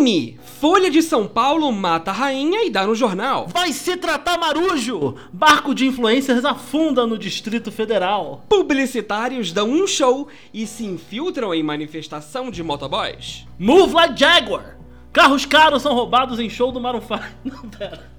Crime! 0.00 0.38
Folha 0.42 0.90
de 0.90 1.02
São 1.02 1.26
Paulo 1.28 1.70
mata 1.70 2.10
a 2.10 2.14
rainha 2.14 2.64
e 2.64 2.70
dá 2.70 2.86
no 2.86 2.94
jornal. 2.94 3.46
Vai 3.48 3.72
se 3.72 3.96
tratar 3.98 4.38
marujo! 4.38 5.14
Barco 5.32 5.74
de 5.74 5.86
influencers 5.86 6.44
afunda 6.44 7.06
no 7.06 7.18
Distrito 7.18 7.70
Federal. 7.70 8.42
Publicitários 8.48 9.52
dão 9.52 9.68
um 9.68 9.86
show 9.86 10.28
e 10.54 10.66
se 10.66 10.86
infiltram 10.86 11.52
em 11.54 11.62
manifestação 11.62 12.50
de 12.50 12.62
motoboys. 12.62 13.46
Move 13.58 13.92
like 13.94 14.18
Jaguar! 14.18 14.78
Carros 15.12 15.44
caros 15.44 15.82
são 15.82 15.94
roubados 15.94 16.38
em 16.40 16.48
show 16.48 16.72
do 16.72 16.80
Maroon 16.80 17.00
5. 17.02 17.20
Não, 17.44 17.68
pera. 17.70 18.10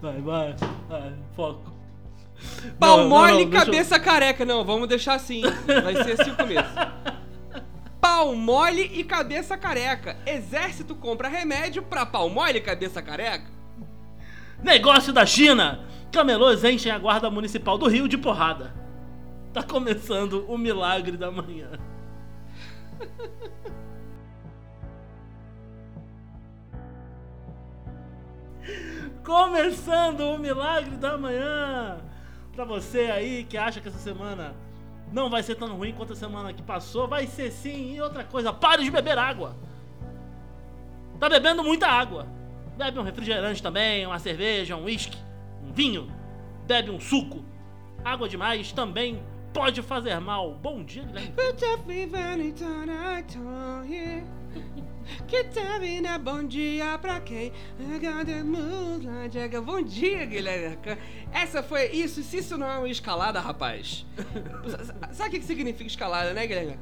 Vai, 0.00 0.20
vai, 0.20 0.56
vai, 0.88 1.12
foco. 1.34 1.72
Pau 2.78 2.98
Não, 2.98 3.02
não, 3.04 3.08
mole 3.10 3.32
não, 3.32 3.40
e 3.40 3.46
deixa 3.46 3.62
eu- 3.62 3.66
cabeça 3.66 3.98
careca. 3.98 4.44
Não, 4.44 4.64
vamos 4.64 4.88
deixar 4.88 5.14
assim. 5.14 5.42
Vai 5.66 6.02
ser 6.04 6.20
assim 6.20 6.30
o 6.30 6.36
começo. 6.36 6.68
Pau 8.06 8.36
mole 8.36 8.82
e 8.82 9.02
cabeça 9.02 9.58
careca. 9.58 10.16
Exército 10.24 10.94
compra 10.94 11.26
remédio 11.26 11.82
pra 11.82 12.06
pau 12.06 12.30
mole 12.30 12.58
e 12.58 12.60
cabeça 12.60 13.02
careca. 13.02 13.50
Negócio 14.62 15.12
da 15.12 15.26
China! 15.26 15.84
Camelôs 16.12 16.62
enchem 16.62 16.92
a 16.92 17.00
guarda 17.00 17.28
municipal 17.28 17.76
do 17.76 17.88
Rio 17.88 18.06
de 18.06 18.16
porrada. 18.16 18.72
Tá 19.52 19.60
começando 19.60 20.48
o 20.48 20.56
milagre 20.56 21.16
da 21.16 21.32
manhã. 21.32 21.72
Começando 29.24 30.20
o 30.20 30.38
milagre 30.38 30.96
da 30.96 31.18
manhã! 31.18 31.98
Pra 32.54 32.64
você 32.64 33.10
aí 33.10 33.42
que 33.42 33.58
acha 33.58 33.80
que 33.80 33.88
essa 33.88 33.98
semana 33.98 34.54
não 35.16 35.30
vai 35.30 35.42
ser 35.42 35.54
tão 35.54 35.74
ruim 35.74 35.94
quanto 35.94 36.12
a 36.12 36.16
semana 36.16 36.52
que 36.52 36.62
passou, 36.62 37.08
vai 37.08 37.26
ser 37.26 37.50
sim. 37.50 37.94
E 37.94 38.00
outra 38.02 38.22
coisa, 38.22 38.52
pare 38.52 38.84
de 38.84 38.90
beber 38.90 39.16
água! 39.16 39.56
Tá 41.18 41.26
bebendo 41.26 41.64
muita 41.64 41.86
água. 41.86 42.26
Bebe 42.76 42.98
um 42.98 43.02
refrigerante 43.02 43.62
também, 43.62 44.04
uma 44.06 44.18
cerveja, 44.18 44.76
um 44.76 44.84
uísque, 44.84 45.16
um 45.64 45.72
vinho. 45.72 46.12
Bebe 46.66 46.90
um 46.90 47.00
suco. 47.00 47.42
Água 48.04 48.28
demais 48.28 48.70
também 48.72 49.22
pode 49.54 49.80
fazer 49.80 50.20
mal. 50.20 50.52
Bom 50.52 50.84
dia, 50.84 51.02
Guilherme. 51.04 51.32
Que 55.26 55.44
termina 55.44 56.18
bom 56.18 56.42
dia 56.44 56.98
pra 56.98 57.20
quem? 57.20 57.52
Bom 59.64 59.82
dia, 59.82 60.24
Guilherme. 60.26 60.78
Essa 61.32 61.62
foi 61.62 61.86
isso. 61.92 62.22
Se 62.22 62.38
isso 62.38 62.56
não 62.58 62.68
é 62.70 62.78
uma 62.78 62.88
escalada, 62.88 63.40
rapaz. 63.40 64.04
Sabe 65.12 65.36
o 65.36 65.40
que 65.40 65.46
significa 65.46 65.86
escalada, 65.86 66.32
né, 66.32 66.46
Guilherme? 66.46 66.76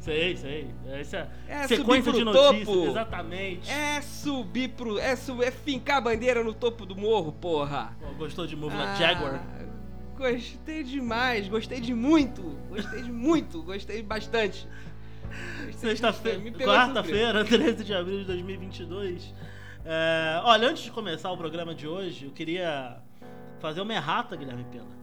Sei, 0.00 0.36
sei. 0.36 0.70
Essa 0.86 1.28
É, 1.48 1.66
sequência 1.66 2.12
subir 2.12 2.18
de 2.18 2.24
notícias. 2.24 2.66
topo. 2.66 2.90
Exatamente. 2.90 3.70
É 3.70 4.00
subir 4.00 4.68
pro. 4.70 4.98
É, 4.98 5.16
subir, 5.16 5.44
é 5.46 5.50
fincar 5.50 5.98
a 5.98 6.00
bandeira 6.00 6.42
no 6.42 6.54
topo 6.54 6.86
do 6.86 6.96
morro, 6.96 7.32
porra. 7.32 7.96
Pô, 8.00 8.06
Gostou 8.14 8.46
de 8.46 8.56
Move 8.56 8.74
Ah, 8.74 8.94
Jaguar? 8.94 9.42
Gostei 10.16 10.82
demais, 10.82 11.46
gostei 11.48 11.80
de 11.80 11.94
muito. 11.94 12.42
Gostei 12.68 13.02
de 13.02 13.12
muito, 13.12 13.62
gostei 13.62 14.02
bastante. 14.02 14.66
Sexta-feira, 15.76 16.40
quarta-feira, 16.64 17.44
13 17.46 17.84
de 17.84 17.94
abril 17.94 18.18
de 18.20 18.24
2022. 18.26 19.34
É, 19.84 20.40
olha, 20.44 20.68
antes 20.68 20.82
de 20.84 20.90
começar 20.90 21.30
o 21.30 21.36
programa 21.36 21.74
de 21.74 21.86
hoje, 21.86 22.26
eu 22.26 22.30
queria 22.32 22.98
fazer 23.60 23.80
uma 23.80 23.92
errata, 23.94 24.36
Guilherme 24.36 24.64
Pena. 24.70 24.98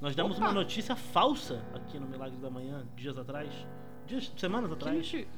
Nós 0.00 0.14
demos 0.16 0.36
Opa! 0.36 0.46
uma 0.46 0.52
notícia 0.52 0.96
falsa 0.96 1.62
aqui 1.74 1.98
no 1.98 2.06
Milagre 2.06 2.36
da 2.38 2.50
Manhã, 2.50 2.84
dias 2.96 3.16
atrás. 3.16 3.48
Dias, 4.06 4.30
semanas 4.36 4.68
Que, 4.70 4.74
atrás. 4.76 4.96
noti- 4.96 5.28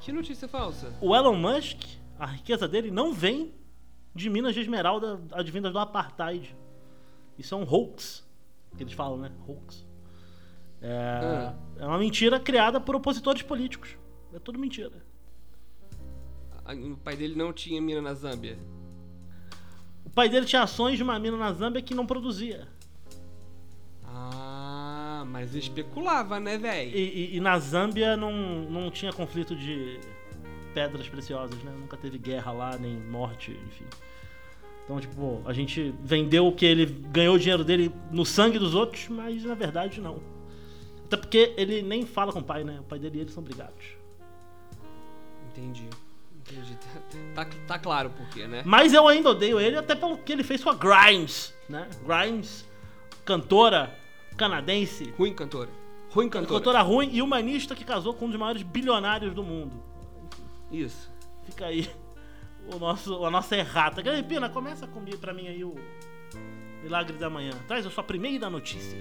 que 0.00 0.12
notícia 0.12 0.48
falsa? 0.48 0.92
O 1.00 1.14
Elon 1.14 1.34
Musk, 1.36 1.82
a 2.18 2.26
riqueza 2.26 2.66
dele 2.68 2.90
não 2.90 3.12
vem 3.12 3.52
de 4.14 4.30
minas 4.30 4.54
de 4.54 4.60
esmeralda 4.60 5.20
advindas 5.32 5.72
do 5.72 5.78
apartheid. 5.78 6.56
Isso 7.36 7.54
é 7.54 7.58
um 7.58 7.64
hoax, 7.68 8.24
que 8.76 8.82
eles 8.84 8.92
falam, 8.92 9.18
né? 9.18 9.32
Hoax. 9.46 9.83
É, 10.86 11.52
é 11.82 11.86
uma 11.86 11.98
mentira 11.98 12.38
criada 12.38 12.78
por 12.78 12.94
opositores 12.94 13.40
políticos. 13.40 13.96
É 14.34 14.38
tudo 14.38 14.58
mentira. 14.58 14.92
O 16.66 16.96
pai 16.98 17.16
dele 17.16 17.34
não 17.34 17.52
tinha 17.52 17.80
mina 17.80 18.02
na 18.02 18.12
Zâmbia. 18.14 18.58
O 20.04 20.10
pai 20.10 20.28
dele 20.28 20.44
tinha 20.46 20.62
ações 20.62 20.96
de 20.98 21.02
uma 21.02 21.18
mina 21.18 21.36
na 21.38 21.52
Zâmbia 21.52 21.80
que 21.80 21.94
não 21.94 22.06
produzia. 22.06 22.68
Ah, 24.06 25.24
mas 25.26 25.54
especulava, 25.54 26.38
né, 26.38 26.58
véi? 26.58 26.90
E, 26.94 26.98
e- 26.98 27.36
e 27.36 27.40
na 27.40 27.58
Zâmbia 27.58 28.16
não, 28.16 28.32
não 28.70 28.90
tinha 28.90 29.12
conflito 29.12 29.56
de 29.56 29.98
pedras 30.74 31.08
preciosas, 31.08 31.56
né? 31.62 31.72
Nunca 31.78 31.96
teve 31.96 32.18
guerra 32.18 32.52
lá, 32.52 32.76
nem 32.78 32.94
morte, 32.94 33.52
enfim. 33.66 33.84
Então, 34.84 35.00
tipo, 35.00 35.40
a 35.46 35.52
gente 35.54 35.94
vendeu 36.02 36.52
que 36.52 36.64
ele 36.66 36.84
ganhou 36.86 37.36
o 37.36 37.38
dinheiro 37.38 37.64
dele 37.64 37.90
no 38.10 38.24
sangue 38.26 38.58
dos 38.58 38.74
outros, 38.74 39.08
mas 39.08 39.42
na 39.44 39.54
verdade 39.54 40.00
não. 40.00 40.20
Até 41.04 41.16
porque 41.16 41.54
ele 41.56 41.82
nem 41.82 42.06
fala 42.06 42.32
com 42.32 42.40
o 42.40 42.44
pai, 42.44 42.64
né? 42.64 42.78
O 42.80 42.84
pai 42.84 42.98
dele 42.98 43.18
e 43.18 43.20
ele 43.22 43.30
são 43.30 43.42
brigados. 43.42 43.84
Entendi. 45.50 45.88
Entendi. 46.36 46.76
Tá, 47.34 47.44
tá, 47.44 47.50
tá 47.66 47.78
claro 47.78 48.10
por 48.10 48.28
quê, 48.28 48.46
né? 48.46 48.62
Mas 48.66 48.92
eu 48.92 49.06
ainda 49.08 49.30
odeio 49.30 49.58
ele 49.58 49.76
até 49.76 49.94
pelo 49.94 50.18
que 50.18 50.32
ele 50.32 50.42
fez 50.42 50.62
com 50.62 50.70
a 50.70 50.74
Grimes, 50.74 51.54
né? 51.68 51.88
Grimes, 52.04 52.68
cantora 53.24 53.96
canadense, 54.36 55.14
Ruim 55.16 55.32
cantora. 55.32 55.70
Ruim 56.10 56.28
cantora. 56.28 56.58
cantora 56.58 56.82
ruim 56.82 57.10
e 57.12 57.22
humanista 57.22 57.74
que 57.74 57.84
casou 57.84 58.14
com 58.14 58.26
um 58.26 58.30
dos 58.30 58.38
maiores 58.38 58.62
bilionários 58.62 59.34
do 59.34 59.42
mundo. 59.42 59.82
Isso. 60.70 61.10
Fica 61.44 61.66
aí 61.66 61.88
o 62.72 62.78
nosso, 62.78 63.24
a 63.24 63.30
nossa 63.30 63.56
errata. 63.56 64.02
Pina, 64.22 64.48
começa 64.48 64.86
comigo 64.86 65.18
pra 65.18 65.32
mim 65.32 65.48
aí 65.48 65.64
o 65.64 65.74
Milagre 66.82 67.16
da 67.16 67.30
Manhã. 67.30 67.52
Traz 67.66 67.86
a 67.86 67.90
sua 67.90 68.04
primeira 68.04 68.50
notícia. 68.50 68.98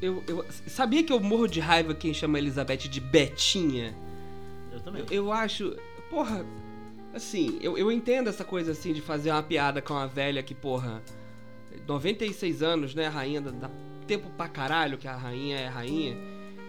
Eu, 0.00 0.22
eu 0.26 0.44
sabia 0.66 1.02
que 1.02 1.12
eu 1.12 1.20
morro 1.20 1.46
de 1.46 1.60
raiva 1.60 1.94
quem 1.94 2.14
chama 2.14 2.38
Elizabeth 2.38 2.88
de 2.88 3.00
Betinha? 3.00 3.94
Eu 4.72 4.80
também. 4.80 5.02
Eu, 5.10 5.24
eu 5.26 5.32
acho. 5.32 5.76
Porra. 6.08 6.44
Assim, 7.12 7.58
eu, 7.60 7.76
eu 7.76 7.90
entendo 7.90 8.28
essa 8.30 8.44
coisa 8.44 8.70
assim 8.72 8.92
de 8.92 9.00
fazer 9.00 9.30
uma 9.32 9.42
piada 9.42 9.82
com 9.82 9.92
uma 9.94 10.06
velha 10.06 10.42
que, 10.42 10.54
porra. 10.54 11.02
96 11.86 12.62
anos, 12.62 12.94
né? 12.94 13.08
Rainha 13.08 13.40
da, 13.40 13.50
da- 13.50 13.70
tempo 14.06 14.28
pra 14.30 14.48
caralho 14.48 14.98
que 14.98 15.06
a 15.06 15.16
rainha 15.16 15.56
é 15.58 15.66
rainha. 15.68 16.16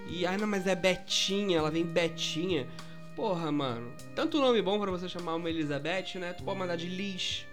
E, 0.08 0.26
ah, 0.26 0.38
não, 0.38 0.48
mas 0.48 0.68
é 0.68 0.76
Betinha, 0.76 1.58
ela 1.58 1.72
vem 1.72 1.86
Betinha. 1.86 2.68
Porra, 3.16 3.52
mano. 3.52 3.92
Tanto 4.16 4.40
nome 4.40 4.62
bom 4.62 4.80
pra 4.80 4.92
você 4.92 5.08
chamar 5.10 5.36
uma 5.36 5.50
Elizabeth, 5.50 6.16
né? 6.20 6.34
Tu 6.34 6.44
pode 6.44 6.60
mandar 6.60 6.76
de 6.76 6.88
Liz. 6.88 7.46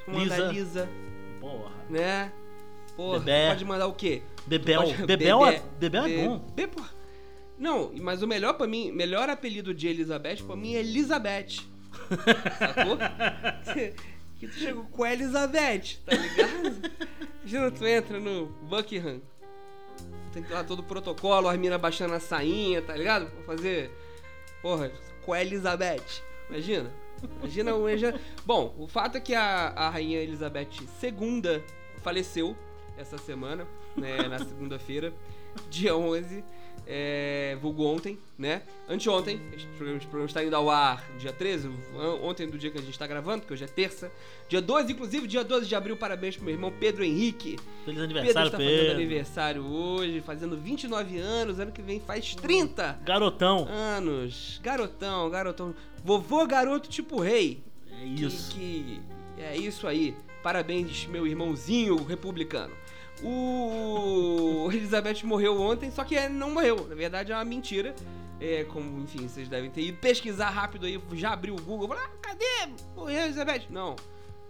Tu 0.00 0.04
pode 0.06 0.18
mandar 0.18 0.36
Lisa. 0.38 0.52
Lisa, 0.52 0.88
Porra. 1.40 1.72
né? 1.88 2.32
Porra, 2.96 3.18
Bebé. 3.20 3.44
tu 3.46 3.48
pode 3.50 3.64
mandar 3.64 3.86
o 3.86 3.94
quê? 3.94 4.22
Bebel. 4.46 4.82
Pode- 4.82 5.06
Bebel, 5.06 5.46
é, 5.46 5.62
Bebel 5.78 6.04
é 6.04 6.24
bom. 6.26 6.38
Be- 6.54 6.66
porra. 6.66 6.90
Não, 7.58 7.92
mas 8.00 8.22
o 8.22 8.26
melhor 8.26 8.54
pra 8.54 8.66
mim, 8.66 8.90
melhor 8.90 9.28
apelido 9.28 9.74
de 9.74 9.86
Elizabeth 9.86 10.38
pra 10.46 10.56
mim 10.56 10.74
é 10.74 10.80
Elizabeth. 10.80 11.60
Sacou? 12.58 12.96
que 14.38 14.46
tu 14.48 14.54
chegou 14.54 14.84
com 14.84 15.04
a 15.04 15.12
Elizabeth, 15.12 15.98
tá 16.06 16.16
ligado? 16.16 16.90
Imagina, 17.42 17.70
tu 17.70 17.86
entra 17.86 18.18
no 18.18 18.46
Buckingham. 18.68 19.20
Tem 20.32 20.42
que 20.42 20.48
ter 20.48 20.54
lá 20.54 20.64
todo 20.64 20.78
o 20.78 20.82
protocolo, 20.84 21.48
as 21.48 21.58
minas 21.58 21.80
baixando 21.80 22.14
a 22.14 22.20
sainha, 22.20 22.80
tá 22.80 22.96
ligado? 22.96 23.26
Pra 23.30 23.42
fazer. 23.56 23.90
Porra, 24.62 24.90
com 25.24 25.32
a 25.32 25.40
Elizabeth. 25.42 26.22
Imagina. 26.48 26.90
Imagina 27.40 27.74
o. 27.74 27.84
Bom, 28.46 28.74
o 28.78 28.86
fato 28.88 29.16
é 29.16 29.20
que 29.20 29.34
a, 29.34 29.68
a 29.76 29.90
rainha 29.90 30.20
Elizabeth 30.22 30.68
II 31.02 31.62
faleceu 32.02 32.56
essa 33.00 33.18
semana, 33.18 33.66
né, 33.96 34.28
na 34.28 34.38
segunda-feira, 34.38 35.12
dia 35.70 35.96
11, 35.96 36.44
é, 36.86 37.56
vulgo 37.60 37.84
ontem, 37.84 38.18
né? 38.38 38.62
Anteontem, 38.88 39.40
este 39.54 39.66
programa, 39.76 40.24
está 40.26 40.42
indo 40.42 40.56
ao 40.56 40.68
ar 40.70 41.04
dia 41.18 41.32
13, 41.32 41.68
an- 41.96 42.14
ontem 42.22 42.48
do 42.48 42.58
dia 42.58 42.70
que 42.70 42.78
a 42.78 42.80
gente 42.80 42.90
está 42.90 43.06
gravando, 43.06 43.40
porque 43.40 43.54
hoje 43.54 43.64
é 43.64 43.66
terça. 43.68 44.10
Dia 44.48 44.60
12, 44.60 44.92
inclusive, 44.92 45.26
dia 45.28 45.44
12 45.44 45.66
de 45.68 45.74
abril, 45.76 45.96
parabéns 45.96 46.34
pro 46.36 46.44
meu 46.44 46.54
irmão 46.54 46.72
Pedro 46.80 47.04
Henrique. 47.04 47.56
Feliz 47.84 48.00
Pedro 48.00 48.02
aniversário, 48.04 48.46
está 48.48 48.58
fazendo 48.58 48.76
Pedro. 48.80 48.92
aniversário 48.94 49.62
hoje, 49.64 50.20
fazendo 50.22 50.56
29 50.56 51.18
anos, 51.18 51.60
ano 51.60 51.70
que 51.70 51.82
vem 51.82 52.00
faz 52.00 52.34
30 52.34 52.98
Garotão. 53.04 53.66
anos. 53.68 54.58
Garotão, 54.62 55.30
garotão. 55.30 55.74
Vovô 56.04 56.44
garoto 56.46 56.88
tipo 56.88 57.20
rei. 57.20 57.62
É 57.92 58.04
Que- 58.16 58.24
isso. 58.24 58.52
Que, 58.54 59.00
é 59.38 59.56
isso 59.56 59.86
aí. 59.86 60.16
Parabéns, 60.42 61.06
meu 61.06 61.26
irmãozinho 61.26 62.02
republicano. 62.04 62.74
O 63.22 64.68
Elizabeth 64.72 65.22
morreu 65.24 65.60
ontem, 65.60 65.90
só 65.90 66.04
que 66.04 66.16
é- 66.16 66.28
não 66.28 66.50
morreu. 66.50 66.86
Na 66.88 66.94
verdade 66.94 67.32
é 67.32 67.34
uma 67.34 67.44
mentira. 67.44 67.94
É, 68.40 68.64
como, 68.64 69.02
enfim, 69.02 69.28
vocês 69.28 69.48
devem 69.48 69.70
ter 69.70 69.82
ido 69.82 69.98
pesquisar 69.98 70.48
rápido 70.48 70.86
aí, 70.86 70.98
já 71.12 71.32
abriu 71.32 71.54
o 71.54 71.60
Google, 71.60 71.88
falou, 71.88 72.02
ah, 72.02 72.10
cadê? 72.22 72.72
Morreu 72.96 73.24
Elizabeth? 73.24 73.64
Não. 73.68 73.94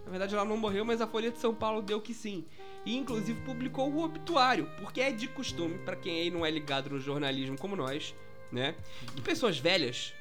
Na 0.04 0.10
verdade 0.10 0.32
ela 0.34 0.44
não 0.44 0.56
morreu, 0.56 0.84
mas 0.84 1.00
a 1.00 1.08
Folha 1.08 1.30
de 1.30 1.38
São 1.38 1.52
Paulo 1.52 1.82
deu 1.82 2.00
que 2.00 2.14
sim. 2.14 2.44
E 2.86 2.96
inclusive 2.96 3.40
publicou 3.42 3.90
o 3.90 4.04
obituário, 4.04 4.68
porque 4.80 5.00
é 5.00 5.10
de 5.10 5.26
costume, 5.26 5.76
pra 5.78 5.96
quem 5.96 6.20
aí 6.20 6.30
não 6.30 6.46
é 6.46 6.50
ligado 6.50 6.88
no 6.90 7.00
jornalismo 7.00 7.58
como 7.58 7.74
nós, 7.74 8.14
né? 8.52 8.76
E 9.16 9.20
pessoas 9.20 9.58
velhas, 9.58 10.14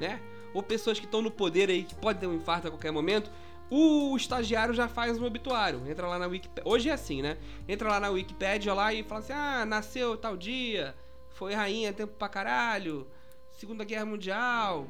né? 0.00 0.18
Ou 0.54 0.62
pessoas 0.62 0.98
que 0.98 1.04
estão 1.04 1.20
no 1.22 1.30
poder 1.30 1.68
aí, 1.68 1.84
que 1.84 1.94
podem 1.94 2.20
ter 2.20 2.26
um 2.26 2.34
infarto 2.34 2.66
a 2.68 2.70
qualquer 2.70 2.90
momento, 2.92 3.30
o 3.74 4.14
estagiário 4.18 4.74
já 4.74 4.86
faz 4.86 5.18
um 5.18 5.24
obituário. 5.24 5.82
Entra 5.88 6.06
lá 6.06 6.18
na 6.18 6.26
Wikipedia. 6.26 6.70
Hoje 6.70 6.90
é 6.90 6.92
assim, 6.92 7.22
né? 7.22 7.38
Entra 7.66 7.88
lá 7.88 7.98
na 7.98 8.10
Wikipedia 8.10 8.74
lá 8.74 8.92
e 8.92 9.02
fala 9.02 9.20
assim: 9.20 9.32
ah, 9.32 9.64
nasceu 9.64 10.14
tal 10.14 10.36
dia, 10.36 10.94
foi 11.30 11.54
rainha 11.54 11.90
tempo 11.90 12.12
pra 12.18 12.28
caralho, 12.28 13.06
Segunda 13.52 13.82
Guerra 13.82 14.04
Mundial, 14.04 14.86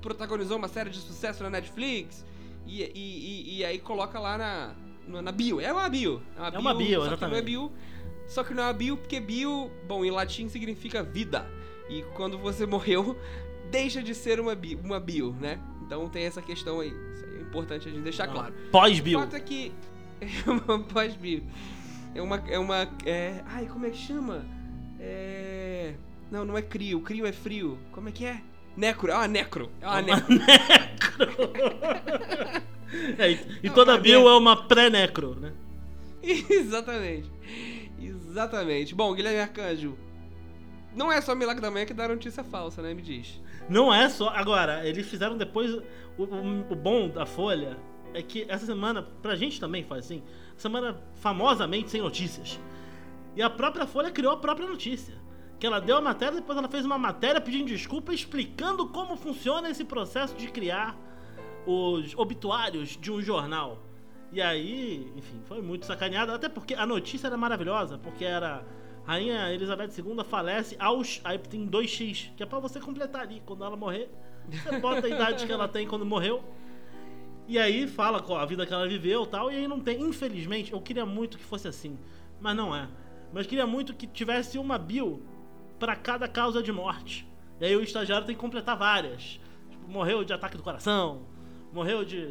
protagonizou 0.00 0.58
uma 0.58 0.68
série 0.68 0.90
de 0.90 0.98
sucesso 0.98 1.42
na 1.42 1.50
Netflix. 1.50 2.24
E, 2.64 2.82
e, 2.82 2.90
e, 2.94 3.58
e 3.58 3.64
aí 3.64 3.80
coloca 3.80 4.20
lá 4.20 4.38
na, 4.38 4.76
na, 5.22 5.32
bio. 5.32 5.60
É 5.60 5.72
uma 5.72 5.88
bio. 5.88 6.22
É 6.36 6.40
uma 6.40 6.50
É 6.54 6.58
uma 6.58 6.74
bio, 6.74 7.00
só 7.00 7.06
exatamente. 7.06 7.18
Que 7.18 7.26
não 7.26 7.36
é 7.36 7.42
bio. 7.42 7.72
Só 8.28 8.44
que 8.44 8.54
não 8.54 8.62
é 8.62 8.66
uma 8.66 8.72
bio 8.72 8.96
porque 8.96 9.18
bio, 9.18 9.72
bom, 9.88 10.04
em 10.04 10.10
latim 10.12 10.48
significa 10.48 11.02
vida. 11.02 11.50
E 11.88 12.04
quando 12.14 12.38
você 12.38 12.64
morreu, 12.66 13.18
deixa 13.72 14.00
de 14.00 14.14
ser 14.14 14.38
uma 14.38 14.54
bio, 14.54 14.78
uma 14.78 15.00
bio 15.00 15.34
né? 15.40 15.58
Então 15.82 16.08
tem 16.08 16.26
essa 16.26 16.40
questão 16.40 16.78
aí. 16.78 16.94
Importante 17.50 17.88
a 17.88 17.92
gente 17.92 18.02
deixar 18.02 18.26
Não. 18.26 18.34
claro. 18.34 18.54
O 18.68 18.70
Pós-Bill. 18.70 19.20
fato 19.20 19.36
é 19.36 19.40
que 19.40 19.72
é 20.20 20.50
uma 20.50 20.78
pós-bio. 20.80 21.42
É 22.14 22.22
uma. 22.22 22.36
É 22.48 22.58
uma. 22.58 22.88
É... 23.04 23.42
Ai, 23.46 23.66
como 23.66 23.86
é 23.86 23.90
que 23.90 23.98
chama? 23.98 24.44
É. 24.98 25.94
Não, 26.30 26.44
não 26.44 26.56
é 26.56 26.62
crio. 26.62 27.00
Crio 27.00 27.26
é 27.26 27.32
frio. 27.32 27.78
Como 27.92 28.08
é 28.08 28.12
que 28.12 28.24
é? 28.24 28.40
Necro. 28.76 29.10
É 29.10 29.14
uma 29.16 29.28
necro. 29.28 29.70
É 29.80 29.86
uma 29.90 30.02
necro. 30.02 30.26
É, 33.18 33.30
e, 33.30 33.40
e 33.62 33.66
Não, 33.68 33.74
toda 33.74 33.96
Bill 33.98 34.28
é- 34.28 34.32
é 34.32 34.36
uma 34.36 34.66
pré-necro, 34.66 35.36
né? 35.38 35.52
Exatamente. 36.22 37.30
Exatamente. 38.00 38.94
Bom, 38.96 39.14
Guilherme 39.14 39.38
Arcanjo. 39.40 39.96
Não 40.96 41.12
é 41.12 41.20
só 41.20 41.36
Milagre 41.36 41.62
da 41.62 41.70
Manhã 41.70 41.86
que 41.86 41.94
dá 41.94 42.08
notícia 42.08 42.42
falsa, 42.42 42.82
né? 42.82 42.92
Me 42.92 43.00
diz. 43.00 43.40
Não 43.68 43.92
é 43.92 44.08
só. 44.08 44.28
Agora, 44.30 44.86
eles 44.86 45.06
fizeram 45.08 45.36
depois. 45.36 45.72
O, 46.18 46.24
o- 46.24 46.72
o 46.72 46.74
bom 46.76 47.08
da 47.08 47.24
Folha 47.24 47.76
é 48.12 48.22
que 48.22 48.44
essa 48.48 48.66
semana, 48.66 49.02
pra 49.22 49.36
gente 49.36 49.60
também 49.60 49.84
foi 49.84 49.98
assim, 49.98 50.22
semana 50.56 51.00
famosamente 51.14 51.90
sem 51.90 52.00
notícias. 52.00 52.58
E 53.36 53.42
a 53.42 53.48
própria 53.48 53.86
Folha 53.86 54.10
criou 54.10 54.32
a 54.32 54.36
própria 54.36 54.66
notícia. 54.66 55.14
Que 55.58 55.66
ela 55.66 55.78
deu 55.78 55.98
a 55.98 56.00
matéria, 56.00 56.36
depois 56.36 56.56
ela 56.56 56.68
fez 56.68 56.84
uma 56.86 56.96
matéria 56.98 57.38
pedindo 57.40 57.66
desculpa, 57.66 58.14
explicando 58.14 58.88
como 58.88 59.14
funciona 59.16 59.68
esse 59.68 59.84
processo 59.84 60.34
de 60.34 60.48
criar 60.48 60.96
os 61.66 62.14
obituários 62.16 62.96
de 62.96 63.12
um 63.12 63.20
jornal. 63.20 63.78
E 64.32 64.40
aí, 64.40 65.12
enfim, 65.16 65.40
foi 65.44 65.60
muito 65.60 65.84
sacaneado, 65.84 66.32
até 66.32 66.48
porque 66.48 66.74
a 66.74 66.86
notícia 66.86 67.26
era 67.26 67.36
maravilhosa, 67.36 67.98
porque 67.98 68.24
era 68.24 68.64
Rainha 69.10 69.52
Elizabeth 69.52 69.90
II 69.98 70.22
falece 70.22 70.76
aos. 70.78 71.20
Aí 71.24 71.36
tem 71.36 71.66
2x, 71.66 72.30
que 72.36 72.44
é 72.44 72.46
pra 72.46 72.60
você 72.60 72.78
completar 72.78 73.22
ali. 73.22 73.42
Quando 73.44 73.64
ela 73.64 73.76
morrer, 73.76 74.08
você 74.48 74.78
bota 74.78 75.04
a 75.04 75.10
idade 75.10 75.46
que 75.46 75.50
ela 75.50 75.66
tem 75.66 75.84
quando 75.84 76.06
morreu. 76.06 76.44
E 77.48 77.58
aí 77.58 77.88
fala 77.88 78.22
com 78.22 78.36
a 78.36 78.46
vida 78.46 78.64
que 78.64 78.72
ela 78.72 78.86
viveu 78.86 79.24
e 79.24 79.26
tal. 79.26 79.50
E 79.50 79.56
aí 79.56 79.66
não 79.66 79.80
tem. 79.80 80.00
Infelizmente, 80.00 80.72
eu 80.72 80.80
queria 80.80 81.04
muito 81.04 81.38
que 81.38 81.42
fosse 81.42 81.66
assim. 81.66 81.98
Mas 82.40 82.54
não 82.54 82.72
é. 82.72 82.86
Mas 83.32 83.48
queria 83.48 83.66
muito 83.66 83.94
que 83.94 84.06
tivesse 84.06 84.56
uma 84.58 84.78
bio 84.78 85.20
pra 85.76 85.96
cada 85.96 86.28
causa 86.28 86.62
de 86.62 86.70
morte. 86.70 87.26
E 87.60 87.64
aí 87.64 87.74
o 87.74 87.82
estagiário 87.82 88.24
tem 88.24 88.36
que 88.36 88.40
completar 88.40 88.76
várias. 88.76 89.40
Tipo, 89.70 89.88
morreu 89.88 90.22
de 90.22 90.32
ataque 90.32 90.56
do 90.56 90.62
coração, 90.62 91.22
morreu 91.72 92.04
de 92.04 92.28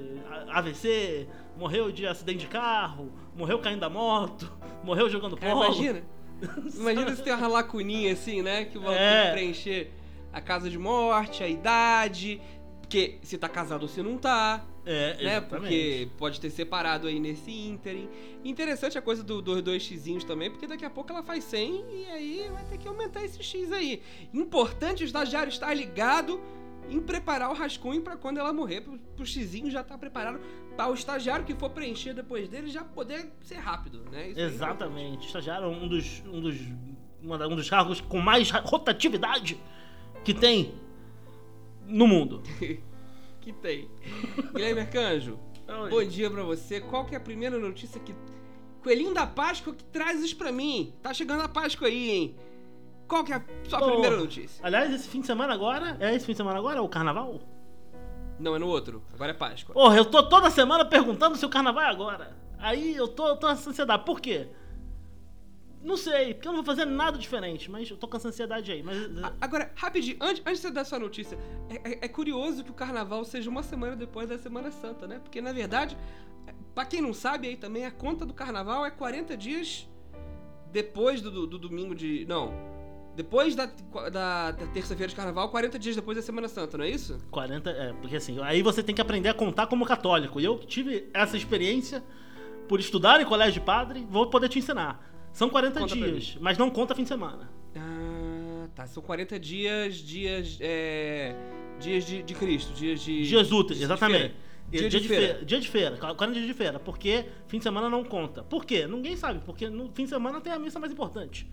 AVC, 0.48 1.28
morreu 1.58 1.92
de 1.92 2.08
acidente 2.08 2.40
de 2.40 2.48
carro, 2.48 3.12
morreu 3.36 3.60
caindo 3.60 3.82
da 3.82 3.90
moto, 3.90 4.50
morreu 4.82 5.10
jogando 5.10 5.36
Cara, 5.36 5.52
polo. 5.52 5.66
imagina. 5.66 6.19
Imagina 6.76 7.16
se 7.16 7.22
tem 7.24 7.34
uma 7.34 7.48
lacuninha 7.48 8.14
assim, 8.14 8.42
né? 8.42 8.66
Que 8.66 8.78
vai 8.80 8.96
É. 8.98 9.32
preencher 9.32 9.92
a 10.32 10.40
casa 10.42 10.70
de 10.70 10.78
morte, 10.78 11.44
a 11.44 11.48
idade. 11.48 12.40
Porque 12.82 13.20
se 13.22 13.38
tá 13.38 13.48
casado 13.48 13.84
ou 13.84 13.88
se 13.88 14.02
não 14.02 14.18
tá, 14.18 14.66
É, 14.84 15.14
né? 15.24 15.38
exatamente. 15.38 15.50
Porque 15.50 16.08
pode 16.18 16.42
ter 16.42 16.50
separado 16.50 17.08
aí 17.08 17.20
nesse 17.20 17.52
ínterim. 17.52 18.10
Interessante 18.44 18.98
a 18.98 19.02
coisa 19.02 19.24
do- 19.24 19.42
dos 19.44 19.62
dois 19.62 19.84
xzinhos 19.84 20.24
também, 20.24 20.50
porque 20.50 20.66
daqui 20.66 20.84
a 20.86 20.90
pouco 20.90 21.12
ela 21.12 21.22
faz 21.22 21.44
100 21.44 21.86
e 21.88 22.06
aí 22.08 22.50
vai 22.52 22.64
ter 22.66 22.78
que 22.80 22.88
aumentar 22.88 23.24
esse 23.24 23.44
x 23.44 23.72
aí. 23.72 24.02
Importante 24.34 25.04
o 25.04 25.06
estagiário 25.06 25.50
estar 25.50 25.72
ligado 25.74 26.42
em 26.90 27.00
preparar 27.00 27.52
o 27.52 27.54
rascunho 27.54 28.02
pra 28.02 28.18
quando 28.18 28.40
ela 28.40 28.52
morrer, 28.52 28.82
pro, 28.82 28.98
pro 29.16 29.24
xizinho 29.24 29.70
já 29.70 29.84
tá 29.84 29.96
preparado 29.96 30.40
para 30.80 30.90
o 30.90 30.94
estagiário 30.94 31.44
que 31.44 31.54
for 31.54 31.70
preencher 31.72 32.14
depois 32.14 32.48
dele 32.48 32.70
já 32.70 32.86
poder 32.86 33.34
ser 33.42 33.56
rápido, 33.56 34.02
né? 34.10 34.30
Isso 34.30 34.40
é 34.40 34.44
Exatamente. 34.44 35.28
Estagiário 35.28 35.66
é 35.66 35.68
um 35.68 35.90
dos, 35.90 36.24
um 36.26 36.40
dos, 36.40 36.56
um 37.22 37.56
dos 37.58 37.70
cargos 37.70 38.00
com 38.00 38.22
mais 38.22 38.50
rotatividade 38.50 39.60
que 40.24 40.34
tem 40.34 40.74
no 41.86 42.08
mundo. 42.08 42.42
que 43.42 43.52
tem. 43.52 43.90
Guilherme 44.54 44.80
Arcanjo, 44.80 45.38
Oi. 45.68 45.90
bom 45.90 46.04
dia 46.06 46.32
pra 46.32 46.44
você. 46.44 46.80
Qual 46.80 47.06
que 47.06 47.14
é 47.14 47.18
a 47.18 47.22
primeira 47.22 47.60
notícia 47.60 48.00
que. 48.00 48.16
Coelhinho 48.82 49.14
da 49.14 49.28
Páscoa 49.28 49.76
que 49.76 49.84
traz 49.84 50.24
isso 50.24 50.38
pra 50.38 50.50
mim? 50.50 50.94
Tá 51.04 51.14
chegando 51.14 51.42
a 51.42 51.50
Páscoa 51.50 51.90
aí, 51.90 52.10
hein? 52.10 52.36
Qual 53.06 53.26
que 53.26 53.34
é 53.34 53.36
a 53.36 53.44
sua 53.68 53.80
Pô. 53.80 53.92
primeira 53.92 54.16
notícia? 54.16 54.66
Aliás, 54.66 54.94
esse 54.94 55.10
fim 55.10 55.20
de 55.20 55.28
semana 55.28 55.54
agora, 55.54 55.98
é 56.00 56.16
esse 56.16 56.26
fim 56.26 56.32
de 56.32 56.38
semana 56.38 56.58
agora, 56.58 56.82
o 56.82 56.88
carnaval? 56.88 57.42
Não, 58.40 58.56
é 58.56 58.60
no 58.60 58.68
outro. 58.68 59.04
Agora 59.14 59.32
é 59.32 59.34
Páscoa. 59.34 59.74
Porra, 59.74 59.98
eu 59.98 60.06
tô 60.06 60.24
toda 60.28 60.50
semana 60.50 60.86
perguntando 60.86 61.36
se 61.38 61.46
o 61.46 61.50
carnaval 61.50 61.84
é 61.84 61.88
agora. 61.88 62.36
Aí 62.58 62.96
eu 62.96 63.08
tô, 63.08 63.28
eu 63.28 63.36
tô 63.38 63.48
com 63.48 63.54
ansiedade. 63.70 64.06
Por 64.06 64.20
quê? 64.22 64.48
Não 65.82 65.96
sei, 65.96 66.34
porque 66.34 66.48
eu 66.48 66.52
não 66.52 66.58
vou 66.62 66.66
fazer 66.76 66.84
nada 66.86 67.18
diferente, 67.18 67.72
mas 67.72 67.90
eu 67.90 67.96
tô 67.96 68.06
com 68.08 68.18
essa 68.18 68.28
ansiedade 68.28 68.70
aí. 68.72 68.84
Mas. 68.84 68.98
A- 69.24 69.34
Agora, 69.40 69.72
rapidinho, 69.76 70.18
antes, 70.20 70.42
antes 70.46 70.62
de 70.62 70.68
você 70.68 70.72
dar 70.72 70.84
sua 70.84 71.00
notícia, 71.00 71.38
é, 71.70 71.92
é- 71.94 72.00
é 72.06 72.08
curioso 72.10 72.64
que 72.66 72.72
o 72.72 72.74
carnaval 72.74 73.24
seja 73.24 73.50
uma 73.50 73.64
semana 73.64 73.96
depois 73.96 74.28
da 74.28 74.38
Semana 74.38 74.72
Santa, 74.72 75.08
né? 75.08 75.20
Porque, 75.20 75.40
na 75.42 75.54
verdade, 75.54 75.98
é, 76.48 76.54
pra 76.76 76.84
quem 76.86 77.02
não 77.02 77.14
sabe 77.14 77.48
aí 77.48 77.56
também, 77.56 77.86
a 77.86 77.92
conta 77.92 78.26
do 78.26 78.34
carnaval 78.34 78.86
é 78.86 78.92
40 78.92 79.38
dias 79.38 79.88
depois 80.72 81.22
do, 81.22 81.32
do- 81.32 81.48
do 81.48 81.58
domingo 81.60 81.96
de. 81.96 82.26
Não. 82.26 82.52
Depois 83.20 83.54
da, 83.54 83.66
da, 83.66 84.52
da 84.52 84.68
terça-feira 84.68 85.10
de 85.10 85.14
carnaval, 85.14 85.50
40 85.50 85.78
dias 85.78 85.94
depois 85.94 86.16
da 86.16 86.24
Semana 86.24 86.48
Santa, 86.48 86.78
não 86.78 86.86
é 86.86 86.90
isso? 86.90 87.18
40, 87.30 87.70
é, 87.70 87.92
porque 87.92 88.16
assim, 88.16 88.38
aí 88.42 88.62
você 88.62 88.82
tem 88.82 88.96
que 88.96 89.02
aprender 89.02 89.28
a 89.28 89.34
contar 89.34 89.68
como 89.68 89.86
católico. 89.86 90.40
E 90.40 90.46
eu 90.46 90.58
tive 90.60 91.10
essa 91.14 91.36
experiência 91.36 92.02
por 92.70 92.80
estudar 92.80 93.20
em 93.20 93.26
colégio 93.26 93.56
de 93.56 93.60
padre, 93.60 94.08
vou 94.10 94.30
poder 94.30 94.48
te 94.48 94.58
ensinar. 94.58 95.06
São 95.34 95.50
40 95.50 95.82
Conta 95.82 95.96
dias, 95.96 96.38
mas 96.40 96.58
não 96.58 96.70
conta 96.70 96.96
fim 96.96 97.04
de 97.04 97.10
semana. 97.10 97.52
Ah, 97.76 98.70
tá. 98.74 98.88
São 98.88 99.04
40 99.04 99.38
dias, 99.38 99.96
dias. 99.96 100.58
É, 100.62 101.36
dias 101.78 102.06
de, 102.06 102.24
de 102.24 102.34
Cristo, 102.34 102.72
dias 102.72 103.02
de. 103.02 103.24
Dias 103.24 103.52
úteis, 103.52 103.82
exatamente. 103.82 104.34
feira. 104.72 104.90
Dia 104.90 104.90
de 104.90 105.08
feira. 105.10 105.44
Dia 105.46 105.60
de 105.60 105.68
feira, 105.68 105.98
40 105.98 106.32
dias 106.36 106.48
de 106.48 106.54
feira, 106.54 106.80
porque 106.80 107.26
fim 107.48 107.58
de 107.58 107.66
semana 107.66 107.90
não 107.90 108.02
conta. 108.06 108.44
Por 108.44 108.64
quê? 108.64 108.88
Ninguém 108.88 109.18
sabe, 109.18 109.42
porque 109.46 109.70
no 109.70 109.90
fim 109.90 110.06
de 110.06 110.10
semana 110.10 110.40
tem 110.40 110.54
a 110.54 110.58
missa 110.58 110.80
mais 110.80 110.94
importante. 110.94 111.46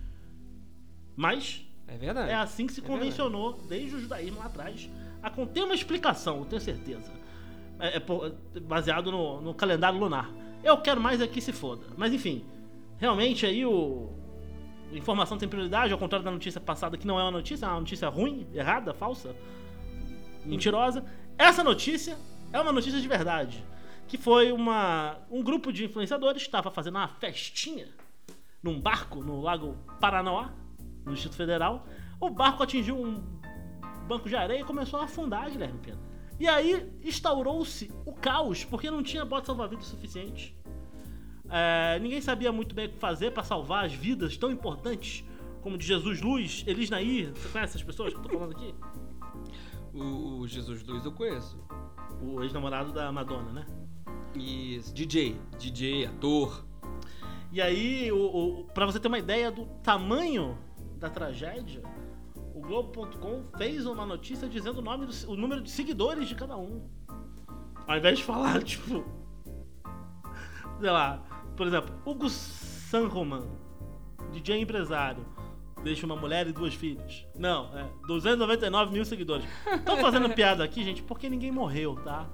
Mas 1.17 1.66
É 1.89 1.97
verdade. 1.97 2.31
é 2.31 2.35
assim 2.35 2.67
que 2.67 2.73
se 2.73 2.81
É 2.81 2.85
convencionou 2.85 3.53
desde 3.69 3.97
o 3.97 4.01
judaísmo 4.01 4.39
lá 4.39 4.47
atrás. 4.47 4.89
A 5.23 5.31
con- 5.31 5.47
tem 5.47 5.63
uma 5.63 5.75
explicação, 5.75 6.39
eu 6.41 6.45
tenho 6.45 6.61
certeza. 6.61 7.13
É, 7.79 7.97
é 7.97 8.01
por- 8.01 8.35
baseado 8.63 9.11
no, 9.13 9.41
no 9.41 9.55
calendário 9.55 9.99
lunar. 9.99 10.31
Eu 10.65 10.79
quero 10.79 11.01
mais 11.01 11.21
é 11.21 11.27
que 11.27 11.41
se 11.41 11.53
foda. 11.53 11.87
Mas 11.97 12.13
enfim, 12.13 12.45
realmente 12.99 13.45
aí 13.47 13.65
o. 13.65 14.11
Informação 14.93 15.37
tem 15.37 15.49
prioridade, 15.49 15.93
ao 15.93 15.99
contrário 15.99 16.25
da 16.25 16.31
notícia 16.31 16.61
passada, 16.61 16.97
que 16.97 17.07
não 17.07 17.19
é 17.19 17.23
uma 17.23 17.31
notícia, 17.33 17.67
é 17.67 17.69
uma 17.69 17.81
notícia 17.81 18.09
ruim, 18.09 18.47
errada, 18.55 18.95
falsa, 18.95 19.35
mentirosa. 20.45 21.05
Essa 21.37 21.63
notícia 21.65 22.17
é 22.53 22.61
uma 22.61 22.73
notícia 22.73 23.01
de 23.01 23.09
verdade. 23.09 23.65
Que 24.09 24.17
foi 24.17 24.53
uma. 24.53 25.19
Um 25.31 25.43
grupo 25.43 25.73
de 25.73 25.85
influenciadores 25.85 26.43
estava 26.43 26.71
fazendo 26.71 26.95
uma 26.97 27.09
festinha 27.09 27.89
num 28.63 28.81
barco 28.81 29.23
no 29.23 29.41
Lago 29.41 29.77
Paranoá, 30.01 30.51
no 31.07 31.13
Distrito 31.13 31.37
Federal. 31.37 31.87
O 32.21 32.29
barco 32.29 32.63
atingiu 32.63 33.01
um 33.01 33.23
banco 34.07 34.29
de 34.29 34.37
areia 34.37 34.61
e 34.61 34.65
começou 34.65 35.01
a 35.01 35.05
afundar, 35.05 35.51
Guilherme 35.51 35.79
Pena. 35.79 36.01
E 36.39 36.47
aí 36.47 36.93
instaurou-se 37.03 37.91
o 38.05 38.13
caos, 38.13 38.65
porque 38.65 38.91
não 38.91 39.03
tinha 39.03 39.25
bote 39.25 39.47
salva-vidas 39.47 39.87
suficiente. 39.87 40.55
É, 41.49 41.99
ninguém 42.01 42.21
sabia 42.21 42.53
muito 42.53 42.75
bem 42.75 42.87
o 42.87 42.91
que 42.91 42.99
fazer 42.99 43.31
para 43.31 43.43
salvar 43.43 43.85
as 43.85 43.93
vidas 43.93 44.37
tão 44.37 44.51
importantes 44.51 45.25
como 45.63 45.79
de 45.79 45.87
Jesus 45.87 46.21
Luz, 46.21 46.65
Elis 46.67 46.91
Nair. 46.91 47.33
Você 47.35 47.49
conhece 47.49 47.71
essas 47.71 47.83
pessoas 47.83 48.13
que 48.13 48.19
eu 48.19 48.23
tô 48.23 48.29
falando 48.29 48.53
aqui? 48.53 48.75
O, 49.95 50.41
o 50.41 50.49
Jesus 50.49 50.83
Luz 50.85 51.05
eu 51.05 51.13
conheço. 51.13 51.59
O 52.23 52.43
ex-namorado 52.43 52.93
da 52.93 53.11
Madonna, 53.11 53.53
né? 53.53 53.67
Isso. 54.35 54.93
DJ. 54.95 55.37
DJ, 55.59 56.07
ator. 56.07 56.65
E 57.51 57.63
aí, 57.63 58.13
o, 58.13 58.19
o, 58.61 58.65
pra 58.65 58.85
você 58.85 59.01
ter 59.01 59.09
uma 59.09 59.19
ideia 59.19 59.51
do 59.51 59.67
tamanho 59.83 60.59
da 60.97 61.11
tragédia, 61.11 61.83
o 62.55 62.61
Globo.com 62.61 63.45
fez 63.57 63.87
uma 63.87 64.07
notícia 64.07 64.49
dizendo 64.49 64.79
o, 64.79 64.83
nome 64.83 65.07
do- 65.07 65.31
o 65.31 65.37
número 65.37 65.61
de 65.63 65.71
seguidores 65.71 66.29
de 66.29 66.35
cada 66.35 66.57
um. 66.57 66.89
Ao 67.87 67.97
invés 67.97 68.19
de 68.19 68.25
falar, 68.25 68.63
tipo. 68.65 69.05
Sei 70.81 70.91
lá, 70.91 71.23
por 71.57 71.67
exemplo, 71.67 71.95
Hugo 72.05 72.29
San 72.29 73.09
Roman, 73.09 73.47
DJ 74.33 74.61
empresário, 74.61 75.25
deixa 75.83 76.05
uma 76.05 76.17
mulher 76.17 76.47
e 76.47 76.53
duas 76.53 76.75
filhas. 76.75 77.27
Não, 77.39 77.77
é 77.79 77.89
299 78.07 78.93
mil 78.93 79.05
seguidores. 79.05 79.47
Tô 79.85 79.97
fazendo 79.99 80.29
piada 80.31 80.63
aqui, 80.65 80.85
gente, 80.85 81.03
porque 81.03 81.29
ninguém 81.31 81.51
morreu, 81.51 81.95
tá? 81.97 82.29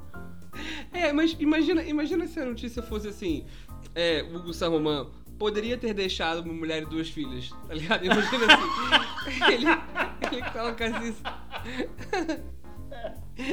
É, 0.93 1.13
mas 1.13 1.37
imagina, 1.39 1.83
imagina 1.85 2.27
se 2.27 2.41
a 2.41 2.45
notícia 2.45 2.83
fosse 2.83 3.09
assim: 3.09 3.47
é, 3.95 4.23
o 4.35 4.43
Gustavo 4.43 4.77
Roman 4.77 5.07
poderia 5.43 5.77
ter 5.77 5.93
deixado 5.93 6.45
uma 6.45 6.55
mulher 6.55 6.83
e 6.83 6.87
duas 6.87 7.09
filhas, 7.09 7.51
tá 7.67 7.75
ligado? 7.75 8.05
Imagina 8.05 8.47
assim. 8.47 9.43
ele, 9.53 9.67
ele 10.37 10.51
coloca 10.53 10.89
isso. 11.05 11.23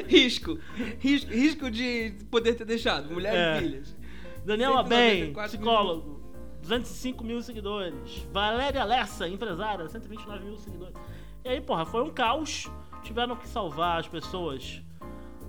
risco, 0.08 0.60
risco. 1.00 1.31
Risco 1.31 1.72
de 1.72 2.13
poder 2.29 2.53
ter 2.53 2.65
deixado 2.65 3.12
mulher 3.12 3.34
É. 3.34 3.58
e 3.58 3.62
filhas. 3.63 3.98
Daniel 4.46 4.74
194 4.74 4.79
Abem, 4.86 5.24
mil. 5.34 5.43
psicólogo, 5.43 6.22
205 6.62 7.24
mil 7.24 7.41
seguidores. 7.41 8.19
Valéria 8.31 8.84
Lessa, 8.84 9.27
empresária, 9.27 9.88
129 9.88 10.46
mil 10.46 10.58
seguidores. 10.58 10.96
E 11.43 11.50
aí, 11.50 11.60
porra, 11.62 11.86
foi 11.86 12.03
um 12.03 12.12
caos. 12.12 12.69
Tiveram 13.01 13.36
que 13.36 13.48
salvar 13.48 14.00
as 14.00 14.08
pessoas 14.08 14.84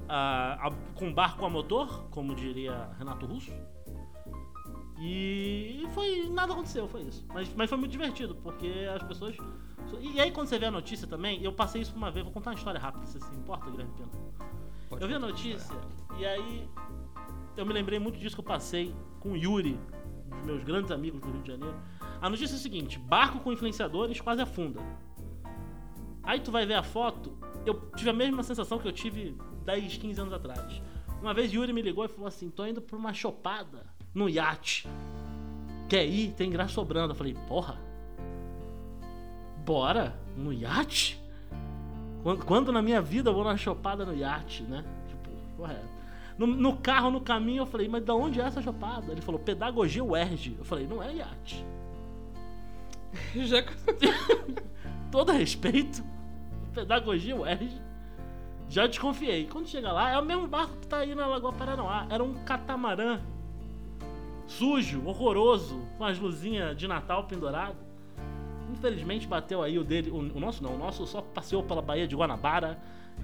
ah, 0.08 0.68
a- 0.68 0.98
com 0.98 1.12
barco 1.12 1.44
a 1.44 1.50
motor, 1.50 2.04
como 2.10 2.34
diria 2.34 2.88
Renato 2.98 3.26
Russo. 3.26 3.52
E 5.00 5.88
foi. 5.94 6.28
nada 6.28 6.52
aconteceu, 6.52 6.86
foi 6.86 7.02
isso. 7.02 7.24
Mas, 7.32 7.52
mas 7.54 7.70
foi 7.70 7.78
muito 7.78 7.90
divertido, 7.90 8.34
porque 8.34 8.86
as 8.94 9.02
pessoas. 9.02 9.34
E 9.98 10.20
aí, 10.20 10.30
quando 10.30 10.46
você 10.46 10.58
vê 10.58 10.66
a 10.66 10.70
notícia 10.70 11.08
também, 11.08 11.42
eu 11.42 11.52
passei 11.52 11.80
isso 11.80 11.94
uma 11.96 12.10
vez, 12.10 12.22
vou 12.22 12.32
contar 12.32 12.50
uma 12.50 12.56
história 12.56 12.78
rápida, 12.78 13.06
se 13.06 13.18
se 13.18 13.34
importa, 13.34 13.70
Guilherme 13.70 13.92
Pena. 13.96 14.10
Pode 14.90 15.02
Eu 15.02 15.08
vi 15.08 15.14
a 15.14 15.18
notícia 15.18 15.74
e 16.18 16.26
aí 16.26 16.68
eu 17.56 17.64
me 17.64 17.72
lembrei 17.72 17.98
muito 17.98 18.18
disso 18.18 18.36
que 18.36 18.40
eu 18.40 18.44
passei 18.44 18.94
com 19.20 19.32
o 19.32 19.36
Yuri, 19.36 19.78
um 20.26 20.36
dos 20.36 20.44
meus 20.44 20.64
grandes 20.64 20.90
amigos 20.90 21.20
do 21.20 21.30
Rio 21.30 21.42
de 21.42 21.48
Janeiro. 21.50 21.76
A 22.20 22.28
notícia 22.28 22.54
é 22.54 22.58
a 22.58 22.60
seguinte: 22.60 22.98
barco 22.98 23.40
com 23.40 23.50
influenciadores 23.50 24.20
quase 24.20 24.42
afunda. 24.42 24.80
Aí 26.22 26.40
tu 26.40 26.52
vai 26.52 26.66
ver 26.66 26.74
a 26.74 26.82
foto, 26.82 27.38
eu 27.64 27.90
tive 27.96 28.10
a 28.10 28.12
mesma 28.12 28.42
sensação 28.42 28.78
que 28.78 28.86
eu 28.86 28.92
tive 28.92 29.34
10, 29.64 29.96
15 29.96 30.20
anos 30.20 30.32
atrás. 30.34 30.82
Uma 31.22 31.32
vez 31.32 31.50
Yuri 31.50 31.72
me 31.72 31.80
ligou 31.80 32.04
e 32.04 32.08
falou 32.08 32.26
assim: 32.26 32.50
tô 32.50 32.66
indo 32.66 32.82
pra 32.82 32.98
uma 32.98 33.14
chopada 33.14 33.86
no 34.14 34.28
iate. 34.28 34.88
Quer 35.88 36.06
ir? 36.06 36.32
Tem 36.32 36.50
graça 36.50 36.74
sobrando. 36.74 37.12
Eu 37.12 37.16
falei, 37.16 37.34
porra. 37.48 37.76
Bora? 39.64 40.14
No 40.36 40.52
iate? 40.52 41.20
Quando, 42.22 42.44
quando 42.44 42.72
na 42.72 42.82
minha 42.82 43.00
vida 43.00 43.30
eu 43.30 43.34
vou 43.34 43.44
numa 43.44 43.56
chopada 43.56 44.04
no 44.04 44.14
iate, 44.14 44.62
né? 44.64 44.84
Tipo, 45.08 45.30
correto. 45.56 46.00
No, 46.38 46.46
no 46.46 46.76
carro, 46.76 47.10
no 47.10 47.20
caminho, 47.20 47.62
eu 47.62 47.66
falei, 47.66 47.88
mas 47.88 48.02
de 48.02 48.10
onde 48.12 48.40
é 48.40 48.44
essa 48.44 48.62
chopada? 48.62 49.12
Ele 49.12 49.20
falou, 49.20 49.40
Pedagogia 49.40 50.02
UERJ. 50.02 50.56
Eu 50.58 50.64
falei, 50.64 50.86
não 50.86 51.02
é 51.02 51.14
iate. 51.14 51.64
Já 53.34 53.62
Todo 55.10 55.32
respeito, 55.32 56.04
Pedagogia 56.72 57.36
UERJ. 57.36 57.80
Já 58.68 58.86
desconfiei. 58.86 59.46
Quando 59.46 59.66
chega 59.66 59.92
lá, 59.92 60.10
é 60.10 60.18
o 60.18 60.24
mesmo 60.24 60.46
barco 60.46 60.76
que 60.76 60.86
tá 60.86 60.98
aí 60.98 61.14
na 61.14 61.26
Lagoa 61.26 61.52
Paranoá. 61.52 62.06
Era 62.08 62.22
um 62.22 62.34
catamarã 62.44 63.20
sujo, 64.50 65.02
horroroso, 65.06 65.80
com 65.96 66.04
as 66.04 66.18
luzinhas 66.18 66.76
de 66.76 66.88
Natal 66.88 67.24
pendurado. 67.24 67.76
Infelizmente 68.72 69.26
bateu 69.26 69.62
aí 69.62 69.78
o 69.78 69.84
dele, 69.84 70.10
o, 70.10 70.16
o 70.16 70.40
nosso 70.40 70.62
não, 70.62 70.74
o 70.74 70.78
nosso 70.78 71.06
só 71.06 71.22
passeou 71.22 71.62
pela 71.62 71.80
Baía 71.80 72.06
de 72.06 72.14
Guanabara 72.16 72.78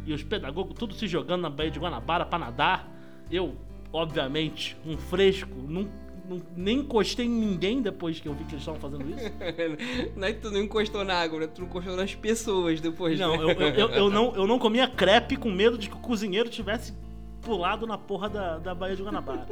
e 0.04 0.12
os 0.12 0.22
pedagogos 0.22 0.74
tudo 0.78 0.94
se 0.94 1.06
jogando 1.06 1.42
na 1.42 1.50
Baía 1.50 1.70
de 1.70 1.78
Guanabara 1.78 2.24
pra 2.24 2.38
nadar. 2.38 2.88
Eu, 3.30 3.54
obviamente, 3.92 4.76
um 4.86 4.96
fresco, 4.96 5.50
não, 5.68 5.88
não- 6.28 6.42
nem 6.56 6.78
encostei 6.78 7.26
em 7.26 7.30
ninguém 7.30 7.82
depois 7.82 8.20
que 8.20 8.28
eu 8.28 8.34
vi 8.34 8.44
que 8.44 8.52
eles 8.52 8.60
estavam 8.60 8.80
fazendo 8.80 9.08
isso. 9.10 9.32
não 10.16 10.28
é 10.28 10.32
que 10.32 10.40
tu 10.40 10.50
não 10.50 10.60
encostou 10.60 11.04
na 11.04 11.14
água, 11.14 11.40
né? 11.40 11.46
Tu 11.48 11.62
encostou 11.62 11.96
nas 11.96 12.14
pessoas 12.14 12.80
depois. 12.80 13.18
Não, 13.18 13.36
né? 13.36 13.42
eu, 13.42 13.50
eu, 13.50 13.68
eu, 13.74 13.88
eu 13.90 14.10
não, 14.10 14.34
eu 14.36 14.46
não 14.46 14.58
comia 14.58 14.86
crepe 14.88 15.36
com 15.36 15.50
medo 15.50 15.76
de 15.76 15.88
que 15.88 15.96
o 15.96 16.00
cozinheiro 16.00 16.48
tivesse 16.48 16.94
pulado 17.42 17.86
na 17.86 17.98
porra 17.98 18.28
da, 18.28 18.58
da 18.58 18.74
Baía 18.74 18.96
de 18.96 19.02
Guanabara. 19.02 19.46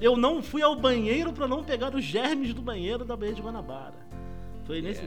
Eu 0.00 0.16
não 0.16 0.42
fui 0.42 0.62
ao 0.62 0.74
banheiro 0.76 1.32
pra 1.32 1.46
não 1.46 1.62
pegar 1.62 1.94
os 1.94 2.04
germes 2.04 2.52
do 2.52 2.60
banheiro 2.62 3.04
da 3.04 3.16
Baía 3.16 3.32
de 3.32 3.40
Guanabara. 3.42 3.94
Foi 4.66 4.80
nesse. 4.82 5.02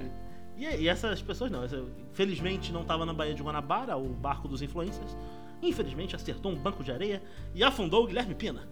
Yeah. 0.57 0.77
E, 0.77 0.83
e 0.83 0.87
essas 0.87 1.21
pessoas 1.21 1.51
não. 1.51 1.63
essa- 1.63 1.83
Felizmente 2.13 2.71
não 2.71 2.83
tava 2.83 3.05
na 3.05 3.13
Baía 3.13 3.33
de 3.33 3.43
Guanabara, 3.43 3.95
o 3.97 4.07
barco 4.09 4.47
dos 4.47 4.61
influencers. 4.61 5.15
Infelizmente 5.61 6.15
acertou 6.15 6.51
um 6.51 6.55
banco 6.55 6.83
de 6.83 6.91
areia 6.91 7.21
e 7.53 7.63
afundou 7.63 8.03
o 8.03 8.07
Guilherme 8.07 8.33
Pina. 8.35 8.67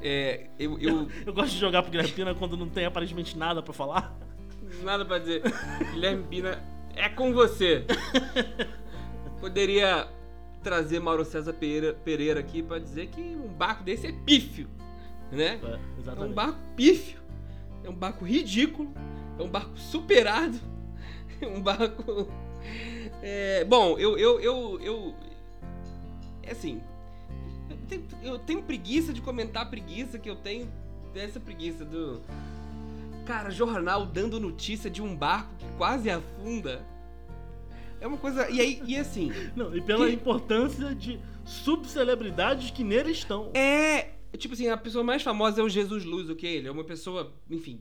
É, 0.00 0.48
eu, 0.58 0.78
eu. 0.78 1.08
Eu 1.26 1.32
gosto 1.32 1.52
de 1.54 1.58
jogar 1.58 1.82
pro 1.82 1.90
Guilherme 1.90 2.12
Pina 2.12 2.34
quando 2.34 2.56
não 2.56 2.68
tem 2.68 2.84
aparentemente 2.86 3.36
nada 3.36 3.62
pra 3.62 3.72
falar. 3.72 4.16
Nada 4.82 5.04
pra 5.04 5.18
dizer. 5.18 5.42
Guilherme 5.92 6.22
Pina, 6.24 6.62
é 6.94 7.08
com 7.08 7.32
você. 7.32 7.84
Poderia 9.40 10.08
trazer 10.62 11.00
Mauro 11.00 11.24
César 11.24 11.52
Pereira, 11.52 11.94
Pereira 12.04 12.40
aqui 12.40 12.62
pra 12.62 12.78
dizer 12.78 13.08
que 13.08 13.20
um 13.20 13.48
barco 13.48 13.82
desse 13.84 14.06
é 14.06 14.12
pífio, 14.12 14.68
né? 15.30 15.58
É, 15.62 15.78
É 16.10 16.20
um 16.24 16.32
barco 16.32 16.58
pífio. 16.76 17.20
É 17.84 17.90
um 17.90 17.94
barco 17.94 18.24
ridículo. 18.24 18.92
É 19.38 19.42
um 19.42 19.48
barco 19.48 19.76
superado. 19.78 20.58
É 21.40 21.46
um 21.46 21.62
barco. 21.62 22.28
É, 23.22 23.64
bom, 23.64 23.96
eu, 23.96 24.18
eu, 24.18 24.40
eu, 24.40 24.80
eu. 24.80 25.14
É 26.42 26.50
assim. 26.50 26.82
Eu 27.70 27.76
tenho, 27.86 28.06
eu 28.24 28.38
tenho 28.40 28.62
preguiça 28.64 29.12
de 29.12 29.22
comentar 29.22 29.62
a 29.62 29.66
preguiça 29.66 30.18
que 30.18 30.28
eu 30.28 30.34
tenho 30.34 30.68
dessa 31.14 31.38
preguiça 31.38 31.84
do. 31.84 32.20
Cara, 33.24 33.50
jornal 33.50 34.04
dando 34.04 34.40
notícia 34.40 34.90
de 34.90 35.00
um 35.00 35.14
barco 35.14 35.54
que 35.58 35.66
quase 35.76 36.10
afunda. 36.10 36.84
É 38.00 38.06
uma 38.06 38.16
coisa. 38.16 38.48
E 38.50 38.60
aí, 38.60 38.82
e 38.86 38.96
assim. 38.96 39.32
Não, 39.56 39.74
e 39.76 39.80
pela 39.80 40.06
Que- 40.06 40.12
importância 40.12 40.94
de 40.94 41.18
subcelebridades 41.44 42.70
que 42.70 42.84
nele 42.84 43.12
estão. 43.12 43.50
É. 43.54 44.08
Tipo 44.36 44.54
assim, 44.54 44.68
a 44.68 44.76
pessoa 44.76 45.02
mais 45.02 45.22
famosa 45.22 45.60
é 45.60 45.64
o 45.64 45.68
Jesus 45.68 46.04
Luz, 46.04 46.28
ok? 46.28 46.48
Ele 46.56 46.68
é 46.68 46.70
uma 46.70 46.84
pessoa, 46.84 47.32
enfim. 47.50 47.80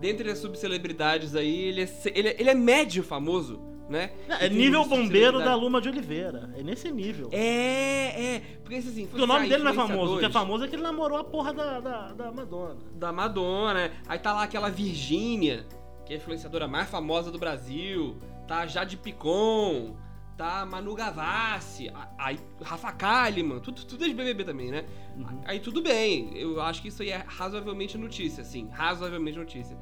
Dentre 0.00 0.30
as 0.30 0.38
subcelebridades 0.38 1.34
aí, 1.34 1.62
ele 1.68 1.82
é, 1.82 1.88
ele 2.14 2.28
é, 2.28 2.36
ele 2.38 2.50
é 2.50 2.54
médio 2.54 3.02
famoso, 3.02 3.58
né? 3.88 4.10
É 4.38 4.46
Em 4.46 4.50
nível 4.50 4.84
bombeiro 4.84 5.38
da. 5.38 5.54
Luma 5.54 5.80
de 5.80 5.88
Oliveira. 5.88 6.50
É 6.56 6.62
nesse 6.62 6.90
nível. 6.92 7.30
É, 7.32 8.34
é. 8.34 8.42
Porque 8.62 8.76
assim, 8.76 9.06
Porque 9.06 9.22
o 9.22 9.26
nome 9.26 9.48
dele 9.48 9.62
não 9.64 9.70
é 9.70 9.74
famoso. 9.74 10.16
O 10.16 10.18
que 10.18 10.26
é 10.26 10.30
famoso 10.30 10.64
é 10.64 10.68
que 10.68 10.76
ele 10.76 10.82
namorou 10.82 11.16
a 11.18 11.24
porra 11.24 11.54
da, 11.54 11.80
da, 11.80 12.12
da 12.12 12.30
Madonna. 12.30 12.76
Da 12.94 13.10
Madonna. 13.12 13.90
Aí 14.06 14.18
tá 14.18 14.34
lá 14.34 14.42
aquela 14.42 14.68
Virgínia, 14.68 15.66
que 16.04 16.12
é 16.12 16.16
a 16.16 16.18
influenciadora 16.18 16.68
mais 16.68 16.88
famosa 16.90 17.30
do 17.32 17.38
Brasil. 17.38 18.18
Tá 18.48 18.66
Jade 18.66 18.96
Picon. 18.96 19.94
Tá 20.36 20.64
Manu 20.64 20.94
Gavassi. 20.94 21.90
Aí 22.16 22.38
Rafa 22.62 22.90
Kalimann. 22.92 23.60
Tudo, 23.60 23.84
tudo 23.84 24.04
é 24.04 24.08
de 24.08 24.14
BBB 24.14 24.44
também, 24.44 24.70
né? 24.70 24.86
Uhum. 25.16 25.42
Aí 25.44 25.60
tudo 25.60 25.82
bem, 25.82 26.36
eu 26.36 26.60
acho 26.60 26.80
que 26.80 26.88
isso 26.88 27.02
aí 27.02 27.10
é 27.10 27.24
razoavelmente 27.26 27.98
notícia, 27.98 28.40
assim, 28.42 28.68
razoavelmente 28.70 29.36
notícia. 29.36 29.76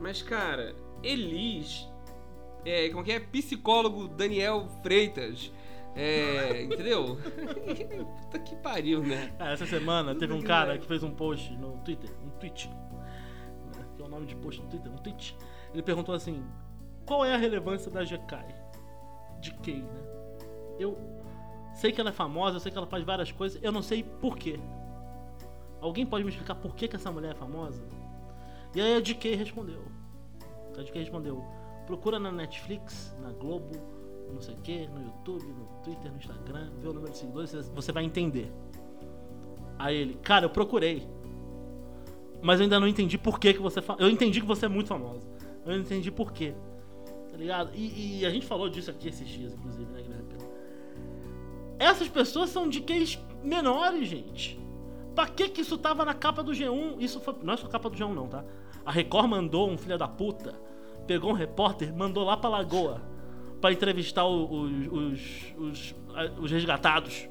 Mas, 0.00 0.22
cara, 0.22 0.74
Elis, 1.02 1.86
é, 2.64 2.88
como 2.88 3.04
que 3.04 3.12
é? 3.12 3.20
Psicólogo 3.20 4.08
Daniel 4.08 4.66
Freitas, 4.82 5.52
é, 5.94 6.62
entendeu? 6.64 7.18
Puta 8.22 8.38
que 8.38 8.56
pariu, 8.56 9.02
né? 9.02 9.32
É, 9.38 9.52
essa 9.52 9.66
semana 9.66 10.14
teve 10.14 10.32
um 10.32 10.42
cara 10.42 10.78
que 10.78 10.86
fez 10.86 11.02
um 11.02 11.10
post 11.10 11.54
no 11.56 11.76
Twitter, 11.84 12.10
um 12.24 12.30
tweet. 12.30 12.68
né, 13.76 13.84
Que 13.94 14.02
é 14.02 14.04
o 14.06 14.08
nome 14.08 14.26
de 14.26 14.34
post 14.36 14.62
no 14.62 14.68
Twitter, 14.68 14.90
um 14.90 14.96
tweet. 14.96 15.36
Ele 15.72 15.82
perguntou 15.82 16.14
assim: 16.14 16.42
qual 17.08 17.24
é 17.24 17.34
a 17.34 17.38
relevância 17.38 17.90
da 17.90 18.04
Jekai? 18.04 18.54
De 19.40 19.52
Kay, 19.54 19.80
né? 19.80 20.02
Eu 20.78 20.96
sei 21.74 21.90
que 21.90 21.98
ela 22.00 22.10
é 22.10 22.12
famosa, 22.12 22.56
eu 22.56 22.60
sei 22.60 22.70
que 22.70 22.76
ela 22.76 22.86
faz 22.86 23.02
várias 23.02 23.32
coisas, 23.32 23.58
eu 23.62 23.72
não 23.72 23.80
sei 23.80 24.02
por 24.02 24.36
quê. 24.36 24.60
Alguém 25.80 26.04
pode 26.04 26.22
me 26.22 26.30
explicar 26.30 26.54
por 26.56 26.74
que, 26.74 26.86
que 26.86 26.96
essa 26.96 27.10
mulher 27.10 27.32
é 27.32 27.34
famosa? 27.34 27.82
E 28.74 28.80
aí 28.80 28.96
a 28.96 29.00
DK 29.00 29.34
respondeu. 29.36 29.82
A 30.76 30.82
DK 30.82 30.98
respondeu: 30.98 31.42
procura 31.86 32.18
na 32.18 32.30
Netflix, 32.30 33.16
na 33.22 33.30
Globo, 33.32 33.72
não 34.30 34.40
sei 34.42 34.54
o 34.54 34.58
que, 34.58 34.86
no 34.88 35.02
YouTube, 35.02 35.46
no 35.46 35.64
Twitter, 35.82 36.10
no 36.10 36.18
Instagram, 36.18 36.70
vê 36.78 36.88
o 36.88 36.92
número 36.92 37.10
de 37.10 37.18
seguidores, 37.18 37.52
você- 37.74 37.92
vai 37.92 38.04
entender. 38.04 38.52
Aí 39.78 39.96
ele, 39.96 40.14
cara, 40.14 40.44
eu 40.44 40.50
procurei. 40.50 41.08
Mas 42.42 42.60
eu 42.60 42.64
ainda 42.64 42.78
não 42.78 42.86
entendi 42.86 43.16
por 43.16 43.40
que, 43.40 43.54
que 43.54 43.60
você. 43.60 43.80
Fa... 43.80 43.96
Eu 43.98 44.10
entendi 44.10 44.40
que 44.40 44.46
você 44.46 44.66
é 44.66 44.68
muito 44.68 44.88
famosa. 44.88 45.26
Eu 45.64 45.72
não 45.72 45.80
entendi 45.80 46.10
por 46.10 46.32
quê. 46.32 46.54
Tá 47.38 47.42
ligado? 47.42 47.70
E, 47.72 48.18
e 48.22 48.26
a 48.26 48.30
gente 48.30 48.44
falou 48.46 48.68
disso 48.68 48.90
aqui 48.90 49.06
esses 49.08 49.28
dias, 49.28 49.54
inclusive, 49.54 49.88
né, 49.92 50.02
Guilherme? 50.02 50.28
Essas 51.78 52.08
pessoas 52.08 52.50
são 52.50 52.68
de 52.68 52.80
QIs 52.80 53.16
menores, 53.44 54.08
gente. 54.08 54.58
Pra 55.14 55.28
que 55.28 55.48
que 55.48 55.60
isso 55.60 55.78
tava 55.78 56.04
na 56.04 56.14
capa 56.14 56.42
do 56.42 56.50
G1? 56.50 56.96
Isso 56.98 57.20
foi. 57.20 57.36
Não 57.44 57.54
é 57.54 57.56
só 57.56 57.68
capa 57.68 57.88
do 57.88 57.96
G1, 57.96 58.12
não, 58.12 58.26
tá? 58.26 58.44
A 58.84 58.90
Record 58.90 59.28
mandou 59.28 59.70
um 59.70 59.78
filho 59.78 59.96
da 59.96 60.08
puta, 60.08 60.52
pegou 61.06 61.30
um 61.30 61.34
repórter, 61.34 61.94
mandou 61.96 62.24
lá 62.24 62.36
pra 62.36 62.50
Lagoa 62.50 63.00
pra 63.60 63.70
entrevistar 63.72 64.26
os, 64.26 64.50
os, 64.90 65.54
os, 65.56 65.94
os 66.40 66.50
resgatados. 66.50 67.28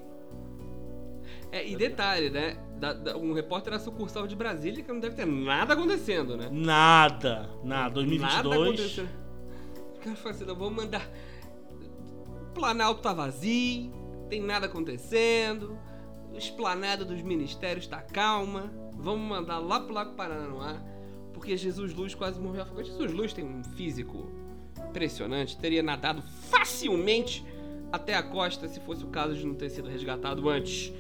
É, 1.52 1.68
e 1.68 1.76
detalhe, 1.76 2.30
né? 2.30 2.58
Da- 2.80 2.94
da- 2.94 3.18
um 3.18 3.34
repórter 3.34 3.74
da 3.74 3.80
sucursal 3.80 4.26
de 4.26 4.36
Brasília 4.38 4.82
que 4.84 4.92
não 4.92 5.00
deve 5.02 5.16
ter 5.18 5.26
nada 5.26 5.74
acontecendo, 5.74 6.38
né? 6.38 6.48
Nada, 6.50 7.50
nada. 7.62 7.64
Nada 7.64 7.90
2022. 7.92 8.68
acontecendo. 8.70 9.27
Os 10.14 10.20
caras 10.20 10.20
falam 10.20 10.36
assim, 10.36 10.46
não, 10.46 10.56
vamos 10.56 10.76
mandar. 10.84 11.10
O 12.50 12.54
Planalto 12.54 13.02
tá 13.02 13.14
vazio, 13.14 13.92
tem 14.30 14.42
nada 14.42 14.66
acontecendo, 14.66 15.78
esplanada 16.34 17.06
dos 17.06 17.22
ministérios 17.22 17.88
tá 17.88 18.02
calma, 18.02 18.72
vamos 18.96 19.28
mandar 19.28 19.60
lá 19.60 19.80
pro 19.80 19.94
Lago 19.94 20.14
Paranaguá, 20.16 20.82
porque 21.34 21.56
Jesus 21.56 21.94
Luz 21.94 22.16
quase 22.16 22.40
morreu 22.40 22.64
afogado. 22.64 22.88
Jesus 22.88 23.12
Luz 23.14 23.34
tem 23.34 23.46
um 23.46 23.64
físico 23.64 24.30
impressionante, 24.90 25.58
teria 25.58 25.84
nadado 25.84 26.22
facilmente 26.22 27.46
até 27.92 28.16
a 28.16 28.24
costa 28.24 28.68
se 28.68 28.80
fosse 28.82 29.04
o 29.04 29.08
caso 29.08 29.36
de 29.36 29.46
não 29.46 29.54
ter 29.56 29.70
sido 29.70 29.88
resgatado 29.88 30.50
antes. 30.50 30.92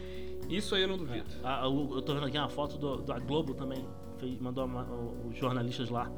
Isso 0.47 0.75
aí 0.75 0.83
eu 0.83 0.87
não 0.87 0.97
duvido. 0.97 1.25
Ah, 1.43 1.67
o- 1.67 1.95
eu 1.95 2.01
tô 2.01 2.13
vendo 2.13 2.25
aqui 2.25 2.37
uma 2.37 2.47
foto 2.49 2.77
do, 2.77 3.01
da 3.01 3.19
Globo 3.19 3.53
também. 3.53 3.85
Mandou 4.39 4.67
os 5.29 5.35
jornalistas 5.37 5.89
lá 5.89 6.09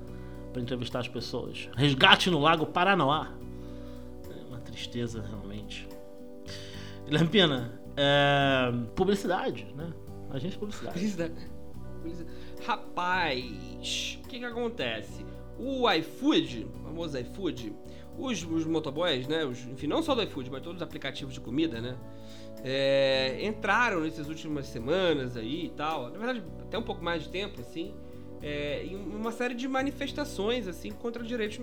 pra 0.51 0.61
entrevistar 0.61 0.99
as 0.99 1.07
pessoas. 1.07 1.69
Resgate 1.75 2.29
no 2.29 2.39
Lago 2.39 2.65
Paranoá. 2.65 3.31
É 4.29 4.47
uma 4.47 4.59
tristeza, 4.59 5.21
realmente. 5.21 5.87
Guilherme 7.05 7.29
Pina, 7.29 7.79
é, 7.97 8.71
publicidade, 8.95 9.67
né? 9.75 9.91
Agência 10.29 10.51
de 10.51 10.57
publicidade. 10.59 10.93
Polícia- 10.99 11.31
Rapaz, 12.65 14.19
o 14.23 14.27
que 14.27 14.39
que 14.39 14.45
acontece? 14.45 15.25
O 15.57 15.89
iFood, 15.91 16.67
o 16.73 16.83
famoso 16.83 17.17
iFood, 17.17 17.73
os, 18.17 18.43
os 18.43 18.65
motoboys, 18.65 19.27
né? 19.27 19.43
Os, 19.43 19.65
enfim, 19.67 19.87
não 19.87 20.01
só 20.01 20.13
do 20.15 20.21
iFood, 20.23 20.49
mas 20.49 20.61
todos 20.61 20.77
os 20.77 20.81
aplicativos 20.83 21.33
de 21.33 21.39
comida, 21.41 21.81
né? 21.81 21.97
é, 22.63 23.39
entraram 23.45 24.01
nessas 24.01 24.27
últimas 24.27 24.67
semanas 24.67 25.37
aí 25.37 25.67
e 25.67 25.69
tal, 25.69 26.09
na 26.09 26.17
verdade 26.19 26.43
até 26.61 26.77
um 26.77 26.83
pouco 26.83 27.01
mais 27.01 27.23
de 27.23 27.29
tempo, 27.29 27.61
assim, 27.61 27.93
é, 28.41 28.83
em 28.85 28.95
uma 28.95 29.31
série 29.31 29.53
de 29.53 29.67
manifestações, 29.67 30.67
assim, 30.67 30.91
contra 30.91 31.23
direitos, 31.23 31.59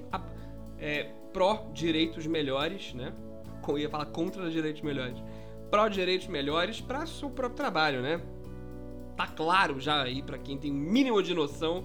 é, 0.79 1.11
pró-direitos 1.33 2.27
melhores, 2.27 2.93
né? 2.95 3.13
Eu 3.69 3.79
ia 3.79 3.91
falar 3.91 4.07
contra 4.07 4.49
direitos 4.49 4.83
melhores. 4.83 5.19
Pró-direitos 5.71 6.29
melhores 6.29 6.81
para 6.81 7.05
seu 7.07 7.29
próprio 7.29 7.57
trabalho, 7.57 8.01
né? 8.01 8.21
tá 9.17 9.27
claro 9.27 9.81
já 9.81 10.03
aí 10.03 10.23
pra 10.23 10.39
quem 10.39 10.59
tem 10.59 10.71
mínimo 10.71 11.23
de 11.23 11.33
noção 11.35 11.85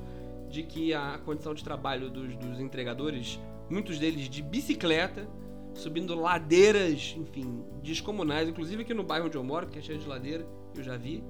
de 0.50 0.64
que 0.64 0.94
a 0.94 1.18
condição 1.24 1.54
de 1.54 1.64
trabalho 1.64 2.10
dos, 2.10 2.36
dos 2.36 2.60
entregadores, 2.60 3.40
muitos 3.70 3.98
deles 3.98 4.28
de 4.28 4.42
bicicleta, 4.42 5.26
subindo 5.74 6.14
ladeiras, 6.14 7.16
enfim, 7.18 7.64
descomunais, 7.82 8.50
inclusive 8.50 8.82
aqui 8.82 8.94
no 8.94 9.04
bairro 9.04 9.28
onde 9.28 9.38
eu 9.38 9.44
moro, 9.44 9.68
que 9.68 9.80
é 9.80 9.82
cheio 9.82 9.98
de 9.98 10.06
ladeira, 10.06 10.46
eu 10.76 10.84
já 10.84 10.98
vi. 10.98 11.24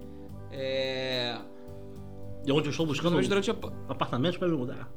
É. 0.52 1.38
E 2.46 2.52
onde 2.52 2.68
eu 2.68 2.72
estou 2.72 2.86
buscando 2.86 3.22
durante 3.22 3.52
a. 3.52 3.54
pa- 3.54 3.72
apartamentos 3.90 4.38
pra 4.38 4.48
me 4.48 4.56
mudar. 4.58 4.90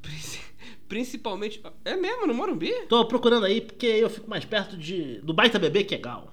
princi- 0.00 0.40
Principalmente. 0.88 1.62
É 1.84 1.96
mesmo, 1.96 2.26
no 2.26 2.32
Morumbi? 2.34 2.72
Tô 2.88 3.04
procurando 3.06 3.44
aí 3.44 3.60
porque 3.60 3.86
eu 3.86 4.08
fico 4.08 4.28
mais 4.30 4.44
perto 4.44 4.76
de 4.76 5.20
do 5.20 5.34
Baita 5.34 5.58
Bebê, 5.58 5.84
que 5.84 5.94
é 5.94 5.98
Gal. 5.98 6.32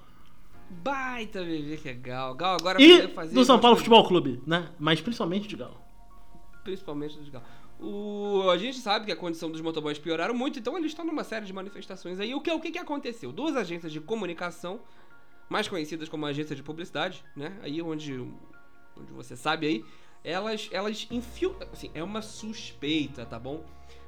Baita 0.70 1.44
bebê 1.44 1.76
que 1.76 1.88
é 1.88 1.94
Gal. 1.94 2.34
Gal 2.34 2.54
agora 2.58 2.82
E 2.82 3.06
fazer 3.08 3.34
do 3.34 3.44
São 3.44 3.58
Paulo 3.60 3.76
Futebol 3.76 4.06
Clube, 4.06 4.42
né? 4.46 4.70
Mas 4.78 5.00
principalmente 5.00 5.46
de 5.46 5.56
Gal. 5.56 5.80
principalmente 6.64 7.16
dos 7.18 7.28
carros. 7.28 7.46
O, 7.78 8.48
a 8.50 8.56
gente 8.56 8.78
sabe 8.78 9.04
que 9.06 9.12
a 9.12 9.16
condição 9.16 9.50
dos 9.50 9.60
motoboys 9.60 9.98
pioraram 9.98 10.34
muito, 10.34 10.58
então 10.58 10.76
eles 10.78 10.90
estão 10.92 11.04
numa 11.04 11.22
série 11.22 11.44
de 11.44 11.52
manifestações 11.52 12.18
aí. 12.18 12.34
O 12.34 12.40
que, 12.40 12.50
o 12.50 12.58
que, 12.58 12.70
que 12.72 12.78
aconteceu? 12.78 13.30
Duas 13.30 13.54
agências 13.54 13.92
de 13.92 14.00
comunicação, 14.00 14.80
mais 15.50 15.68
conhecidas 15.68 16.08
como 16.08 16.24
agência 16.24 16.56
de 16.56 16.62
publicidade, 16.62 17.22
né? 17.36 17.56
Aí 17.62 17.80
onde, 17.82 18.18
onde 19.00 19.12
você 19.12 19.36
sabe 19.36 19.66
aí, 19.66 19.84
elas, 20.24 20.68
elas 20.72 21.06
enfiam. 21.10 21.54
Assim, 21.72 21.90
é 21.94 22.02
uma 22.02 22.22
suspeita, 22.22 23.24
tá 23.24 23.38
bom? 23.38 23.62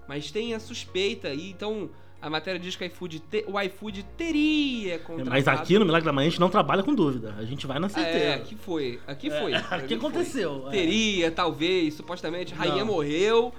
Mas 0.08 0.30
tem 0.30 0.54
a 0.54 0.60
suspeita 0.60 1.28
aí, 1.28 1.50
então 1.50 1.90
a 2.20 2.28
matéria 2.28 2.58
diz 2.58 2.74
que 2.74 2.82
o 2.82 2.86
iFood, 2.86 3.20
te- 3.20 3.44
o 3.46 3.60
iFood 3.60 4.02
teria 4.16 4.98
contratado... 4.98 5.30
Mas 5.30 5.46
aqui 5.46 5.78
no 5.78 5.84
Milagre 5.84 6.06
da 6.06 6.12
Manhã 6.12 6.26
a 6.26 6.30
gente 6.30 6.40
não 6.40 6.50
trabalha 6.50 6.82
com 6.82 6.94
dúvida. 6.94 7.34
A 7.38 7.44
gente 7.44 7.66
vai 7.66 7.78
na 7.78 7.88
certeza. 7.88 8.18
É, 8.18 8.34
aqui 8.34 8.56
foi. 8.56 8.98
Aqui 9.06 9.30
foi. 9.30 9.52
É, 9.52 9.56
aqui 9.70 9.94
mim 9.94 10.00
foi. 10.00 10.10
aconteceu, 10.10 10.64
é. 10.68 10.70
Teria, 10.70 11.30
talvez, 11.30 11.94
supostamente. 11.94 12.54
Rainha 12.54 12.84
morreu, 12.84 13.52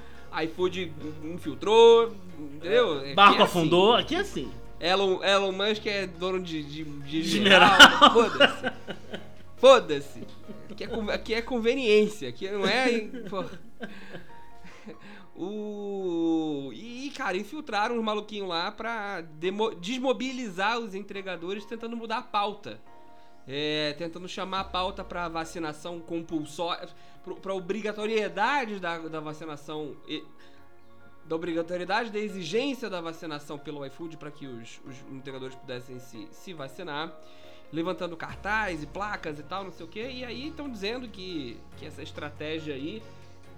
iFood 0.44 0.92
infiltrou, 1.24 2.14
entendeu? 2.56 3.00
Aqui 3.00 3.14
Barco 3.14 3.42
é 3.42 3.44
afundou, 3.44 3.96
aqui 3.96 4.16
é 4.16 4.20
assim. 4.20 4.46
Assim. 4.46 4.60
Elon, 4.82 5.24
Elon 5.24 5.52
Musk 5.52 5.86
é 5.86 6.08
dono 6.08 6.42
de, 6.42 6.64
de, 6.64 6.84
de 6.84 7.24
General. 7.24 7.78
general. 7.78 8.12
Foda-se. 8.14 8.72
Foda-se. 9.58 10.24
Aqui, 10.86 11.10
é 11.12 11.14
aqui 11.14 11.34
é 11.34 11.42
conveniência. 11.42 12.30
Aqui 12.30 12.50
não 12.50 12.66
é. 12.66 13.00
pô. 13.30 13.44
O. 15.42 16.70
E, 16.74 17.12
cara, 17.16 17.38
infiltraram 17.38 17.98
os 17.98 18.04
maluquinhos 18.04 18.48
lá 18.50 18.72
pra 18.72 19.22
demo- 19.22 19.74
desmobilizar 19.76 20.78
os 20.80 20.94
entregadores 20.94 21.64
tentando 21.66 21.96
mudar 21.96 22.18
a 22.18 22.22
pauta. 22.22 22.80
É, 23.48 23.94
tentando 23.98 24.28
chamar 24.28 24.60
a 24.60 24.64
pauta 24.66 25.04
pra 25.04 25.30
vacinação 25.30 26.00
compulsória, 26.02 26.90
pro- 27.24 27.38
pra 27.38 27.54
obrigatoriedade 27.54 28.80
da, 28.80 28.98
da 28.98 29.20
vacinação. 29.20 29.96
e- 30.08 30.24
da 31.26 31.36
obrigatoriedade, 31.36 32.10
da 32.12 32.18
exigência 32.20 32.90
da 32.90 33.00
vacinação 33.00 33.58
pelo 33.58 33.86
iFood 33.86 34.18
para 34.18 34.32
que 34.32 34.48
os, 34.48 34.82
os 34.84 34.96
entregadores 35.12 35.56
pudessem 35.56 36.00
se, 36.00 36.28
se 36.32 36.54
vacinar, 36.54 37.14
levantando 37.72 38.18
cartaz 38.18 38.82
e 38.84 38.88
placas 38.88 39.40
e 39.40 39.44
tal, 39.44 39.64
não 39.64 39.72
sei 39.72 39.86
o 39.86 39.90
que. 39.90 40.02
E 40.02 40.24
aí 40.26 40.48
estão 40.48 40.70
dizendo 40.70 41.08
que, 41.08 41.58
que 41.78 41.86
essa 41.86 42.02
estratégia 42.02 42.74
aí, 42.76 43.02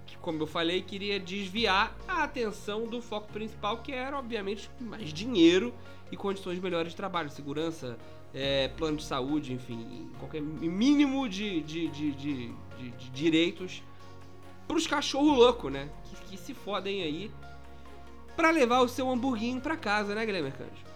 que 0.06 0.18
como 0.18 0.42
eu 0.42 0.48
falei, 0.48 0.82
queria 0.82 1.20
desviar 1.20 1.96
a 2.08 2.24
atenção 2.24 2.86
do 2.88 3.02
foco 3.02 3.32
principal, 3.32 3.78
que 3.78 3.92
era, 3.92 4.18
obviamente, 4.18 4.70
mais 4.80 5.14
dinheiro 5.14 5.74
e 6.12 6.18
condições 6.18 6.60
melhores 6.60 6.92
de 6.92 6.98
trabalho, 6.98 7.30
segurança, 7.30 7.98
é, 8.34 8.68
plano 8.70 8.98
de 8.98 9.04
saúde, 9.04 9.54
enfim, 9.54 10.10
qualquer 10.20 10.42
mínimo 10.42 11.28
de, 11.28 11.62
de, 11.62 11.88
de, 11.90 12.12
de, 12.12 12.48
de- 12.78 13.10
direitos 13.12 13.84
cachorro 14.90 15.34
louco, 15.34 15.70
né? 15.70 15.90
Que, 16.06 16.16
que 16.32 16.38
se 16.38 16.54
fodem 16.54 17.04
aí 17.04 17.30
pra 18.38 18.52
levar 18.52 18.80
o 18.80 18.88
seu 18.88 19.10
hamburguinho 19.10 19.60
pra 19.60 19.76
casa, 19.76 20.16
né, 20.16 20.26
Guilherme 20.26 20.48
Arcanjo? 20.48 20.91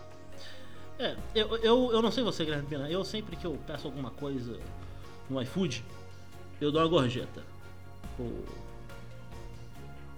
É, 0.98 1.16
eu, 1.34 1.58
eu, 1.58 1.92
eu 1.92 2.02
não 2.02 2.12
sei 2.12 2.24
você, 2.24 2.46
Guilherme 2.46 2.68
Pena. 2.68 2.90
Eu 2.90 3.04
sempre 3.04 3.36
que 3.36 3.46
eu 3.46 3.58
peço 3.68 3.88
alguma 3.88 4.12
coisa 4.12 4.58
no 5.30 5.42
iFood, 5.42 5.84
eu 6.62 6.72
dou 6.72 6.82
uma 6.82 6.88
gorjeta. 6.88 7.44
Pro, 8.16 8.46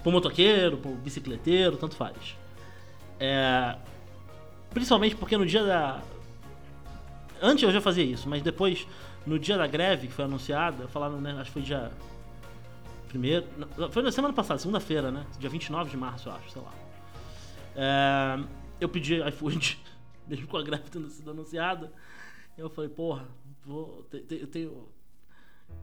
pro 0.03 0.11
motoqueiro, 0.11 0.77
pro 0.77 0.91
bicicleteiro, 0.95 1.77
tanto 1.77 1.95
faz. 1.95 2.35
É, 3.19 3.75
principalmente 4.71 5.15
porque 5.15 5.37
no 5.37 5.45
dia 5.45 5.63
da. 5.63 6.01
Antes 7.41 7.63
eu 7.63 7.71
já 7.71 7.81
fazia 7.81 8.03
isso, 8.03 8.27
mas 8.29 8.41
depois, 8.41 8.87
no 9.25 9.39
dia 9.39 9.57
da 9.57 9.67
greve 9.67 10.07
que 10.07 10.13
foi 10.13 10.25
anunciada, 10.25 10.87
falaram, 10.87 11.19
né? 11.19 11.31
Acho 11.33 11.45
que 11.45 11.51
foi 11.51 11.61
dia. 11.61 11.91
Primeiro. 13.07 13.45
Foi 13.91 14.03
na 14.03 14.11
semana 14.11 14.33
passada, 14.33 14.59
segunda-feira, 14.59 15.11
né? 15.11 15.25
Dia 15.39 15.49
29 15.49 15.89
de 15.89 15.97
março, 15.97 16.29
eu 16.29 16.33
acho, 16.33 16.51
sei 16.51 16.61
lá. 16.61 16.71
É, 17.75 18.43
eu 18.79 18.89
pedi 18.89 19.15
iFood, 19.27 19.79
mesmo 20.27 20.47
com 20.47 20.57
a 20.57 20.63
greve 20.63 20.89
tendo 20.89 21.09
sido 21.09 21.31
anunciada. 21.31 21.91
Eu 22.57 22.69
falei, 22.69 22.89
porra, 22.89 23.27
eu 23.67 24.47
tenho. 24.51 24.87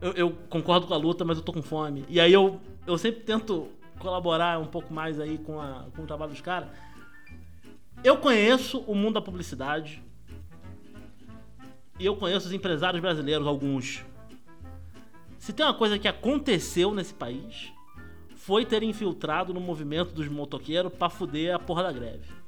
Eu, 0.01 0.11
eu 0.13 0.31
concordo 0.49 0.87
com 0.87 0.93
a 0.93 0.97
luta, 0.97 1.23
mas 1.23 1.37
eu 1.37 1.43
tô 1.43 1.53
com 1.53 1.61
fome. 1.61 2.05
E 2.09 2.19
aí 2.19 2.33
eu, 2.33 2.59
eu 2.85 2.97
sempre 2.97 3.21
tento 3.21 3.69
colaborar 3.99 4.59
um 4.59 4.67
pouco 4.67 4.93
mais 4.93 5.19
aí 5.19 5.37
com, 5.37 5.59
a, 5.59 5.85
com 5.95 6.03
o 6.03 6.07
trabalho 6.07 6.31
dos 6.31 6.41
caras. 6.41 6.69
Eu 8.03 8.17
conheço 8.17 8.79
o 8.79 8.93
mundo 8.93 9.15
da 9.15 9.21
publicidade. 9.21 10.03
E 11.97 12.05
eu 12.05 12.15
conheço 12.17 12.47
os 12.47 12.53
empresários 12.53 13.01
brasileiros, 13.01 13.47
alguns. 13.47 14.03
Se 15.37 15.53
tem 15.53 15.65
uma 15.65 15.73
coisa 15.73 15.97
que 15.97 16.07
aconteceu 16.07 16.93
nesse 16.93 17.13
país, 17.13 17.71
foi 18.35 18.65
ter 18.65 18.83
infiltrado 18.83 19.53
no 19.53 19.61
movimento 19.61 20.13
dos 20.13 20.27
motoqueiros 20.27 20.93
pra 20.93 21.09
fuder 21.09 21.55
a 21.55 21.59
porra 21.59 21.83
da 21.83 21.91
greve. 21.91 22.44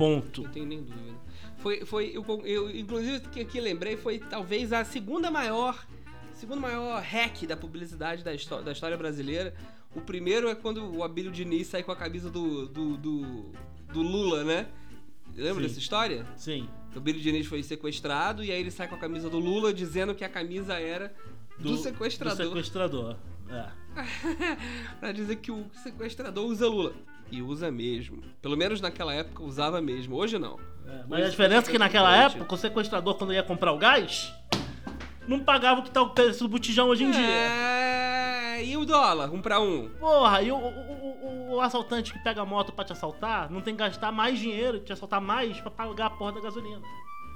Ponto. 0.00 0.42
Não 0.44 0.50
tenho 0.50 0.64
nem 0.66 0.82
dúvida. 0.82 1.18
Foi, 1.58 1.84
foi 1.84 2.10
eu, 2.14 2.24
eu 2.46 2.70
inclusive 2.74 3.20
que 3.28 3.40
aqui 3.40 3.60
lembrei 3.60 3.94
foi 3.94 4.18
talvez 4.18 4.72
a 4.72 4.82
segunda 4.82 5.30
maior, 5.30 5.86
segundo 6.32 6.58
maior 6.58 7.02
hack 7.02 7.42
da 7.46 7.54
publicidade 7.54 8.24
da, 8.24 8.32
histó- 8.32 8.62
da 8.62 8.72
história 8.72 8.96
brasileira. 8.96 9.54
O 9.94 10.00
primeiro 10.00 10.48
é 10.48 10.54
quando 10.54 10.96
o 10.96 11.04
Abílio 11.04 11.30
Diniz 11.30 11.66
sai 11.66 11.82
com 11.82 11.92
a 11.92 11.96
camisa 11.96 12.30
do, 12.30 12.66
do, 12.66 12.96
do, 12.96 13.52
do 13.92 14.00
Lula, 14.00 14.42
né? 14.42 14.68
Lembra 15.36 15.62
Sim. 15.62 15.68
dessa 15.68 15.78
história? 15.78 16.26
Sim. 16.34 16.66
O 16.94 16.98
Abílio 16.98 17.20
Diniz 17.20 17.46
foi 17.46 17.62
sequestrado 17.62 18.42
e 18.42 18.50
aí 18.50 18.58
ele 18.58 18.70
sai 18.70 18.88
com 18.88 18.94
a 18.94 18.98
camisa 18.98 19.28
do 19.28 19.38
Lula 19.38 19.72
dizendo 19.74 20.14
que 20.14 20.24
a 20.24 20.28
camisa 20.30 20.74
era 20.80 21.14
do, 21.58 21.76
sequestrador. 21.76 22.36
Do 22.36 22.48
sequestrador. 22.50 23.16
É. 23.50 23.68
pra 24.98 25.12
dizer 25.12 25.36
que 25.36 25.52
o 25.52 25.66
sequestrador 25.82 26.46
usa 26.46 26.66
Lula. 26.66 26.94
E 27.30 27.40
usa 27.42 27.70
mesmo. 27.70 28.22
Pelo 28.42 28.56
menos 28.56 28.80
naquela 28.80 29.14
época 29.14 29.42
usava 29.42 29.80
mesmo. 29.80 30.16
Hoje 30.16 30.38
não. 30.38 30.58
É, 30.86 30.90
Hoje 30.92 31.04
Mas 31.08 31.22
a 31.24 31.26
o 31.26 31.30
diferença 31.30 31.68
é 31.68 31.72
que 31.72 31.78
naquela 31.78 32.16
época 32.16 32.54
o 32.54 32.58
sequestrador, 32.58 33.14
quando 33.14 33.32
ia 33.32 33.42
comprar 33.42 33.72
o 33.72 33.78
gás, 33.78 34.32
não 35.28 35.40
pagava 35.40 35.80
o 35.80 35.82
que 35.84 35.90
tá 35.90 36.02
o 36.02 36.10
preço 36.10 36.44
do 36.44 36.48
botijão 36.50 36.88
hoje 36.88 37.04
em 37.04 37.10
dia. 37.10 37.20
É, 37.24 38.64
e 38.64 38.76
o 38.76 38.84
dólar? 38.84 39.32
Um 39.32 39.40
pra 39.40 39.60
um. 39.60 39.88
Porra, 40.00 40.42
e 40.42 40.50
o, 40.50 40.56
o, 40.56 40.60
o- 40.60 41.54
o 41.54 41.60
assaltante 41.60 42.12
que 42.12 42.18
pega 42.20 42.42
a 42.42 42.46
moto 42.46 42.72
pra 42.72 42.84
te 42.84 42.92
assaltar 42.92 43.50
não 43.50 43.60
tem 43.60 43.74
que 43.74 43.80
gastar 43.82 44.10
mais 44.12 44.38
dinheiro, 44.38 44.80
te 44.80 44.92
assaltar 44.92 45.20
mais 45.20 45.60
pra 45.60 45.70
pagar 45.70 46.06
a 46.06 46.10
porra 46.10 46.32
da 46.32 46.40
gasolina. 46.40 46.80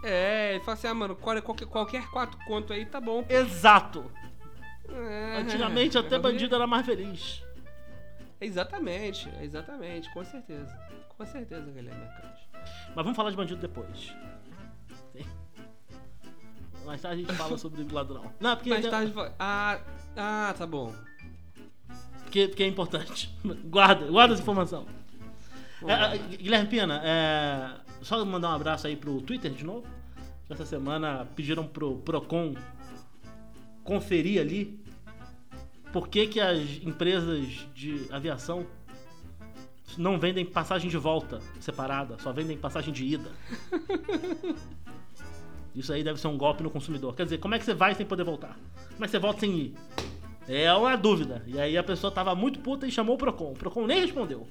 É, 0.03 0.55
ele 0.55 0.61
fala 0.65 0.75
assim, 0.75 0.87
ah, 0.87 0.95
mano, 0.95 1.17
qual- 1.17 1.41
qualquer, 1.43 1.67
qualquer 1.67 2.11
quatro 2.11 2.39
conto 2.47 2.73
aí 2.73 2.85
tá 2.85 3.01
bom. 3.01 3.25
Exato. 3.29 4.05
É, 4.89 5.39
Antigamente 5.41 5.97
até 5.97 6.17
é, 6.17 6.19
bandido 6.19 6.55
era 6.55 6.67
mais 6.67 6.85
feliz. 6.85 7.43
Exatamente, 8.45 9.29
exatamente, 9.41 10.13
com 10.13 10.25
certeza. 10.25 10.79
Com 11.17 11.25
certeza, 11.27 11.71
Guilherme 11.71 12.03
Arcanjo. 12.05 12.45
Mas 12.95 12.97
vamos 13.05 13.17
falar 13.17 13.31
de 13.31 13.37
bandido 13.37 13.61
depois. 13.61 14.13
Mais 16.85 17.01
tarde 17.01 17.23
a 17.23 17.27
gente 17.27 17.37
fala 17.39 17.57
sobre 17.57 17.83
ladrão. 17.91 18.31
Não, 18.39 18.55
porque, 18.57 18.69
Mais 18.71 18.87
tarde. 18.87 19.11
vai- 19.13 19.33
Ah, 19.39 19.81
ah, 20.17 20.55
tá 20.57 20.67
bom. 20.67 20.95
porque, 22.25 22.49
porque 22.49 22.63
é 22.63 22.67
importante. 22.67 23.35
Guarda, 23.65 24.07
guarda 24.11 24.35
essa 24.35 24.43
informação. 24.43 24.87
É, 25.87 25.93
é, 26.17 26.19
Guilherme 26.37 26.69
Pina, 26.69 27.01
é, 27.05 27.81
só 28.03 28.23
mandar 28.25 28.51
um 28.51 28.55
abraço 28.55 28.87
aí 28.87 28.97
pro 28.97 29.21
Twitter 29.23 29.51
de 29.53 29.65
novo. 29.65 29.87
Essa 30.51 30.67
semana 30.67 31.27
pediram 31.35 31.67
pro 31.67 31.97
Procon 31.99 32.55
conferir 33.83 34.41
ali 34.41 34.84
por 35.95 36.09
que, 36.09 36.27
que 36.27 36.41
as 36.41 36.59
empresas 36.83 37.69
de 37.73 38.09
aviação 38.11 38.67
não 39.97 40.19
vendem 40.19 40.45
passagem 40.45 40.91
de 40.91 40.99
volta 40.99 41.39
separada, 41.61 42.19
só 42.19 42.33
vendem 42.33 42.59
passagem 42.59 42.93
de 42.93 43.05
ida. 43.05 43.31
Isso 45.73 45.93
aí 45.93 46.03
deve 46.03 46.21
ser 46.21 46.27
um 46.27 46.37
golpe 46.37 46.65
no 46.65 46.71
consumidor. 46.71 47.15
Quer 47.15 47.23
dizer, 47.23 47.39
como 47.39 47.55
é 47.55 47.61
que 47.61 47.65
você 47.65 47.75
vai 47.75 47.95
sem 47.95 48.05
poder 48.05 48.25
voltar? 48.25 48.59
Como 48.95 49.05
é 49.05 49.07
que 49.07 49.13
você 49.13 49.21
volta 49.21 49.39
sem 49.39 49.57
ir? 49.57 49.75
É 50.49 50.75
uma 50.75 50.97
dúvida. 50.97 51.45
E 51.47 51.61
aí 51.61 51.79
a 51.79 51.83
pessoa 51.85 52.11
tava 52.11 52.35
muito 52.35 52.59
puta 52.59 52.89
e 52.89 52.91
chamou 52.91 53.15
o 53.15 53.19
Procon. 53.19 53.53
O 53.53 53.55
Procon 53.55 53.87
nem 53.87 54.01
respondeu. 54.01 54.49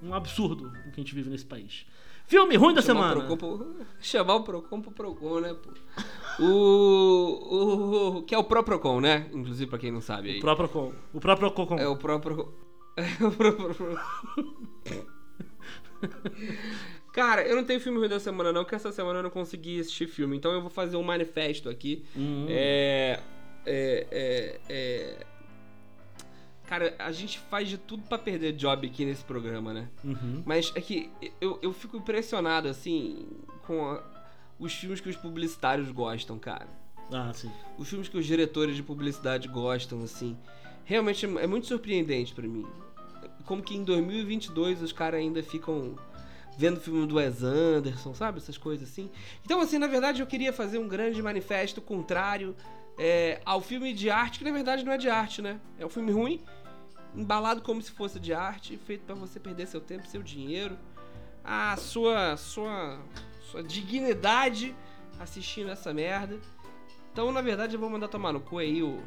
Um 0.00 0.14
absurdo 0.14 0.68
o 0.86 0.92
que 0.92 1.00
a 1.00 1.02
gente 1.02 1.12
vive 1.12 1.28
nesse 1.28 1.44
país. 1.44 1.86
Filme 2.28 2.56
ruim 2.56 2.74
da 2.74 2.82
Chamar 2.82 3.14
semana. 3.14 3.20
o 3.32 3.36
Procon 3.36 3.58
pro- 3.58 3.76
Chamar 4.00 4.34
o 4.36 4.42
Procon 4.44 4.80
pro 4.82 4.92
Procon, 4.92 5.40
né, 5.40 5.54
pô? 5.54 5.70
O, 6.44 6.46
o, 6.46 8.18
o- 8.18 8.22
Que 8.22 8.34
é 8.34 8.38
o 8.38 8.44
Pro 8.44 8.62
Procon, 8.62 9.00
né? 9.00 9.26
Inclusive, 9.32 9.68
pra 9.68 9.78
quem 9.78 9.90
não 9.90 10.00
sabe 10.00 10.30
aí. 10.32 10.38
O 10.38 10.40
próprio 10.42 10.68
Procon. 10.68 10.92
O 11.14 11.20
próprio 11.20 11.50
Procon. 11.50 11.78
É 11.78 11.88
o 11.88 11.96
próprio. 11.96 12.52
É 12.98 13.24
o 13.24 13.30
próprio. 13.30 13.98
Cara, 17.12 17.42
eu 17.46 17.56
não 17.56 17.64
tenho 17.64 17.80
filme 17.80 17.98
ruim 17.98 18.08
da 18.08 18.20
semana, 18.20 18.52
não, 18.52 18.62
porque 18.62 18.74
essa 18.76 18.92
semana 18.92 19.18
eu 19.20 19.22
não 19.22 19.30
consegui 19.30 19.80
assistir 19.80 20.06
filme. 20.06 20.36
Então 20.36 20.52
eu 20.52 20.60
vou 20.60 20.70
fazer 20.70 20.96
um 20.96 21.02
manifesto 21.02 21.68
aqui. 21.68 22.04
Hum. 22.16 22.46
É. 22.48 23.20
É. 23.66 24.06
É. 24.10 24.60
é... 24.68 25.26
Cara, 26.68 26.94
a 26.98 27.10
gente 27.12 27.38
faz 27.38 27.68
de 27.68 27.78
tudo 27.78 28.02
pra 28.02 28.18
perder 28.18 28.52
job 28.52 28.86
aqui 28.86 29.04
nesse 29.04 29.24
programa, 29.24 29.72
né? 29.72 29.88
Uhum. 30.04 30.42
Mas 30.44 30.70
é 30.74 30.80
que 30.80 31.10
eu, 31.40 31.58
eu 31.62 31.72
fico 31.72 31.96
impressionado, 31.96 32.68
assim, 32.68 33.26
com 33.66 33.86
a- 33.90 34.02
os 34.58 34.72
filmes 34.74 35.00
que 35.00 35.08
os 35.08 35.16
publicitários 35.16 35.90
gostam, 35.90 36.38
cara 36.38 36.66
Ah, 37.10 37.32
sim. 37.32 37.50
os 37.78 37.88
filmes 37.88 38.08
que 38.08 38.18
os 38.18 38.26
diretores 38.26 38.76
de 38.76 38.82
publicidade 38.82 39.48
gostam, 39.48 40.02
assim, 40.02 40.36
realmente 40.84 41.24
é 41.24 41.28
é 41.44 41.46
muito 41.46 41.66
surpreendente 41.66 42.34
pra 42.34 42.46
mim. 42.46 42.66
Como 43.46 43.62
que 43.62 43.74
em 43.74 43.82
2022 43.84 44.82
os 44.82 44.92
caras 44.92 45.20
ainda 45.20 45.42
ficam 45.42 45.96
vendo 46.58 46.80
filme 46.80 47.06
do 47.06 47.14
Wes 47.14 47.42
Anderson, 47.42 48.12
sabe? 48.14 48.38
Essas 48.38 48.58
coisas 48.58 48.88
assim. 48.90 49.08
Então, 49.44 49.60
assim, 49.60 49.78
na 49.78 49.86
verdade 49.86 50.20
eu 50.20 50.26
queria 50.26 50.52
fazer 50.52 50.76
um 50.78 50.88
grande 50.88 51.22
manifesto 51.22 51.80
contrário 51.80 52.54
é, 52.98 53.40
ao 53.44 53.60
filme 53.60 53.94
de 53.94 54.10
arte, 54.10 54.38
que 54.40 54.44
na 54.44 54.50
verdade 54.50 54.84
não 54.84 54.92
é 54.92 54.98
de 54.98 55.08
arte, 55.08 55.40
né? 55.40 55.60
É 55.78 55.86
um 55.86 55.88
filme 55.88 56.10
ruim, 56.10 56.40
embalado 57.14 57.62
como 57.62 57.80
se 57.82 57.90
fosse 57.90 58.18
de 58.20 58.32
arte, 58.32 58.76
feito 58.76 59.04
pra 59.04 59.14
você 59.14 59.40
perder 59.40 59.66
seu 59.66 59.80
tempo, 59.80 60.06
seu 60.06 60.22
dinheiro, 60.22 60.76
a 61.44 61.76
sua, 61.76 62.36
sua, 62.36 62.98
sua 63.50 63.62
dignidade 63.62 64.74
assistindo 65.18 65.70
essa 65.70 65.92
merda. 65.92 66.38
Então, 67.12 67.32
na 67.32 67.40
verdade, 67.40 67.74
eu 67.74 67.80
vou 67.80 67.90
mandar 67.90 68.08
tomar 68.08 68.32
no 68.32 68.40
cu 68.40 68.58
aí 68.58 68.82
o, 68.82 69.00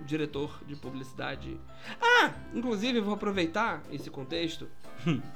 o 0.00 0.04
diretor 0.04 0.60
de 0.66 0.74
publicidade. 0.74 1.60
Ah! 2.00 2.32
Inclusive, 2.54 3.00
vou 3.00 3.14
aproveitar 3.14 3.82
esse 3.92 4.10
contexto. 4.10 4.68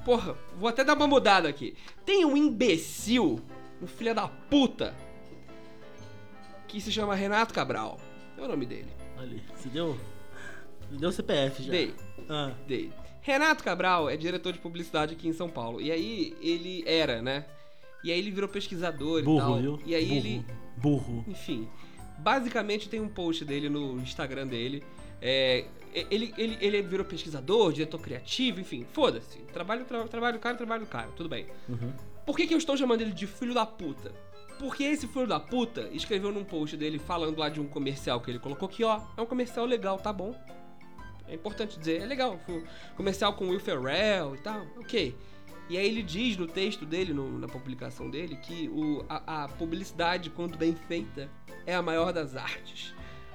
Porra, 0.05 0.37
vou 0.59 0.68
até 0.68 0.83
dar 0.83 0.94
uma 0.94 1.07
mudada 1.07 1.48
aqui. 1.48 1.76
Tem 2.05 2.24
um 2.24 2.37
imbecil, 2.37 3.40
um 3.81 3.87
filho 3.87 4.14
da 4.14 4.26
puta, 4.26 4.94
que 6.66 6.81
se 6.81 6.90
chama 6.90 7.14
Renato 7.14 7.55
Cabral. 7.55 8.00
É 8.37 8.42
o 8.42 8.48
nome 8.48 8.66
dele. 8.66 8.90
Ali. 9.18 9.42
Se 9.57 9.68
deu. 9.68 9.96
Deu 10.98 11.12
CPF 11.12 11.62
já. 11.62 11.70
Dei, 11.70 11.94
Ah. 12.28 12.52
dei. 12.66 12.90
Renato 13.20 13.62
Cabral 13.62 14.11
é 14.11 14.16
diretor 14.16 14.52
de 14.52 14.59
publicidade 14.59 15.14
aqui 15.14 15.28
em 15.28 15.33
São 15.33 15.48
Paulo. 15.48 15.81
E 15.81 15.90
aí, 15.92 16.37
ele 16.40 16.83
era, 16.87 17.22
né? 17.22 17.44
E 18.05 18.11
aí 18.11 18.18
ele 18.18 18.31
virou 18.33 18.48
pesquisador 18.48 19.20
e 19.20 19.22
Burro, 19.22 19.38
tal. 19.38 19.61
viu? 19.61 19.83
E 19.87 19.94
aí 19.94 20.05
Burro. 20.07 20.16
ele 20.18 20.46
Burro. 20.76 21.24
Enfim, 21.28 21.68
basicamente 22.18 22.88
tem 22.88 23.00
um 23.00 23.09
post 23.09 23.44
dele 23.44 23.68
no 23.68 23.96
Instagram 24.00 24.46
dele. 24.48 24.83
É, 25.20 25.64
ele, 26.11 26.35
ele, 26.37 26.59
ele 26.61 26.83
virou 26.83 27.07
pesquisador, 27.07 27.72
diretor 27.72 28.00
criativo, 28.00 28.59
enfim, 28.61 28.85
foda-se. 28.92 29.38
Trabalho, 29.52 29.85
tra, 29.85 30.02
trabalho 30.09 30.37
do 30.38 30.40
cara, 30.40 30.57
trabalho 30.57 30.81
do 30.85 30.88
cara, 30.88 31.09
tudo 31.16 31.28
bem. 31.28 31.46
Uhum. 31.68 31.92
Por 32.26 32.37
que, 32.37 32.46
que 32.46 32.55
eu 32.55 32.59
estou 32.59 32.76
chamando 32.76 33.02
ele 33.02 33.12
de 33.12 33.26
filho 33.28 33.55
da 33.55 33.64
puta? 33.64 34.12
Porque 34.59 34.83
esse 34.83 35.07
filho 35.07 35.26
da 35.28 35.38
puta 35.38 35.88
escreveu 35.92 36.33
num 36.33 36.44
post 36.44 36.76
dele 36.76 36.98
falando 36.98 37.38
lá 37.38 37.48
de 37.48 37.61
um 37.61 37.66
comercial 37.68 38.20
que 38.20 38.31
ele 38.33 38.38
colocou 38.40 38.68
que, 38.68 38.83
ó, 38.83 39.00
é 39.16 39.20
um 39.22 39.26
comercial 39.26 39.64
legal, 39.64 39.96
tá 39.98 40.12
bom? 40.12 40.35
É 41.32 41.34
importante 41.36 41.78
dizer, 41.78 42.02
é 42.02 42.06
legal. 42.06 42.38
Comercial 42.96 43.32
com 43.34 43.48
Will 43.48 43.58
Ferrell 43.60 44.34
e 44.34 44.38
tal, 44.38 44.66
ok. 44.76 45.16
E 45.70 45.78
aí 45.78 45.86
ele 45.86 46.02
diz 46.02 46.36
no 46.36 46.46
texto 46.46 46.84
dele, 46.84 47.14
no- 47.14 47.38
na 47.38 47.48
publicação 47.48 48.10
dele, 48.10 48.36
que 48.36 48.68
o, 48.68 49.04
a, 49.08 49.44
a 49.44 49.48
publicidade, 49.48 50.28
quando 50.28 50.58
bem 50.58 50.74
feita, 50.74 51.30
é 51.64 51.74
a 51.74 51.80
maior 51.80 52.12
das 52.12 52.36
artes. 52.36 52.94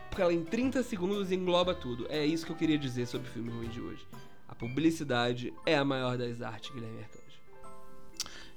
Porque 0.10 0.22
ela 0.22 0.34
em 0.34 0.44
30 0.44 0.84
segundos 0.84 1.32
engloba 1.32 1.74
tudo. 1.74 2.06
É 2.10 2.24
isso 2.26 2.46
que 2.46 2.52
eu 2.52 2.56
queria 2.56 2.78
dizer 2.78 3.08
sobre 3.08 3.28
o 3.28 3.32
filme 3.32 3.50
ruim 3.50 3.70
de 3.70 3.82
hoje. 3.82 4.06
A 4.48 4.54
publicidade 4.54 5.54
é 5.66 5.76
a 5.76 5.84
maior 5.84 6.18
das 6.18 6.42
artes, 6.42 6.70
Guilherme 6.72 7.00
Arcanjo. 7.00 7.42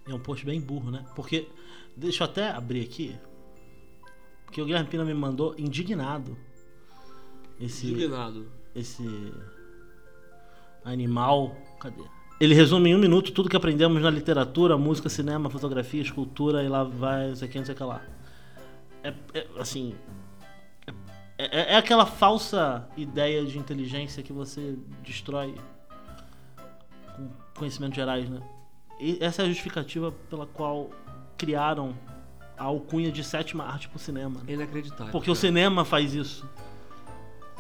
É 0.07 0.15
um 0.15 0.21
post 0.21 0.45
bem 0.45 0.61
burro, 0.61 0.91
né? 0.91 1.05
Porque. 1.15 1.49
Deixa 1.97 2.25
eu 2.25 2.29
até 2.29 2.51
abrir 2.51 2.83
aqui. 2.83 3.19
Porque 4.45 4.61
o 4.61 4.65
Guilherme 4.65 4.89
Pina 4.89 5.05
me 5.05 5.13
mandou 5.15 5.55
indignado. 5.59 6.37
Esse. 7.61 7.89
Indignado. 7.89 8.51
Esse. 8.75 9.33
Animal. 10.85 11.55
Cadê? 11.79 12.03
Ele 12.41 12.55
resume 12.55 12.91
em 12.91 12.95
um 12.95 12.99
minuto 12.99 13.33
tudo 13.33 13.49
que 13.51 13.57
aprendemos 13.57 14.01
na 14.03 14.09
literatura, 14.11 14.79
música, 14.79 15.09
cinema, 15.11 15.51
fotografia, 15.51 16.01
escultura 16.01 16.63
e 16.63 16.69
lá 16.69 16.85
vai, 16.85 17.29
não 17.29 17.37
sei 17.37 17.49
o 17.49 17.51
que, 17.51 17.59
não 17.59 17.65
sei 17.67 17.75
o 17.75 17.77
que 17.77 17.85
lá. 17.85 18.01
É, 19.05 19.15
é, 19.35 19.47
assim. 19.59 19.95
É, 21.37 21.61
é- 21.61 21.73
é 21.75 21.77
aquela 21.77 22.07
falsa 22.07 22.89
ideia 22.97 23.45
de 23.45 23.59
inteligência 23.59 24.23
que 24.23 24.33
você 24.33 24.77
destrói 25.03 25.55
com 27.17 27.29
conhecimentos 27.59 27.97
gerais, 27.97 28.29
né? 28.31 28.41
E 28.99 29.19
essa 29.21 29.43
é 29.43 29.45
a 29.45 29.49
justificativa 29.49 30.13
pela 30.31 30.47
qual 30.47 30.91
criaram 31.37 31.95
a 32.57 32.65
alcunha 32.65 33.11
de 33.13 33.23
sétima 33.25 33.65
arte 33.65 33.89
pro 33.89 33.99
cinema. 33.99 34.41
né? 34.47 34.53
Inacreditável. 34.55 35.13
Porque 35.13 35.31
o 35.31 35.35
cara. 35.35 35.41
cinema 35.47 35.85
faz 35.85 36.15
isso. 36.15 36.49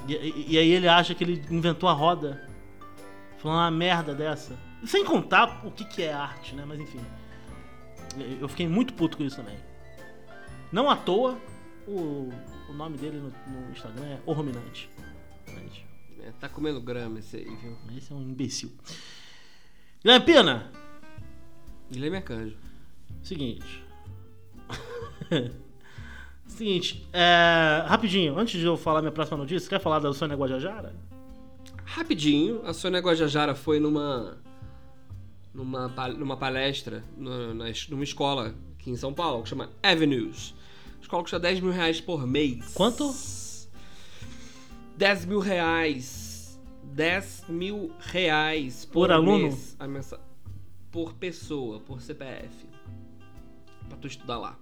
E, 0.09 0.15
e- 0.15 0.47
e 0.53 0.59
aí 0.59 0.71
ele 0.71 0.89
acha 0.89 1.15
que 1.15 1.23
ele 1.25 1.45
inventou 1.51 1.89
a 1.89 1.93
roda. 1.93 2.47
Falando 3.39 3.59
uma 3.59 3.71
merda 3.71 4.15
dessa. 4.15 4.59
Sem 4.85 5.05
contar 5.05 5.65
o 5.67 5.71
que, 5.71 5.85
que 5.85 6.03
é 6.03 6.13
arte, 6.13 6.55
né? 6.55 6.65
Mas 6.67 6.79
enfim. 6.81 7.01
Eu 8.41 8.49
fiquei 8.49 8.67
muito 8.69 8.93
puto 8.95 9.17
com 9.17 9.23
isso 9.25 9.37
também. 9.37 9.57
Não 10.73 10.91
à 10.91 10.97
toa, 10.97 11.39
o, 11.87 12.31
o 12.69 12.73
nome 12.73 12.97
dele 12.99 13.19
no, 13.19 13.29
no 13.53 13.71
Instagram 13.71 14.05
é 14.07 14.21
O 14.27 14.33
Ruminante. 14.33 14.91
Mas 15.47 15.85
É, 16.27 16.33
tá 16.39 16.49
comendo 16.49 16.81
grama 16.81 17.19
esse 17.19 17.37
aí, 17.37 17.45
viu? 17.57 17.77
Esse 17.97 18.13
é 18.13 18.15
um 18.17 18.23
imbecil. 18.23 18.71
Guilherme 20.03 20.27
Pina, 20.27 20.71
Guilherme 21.91 22.17
Arcanjo. 22.19 22.57
Seguinte. 23.23 23.85
Seguinte, 26.65 27.09
é, 27.11 27.85
rapidinho, 27.87 28.39
antes 28.39 28.61
de 28.61 28.67
eu 28.67 28.77
falar 28.77 29.01
minha 29.01 29.11
próxima 29.11 29.39
notícia, 29.39 29.67
quer 29.67 29.81
falar 29.81 29.99
da 29.99 30.13
Sônia 30.13 30.37
Guajajara? 30.37 30.95
Rapidinho, 31.87 32.61
a 32.67 32.75
Sônia 32.75 33.01
Guajajara 33.01 33.55
foi 33.55 33.81
numa. 33.81 34.37
numa, 35.55 35.89
numa 36.19 36.37
palestra 36.37 37.03
es- 37.71 37.89
numa 37.89 38.05
escola 38.05 38.55
aqui 38.79 38.91
em 38.91 38.97
São 38.97 39.15
Paulo 39.15 39.43
que 39.43 39.49
chama 39.49 39.71
Avenues. 39.83 40.55
Escola 41.01 41.23
custa 41.23 41.41
10 41.41 41.61
mil 41.61 41.73
reais 41.73 41.99
por 41.99 42.27
mês. 42.27 42.75
Quanto? 42.75 43.11
10 44.99 45.25
mil 45.25 45.39
reais. 45.41 46.61
10 46.93 47.45
mil 47.49 47.91
reais 48.01 48.85
por, 48.85 48.93
Por 49.07 49.13
aluno? 49.13 49.45
mês. 49.45 49.79
Mensa- 49.89 50.21
Por 50.93 51.15
pessoa, 51.15 51.81
por 51.81 52.03
CPF. 52.03 52.67
Pra 53.89 53.97
tu 53.97 54.07
estudar 54.07 54.37
lá. 54.37 54.59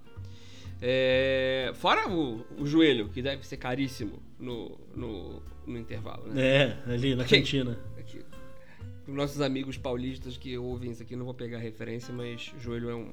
É, 0.81 1.71
fora 1.75 2.07
o, 2.09 2.45
o 2.57 2.65
joelho, 2.65 3.09
que 3.09 3.21
deve 3.21 3.45
ser 3.45 3.57
caríssimo 3.57 4.21
no, 4.39 4.77
no, 4.95 5.41
no 5.67 5.77
intervalo, 5.77 6.27
né? 6.27 6.41
É, 6.41 6.77
ali 6.91 7.15
na 7.15 7.25
Quem? 7.25 7.39
cantina. 7.39 7.77
Aqui. 7.97 8.21
Os 9.07 9.13
nossos 9.13 9.41
amigos 9.41 9.77
paulistas 9.77 10.37
que 10.37 10.57
ouvem 10.57 10.91
isso 10.91 11.01
aqui, 11.03 11.15
não 11.15 11.25
vou 11.25 11.33
pegar 11.33 11.57
a 11.57 11.61
referência, 11.61 12.13
mas 12.13 12.53
joelho 12.59 12.89
é 12.89 12.95
um, 12.95 13.11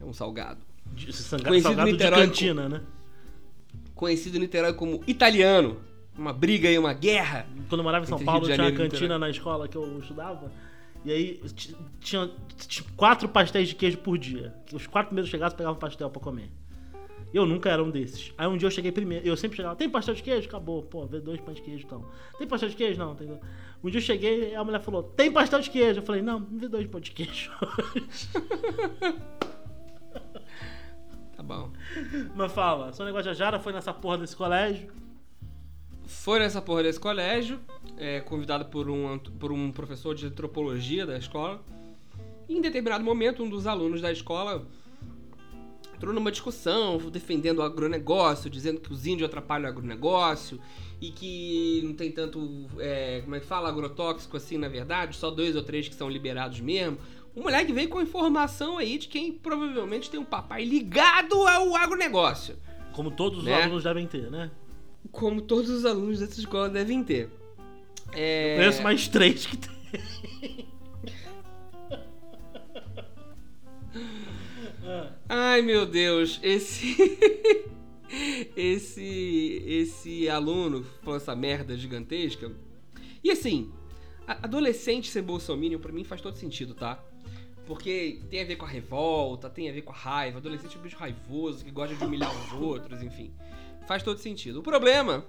é 0.00 0.04
um 0.04 0.12
salgado. 0.12 0.60
De, 0.92 1.12
sanga- 1.12 1.44
Conhecido 1.44 1.68
salgado 1.68 1.90
no 1.90 1.96
de 1.96 2.04
Niterói 2.04 2.26
cantina, 2.26 2.68
né? 2.68 2.82
Conhecido 3.94 4.36
em 4.36 4.40
Niterói 4.40 4.74
como 4.74 5.02
italiano. 5.06 5.80
Uma 6.16 6.32
briga 6.32 6.68
aí, 6.68 6.76
uma 6.78 6.92
guerra. 6.92 7.46
Quando 7.68 7.80
eu 7.80 7.84
morava 7.84 8.04
em 8.04 8.08
São 8.08 8.18
Paulo, 8.22 8.44
tinha 8.46 8.56
uma 8.58 8.68
e 8.70 8.72
cantina 8.74 9.00
Niterói. 9.00 9.18
na 9.18 9.30
escola 9.30 9.68
que 9.68 9.76
eu 9.76 9.98
estudava. 9.98 10.50
E 11.04 11.12
aí 11.12 11.40
tinha, 12.00 12.28
quatro 12.96 13.28
pastéis 13.28 13.68
de 13.68 13.74
queijo 13.76 13.98
por 13.98 14.18
dia. 14.18 14.52
Os 14.72 14.86
quatro 14.86 15.08
primeiros 15.08 15.30
chegassem 15.30 15.56
pegavam 15.56 15.78
pastel 15.78 16.10
pra 16.10 16.20
comer. 16.20 16.50
Eu 17.32 17.44
nunca 17.44 17.70
era 17.70 17.82
um 17.82 17.90
desses. 17.90 18.32
Aí 18.38 18.46
um 18.46 18.56
dia 18.56 18.66
eu 18.66 18.70
cheguei 18.70 18.90
primeiro. 18.90 19.26
Eu 19.26 19.36
sempre 19.36 19.56
chegava, 19.56 19.76
tem 19.76 19.88
pastel 19.88 20.14
de 20.14 20.22
queijo? 20.22 20.48
Acabou. 20.48 20.82
Pô, 20.82 21.06
vê 21.06 21.20
dois 21.20 21.40
pães 21.40 21.56
de 21.56 21.62
queijo 21.62 21.84
então. 21.84 22.04
Tem 22.38 22.46
pastel 22.46 22.70
de 22.70 22.76
queijo? 22.76 22.98
Não, 22.98 23.14
tem. 23.14 23.28
Um 23.82 23.90
dia 23.90 23.98
eu 23.98 24.02
cheguei 24.02 24.52
e 24.52 24.54
a 24.54 24.64
mulher 24.64 24.80
falou, 24.80 25.02
tem 25.02 25.30
pastel 25.30 25.60
de 25.60 25.70
queijo? 25.70 26.00
Eu 26.00 26.04
falei, 26.04 26.22
não, 26.22 26.40
me 26.40 26.58
vê 26.58 26.68
dois 26.68 26.86
pães 26.86 27.04
de 27.04 27.12
queijo. 27.12 27.50
Tá 31.36 31.44
bom. 31.44 31.70
Mas 32.34 32.50
fala, 32.50 32.92
Sônia 32.92 33.12
Guajajara 33.12 33.60
foi 33.60 33.72
nessa 33.72 33.94
porra 33.94 34.18
desse 34.18 34.34
colégio. 34.34 34.90
Foi 36.04 36.40
nessa 36.40 36.60
porra 36.60 36.82
desse 36.82 36.98
colégio, 36.98 37.60
é, 37.96 38.18
convidado 38.20 38.64
por 38.64 38.90
um, 38.90 39.16
por 39.18 39.52
um 39.52 39.70
professor 39.70 40.16
de 40.16 40.26
antropologia 40.26 41.06
da 41.06 41.16
escola. 41.16 41.62
E 42.48 42.56
em 42.56 42.60
determinado 42.60 43.04
momento, 43.04 43.44
um 43.44 43.48
dos 43.48 43.68
alunos 43.68 44.00
da 44.00 44.10
escola 44.10 44.66
entrou 45.98 46.14
numa 46.14 46.30
discussão 46.30 46.96
defendendo 47.10 47.58
o 47.58 47.62
agronegócio, 47.62 48.48
dizendo 48.48 48.80
que 48.80 48.92
os 48.92 49.04
índios 49.04 49.28
atrapalham 49.28 49.66
o 49.66 49.68
agronegócio 49.68 50.60
e 51.00 51.10
que 51.10 51.82
não 51.84 51.92
tem 51.92 52.10
tanto, 52.12 52.66
é, 52.78 53.20
como 53.24 53.34
é 53.34 53.40
que 53.40 53.46
fala, 53.46 53.68
agrotóxico 53.68 54.36
assim, 54.36 54.56
na 54.56 54.68
verdade, 54.68 55.16
só 55.16 55.28
dois 55.30 55.56
ou 55.56 55.62
três 55.62 55.88
que 55.88 55.94
são 55.96 56.08
liberados 56.08 56.60
mesmo. 56.60 56.98
O 57.34 57.42
moleque 57.42 57.72
veio 57.72 57.88
com 57.88 58.00
informação 58.00 58.78
aí 58.78 58.96
de 58.96 59.08
quem 59.08 59.32
provavelmente 59.32 60.08
tem 60.08 60.18
um 60.18 60.24
papai 60.24 60.64
ligado 60.64 61.34
ao 61.46 61.74
agronegócio. 61.74 62.56
Como 62.92 63.10
todos 63.10 63.40
os 63.40 63.44
Né? 63.44 63.62
alunos 63.62 63.82
devem 63.84 64.06
ter, 64.06 64.30
né? 64.30 64.50
Como 65.10 65.40
todos 65.40 65.68
os 65.70 65.84
alunos 65.84 66.20
dessa 66.20 66.38
escola 66.38 66.68
devem 66.68 67.02
ter. 67.02 67.28
É... 68.12 68.56
Conheço 68.56 68.82
mais 68.82 69.08
três 69.08 69.46
que 69.46 69.56
tem. 69.56 70.67
Ai 75.28 75.60
meu 75.60 75.84
Deus, 75.84 76.40
esse. 76.42 76.96
esse. 78.56 79.62
Esse 79.66 80.28
aluno 80.28 80.82
falou 81.02 81.16
essa 81.16 81.36
merda 81.36 81.76
gigantesca. 81.76 82.50
E 83.22 83.30
assim, 83.30 83.70
adolescente 84.26 85.10
ser 85.10 85.22
bolsominion 85.22 85.78
pra 85.78 85.92
mim 85.92 86.04
faz 86.04 86.22
todo 86.22 86.36
sentido, 86.36 86.74
tá? 86.74 87.02
Porque 87.66 88.20
tem 88.30 88.40
a 88.40 88.44
ver 88.46 88.56
com 88.56 88.64
a 88.64 88.68
revolta, 88.68 89.50
tem 89.50 89.68
a 89.68 89.72
ver 89.72 89.82
com 89.82 89.92
a 89.92 89.96
raiva. 89.96 90.38
Adolescente 90.38 90.76
é 90.76 90.78
um 90.78 90.82
bicho 90.82 90.96
raivoso, 90.96 91.62
que 91.62 91.70
gosta 91.70 91.94
de 91.94 92.02
humilhar 92.02 92.34
os 92.34 92.52
outros, 92.58 93.02
enfim. 93.02 93.30
Faz 93.86 94.02
todo 94.02 94.18
sentido. 94.18 94.60
O 94.60 94.62
problema 94.62 95.26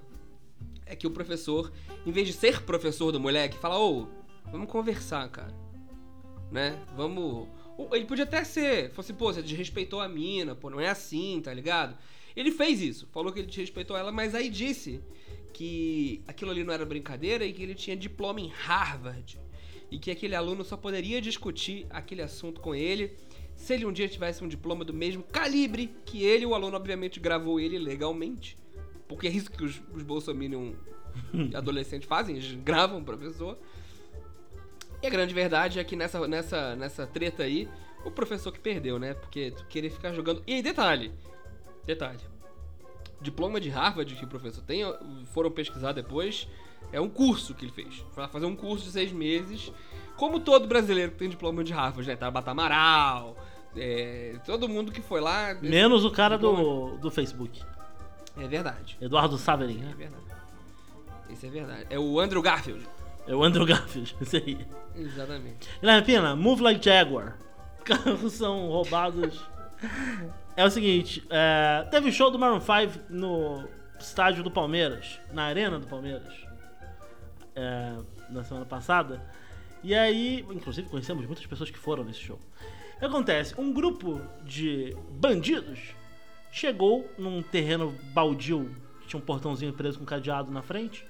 é 0.86 0.96
que 0.96 1.06
o 1.06 1.12
professor, 1.12 1.72
em 2.06 2.12
vez 2.12 2.26
de 2.26 2.34
ser 2.34 2.62
professor 2.62 3.12
do 3.12 3.20
moleque, 3.20 3.58
fala: 3.58 3.78
Ô, 3.78 4.08
vamos 4.50 4.72
conversar, 4.72 5.28
cara. 5.30 5.54
Né? 6.50 6.82
Vamos. 6.96 7.48
Ele 7.92 8.06
podia 8.06 8.26
até 8.26 8.44
ser, 8.44 8.92
fosse, 8.92 9.14
pô, 9.14 9.32
você 9.32 9.42
desrespeitou 9.42 10.02
a 10.02 10.08
mina, 10.08 10.56
pô, 10.56 10.70
não 10.70 10.80
é 10.80 10.90
assim, 10.90 11.40
tá 11.42 11.54
ligado? 11.54 11.98
Ele 12.36 12.52
fez 12.52 12.82
isso, 12.82 13.08
falou 13.12 13.32
que 13.32 13.40
ele 13.40 13.48
desrespeitou 13.48 13.98
ela, 13.98 14.12
mas 14.12 14.36
aí 14.36 14.50
disse 14.50 15.02
que 15.54 16.22
aquilo 16.28 16.52
ali 16.52 16.64
não 16.64 16.74
era 16.74 16.86
brincadeira 16.86 17.46
e 17.46 17.54
que 17.54 17.64
ele 17.64 17.76
tinha 17.76 17.96
diploma 17.96 18.40
em 18.40 18.48
Harvard 18.48 19.40
e 19.92 19.98
que 19.98 20.12
aquele 20.12 20.36
aluno 20.36 20.64
só 20.64 20.78
poderia 20.78 21.22
discutir 21.22 21.88
aquele 21.90 22.22
assunto 22.22 22.62
com 22.62 22.76
ele 22.76 23.16
se 23.56 23.74
ele 23.74 23.86
um 23.86 23.92
dia 23.92 24.08
tivesse 24.08 24.44
um 24.44 24.48
diploma 24.48 24.86
do 24.86 24.94
mesmo 24.94 25.22
calibre 25.22 25.94
que 26.06 26.24
ele. 26.24 26.46
O 26.46 26.56
aluno, 26.56 26.78
obviamente, 26.78 27.20
gravou 27.20 27.60
ele 27.60 27.78
legalmente, 27.78 28.58
porque 29.08 29.28
é 29.28 29.32
isso 29.32 29.52
que 29.52 29.64
os, 29.64 29.82
os 29.94 30.02
bolsominion 30.02 30.74
adolescentes 31.54 32.08
fazem, 32.08 32.38
eles 32.38 32.54
gravam 32.64 33.00
o 33.00 33.04
professor. 33.04 33.58
E 35.02 35.08
a 35.08 35.10
grande 35.10 35.34
verdade 35.34 35.80
é 35.80 35.84
que 35.84 35.96
nessa, 35.96 36.28
nessa, 36.28 36.76
nessa 36.76 37.08
treta 37.08 37.44
aí, 37.44 37.68
o 38.04 38.12
professor 38.12 38.52
que 38.52 38.60
perdeu, 38.60 39.00
né? 39.00 39.14
Porque 39.14 39.52
tu 39.52 39.66
querer 39.68 39.90
ficar 39.90 40.14
jogando. 40.14 40.44
E 40.46 40.56
aí, 40.56 40.62
detalhe: 40.62 41.12
detalhe. 41.86 42.20
Diploma 43.22 43.60
de 43.60 43.70
Harvard 43.70 44.16
que 44.16 44.24
o 44.24 44.28
professor 44.28 44.64
tem, 44.64 44.82
foram 45.34 45.52
pesquisar 45.52 45.92
depois, 45.92 46.48
é 46.92 47.02
um 47.02 47.10
curso 47.10 47.54
que 47.54 47.66
ele 47.66 47.72
fez. 47.72 48.04
Foi 48.12 48.26
fazer 48.28 48.46
um 48.46 48.56
curso 48.56 48.86
de 48.86 48.92
seis 48.92 49.12
meses. 49.12 49.72
Como 50.16 50.40
todo 50.40 50.68
brasileiro 50.68 51.12
que 51.12 51.18
tem 51.18 51.30
diploma 51.30 51.64
de 51.64 51.72
Harvard, 51.74 52.08
né? 52.10 52.16
Tabata 52.16 52.52
Amaral, 52.52 53.38
é, 53.76 54.38
todo 54.46 54.68
mundo 54.70 54.92
que 54.92 55.02
foi 55.02 55.20
lá. 55.22 55.54
Menos 55.62 56.04
o 56.06 56.12
cara 56.12 56.38
do, 56.38 56.98
do 56.98 57.12
Facebook. 57.12 57.62
É 58.38 58.48
verdade. 58.48 58.98
Eduardo 59.02 59.38
Saverin, 59.38 59.82
É 59.82 59.86
né? 59.86 59.94
verdade. 59.98 60.24
Isso 61.30 61.46
é 61.46 61.50
verdade. 61.50 61.86
É 61.90 62.00
o 62.00 62.20
Andrew 62.20 62.42
Garfield. 62.42 62.88
É 63.30 63.36
o 63.36 63.44
Andrew 63.44 63.64
Garfield, 63.64 64.16
esse 64.20 64.38
aí. 64.38 64.68
Exatamente. 64.96 65.70
Guilherme 65.80 66.04
Pina, 66.04 66.36
Move 66.36 66.64
Like 66.64 66.84
Jaguar. 66.84 67.38
Carros 67.86 68.34
são 68.34 68.68
roubados. 68.70 69.40
É 70.58 70.66
o 70.66 70.70
seguinte, 70.72 71.24
é, 71.30 71.88
teve 71.92 72.12
show 72.12 72.32
do 72.32 72.40
Maroon 72.40 72.60
5 72.60 73.04
no 73.08 73.70
estádio 74.00 74.44
do 74.44 74.50
Palmeiras, 74.50 75.20
na 75.32 75.44
arena 75.44 75.78
do 75.80 75.86
Palmeiras, 75.86 76.34
é, 77.56 77.98
na 78.32 78.44
semana 78.44 78.66
passada. 78.66 79.22
E 79.84 79.94
aí, 79.94 80.44
inclusive 80.50 80.90
conhecemos 80.90 81.24
muitas 81.28 81.46
pessoas 81.46 81.70
que 81.70 81.78
foram 81.78 82.04
nesse 82.04 82.22
show. 82.22 82.40
O 82.96 83.00
que 83.00 83.06
acontece? 83.06 83.54
Um 83.62 83.72
grupo 83.72 84.20
de 84.44 84.98
bandidos 85.12 85.94
chegou 86.52 87.08
num 87.16 87.44
terreno 87.44 87.96
baldio, 88.12 88.76
que 89.02 89.08
tinha 89.08 89.22
um 89.22 89.24
portãozinho 89.24 89.72
preso 89.72 90.00
com 90.00 90.06
cadeado 90.06 90.52
na 90.52 90.64
frente, 90.64 91.06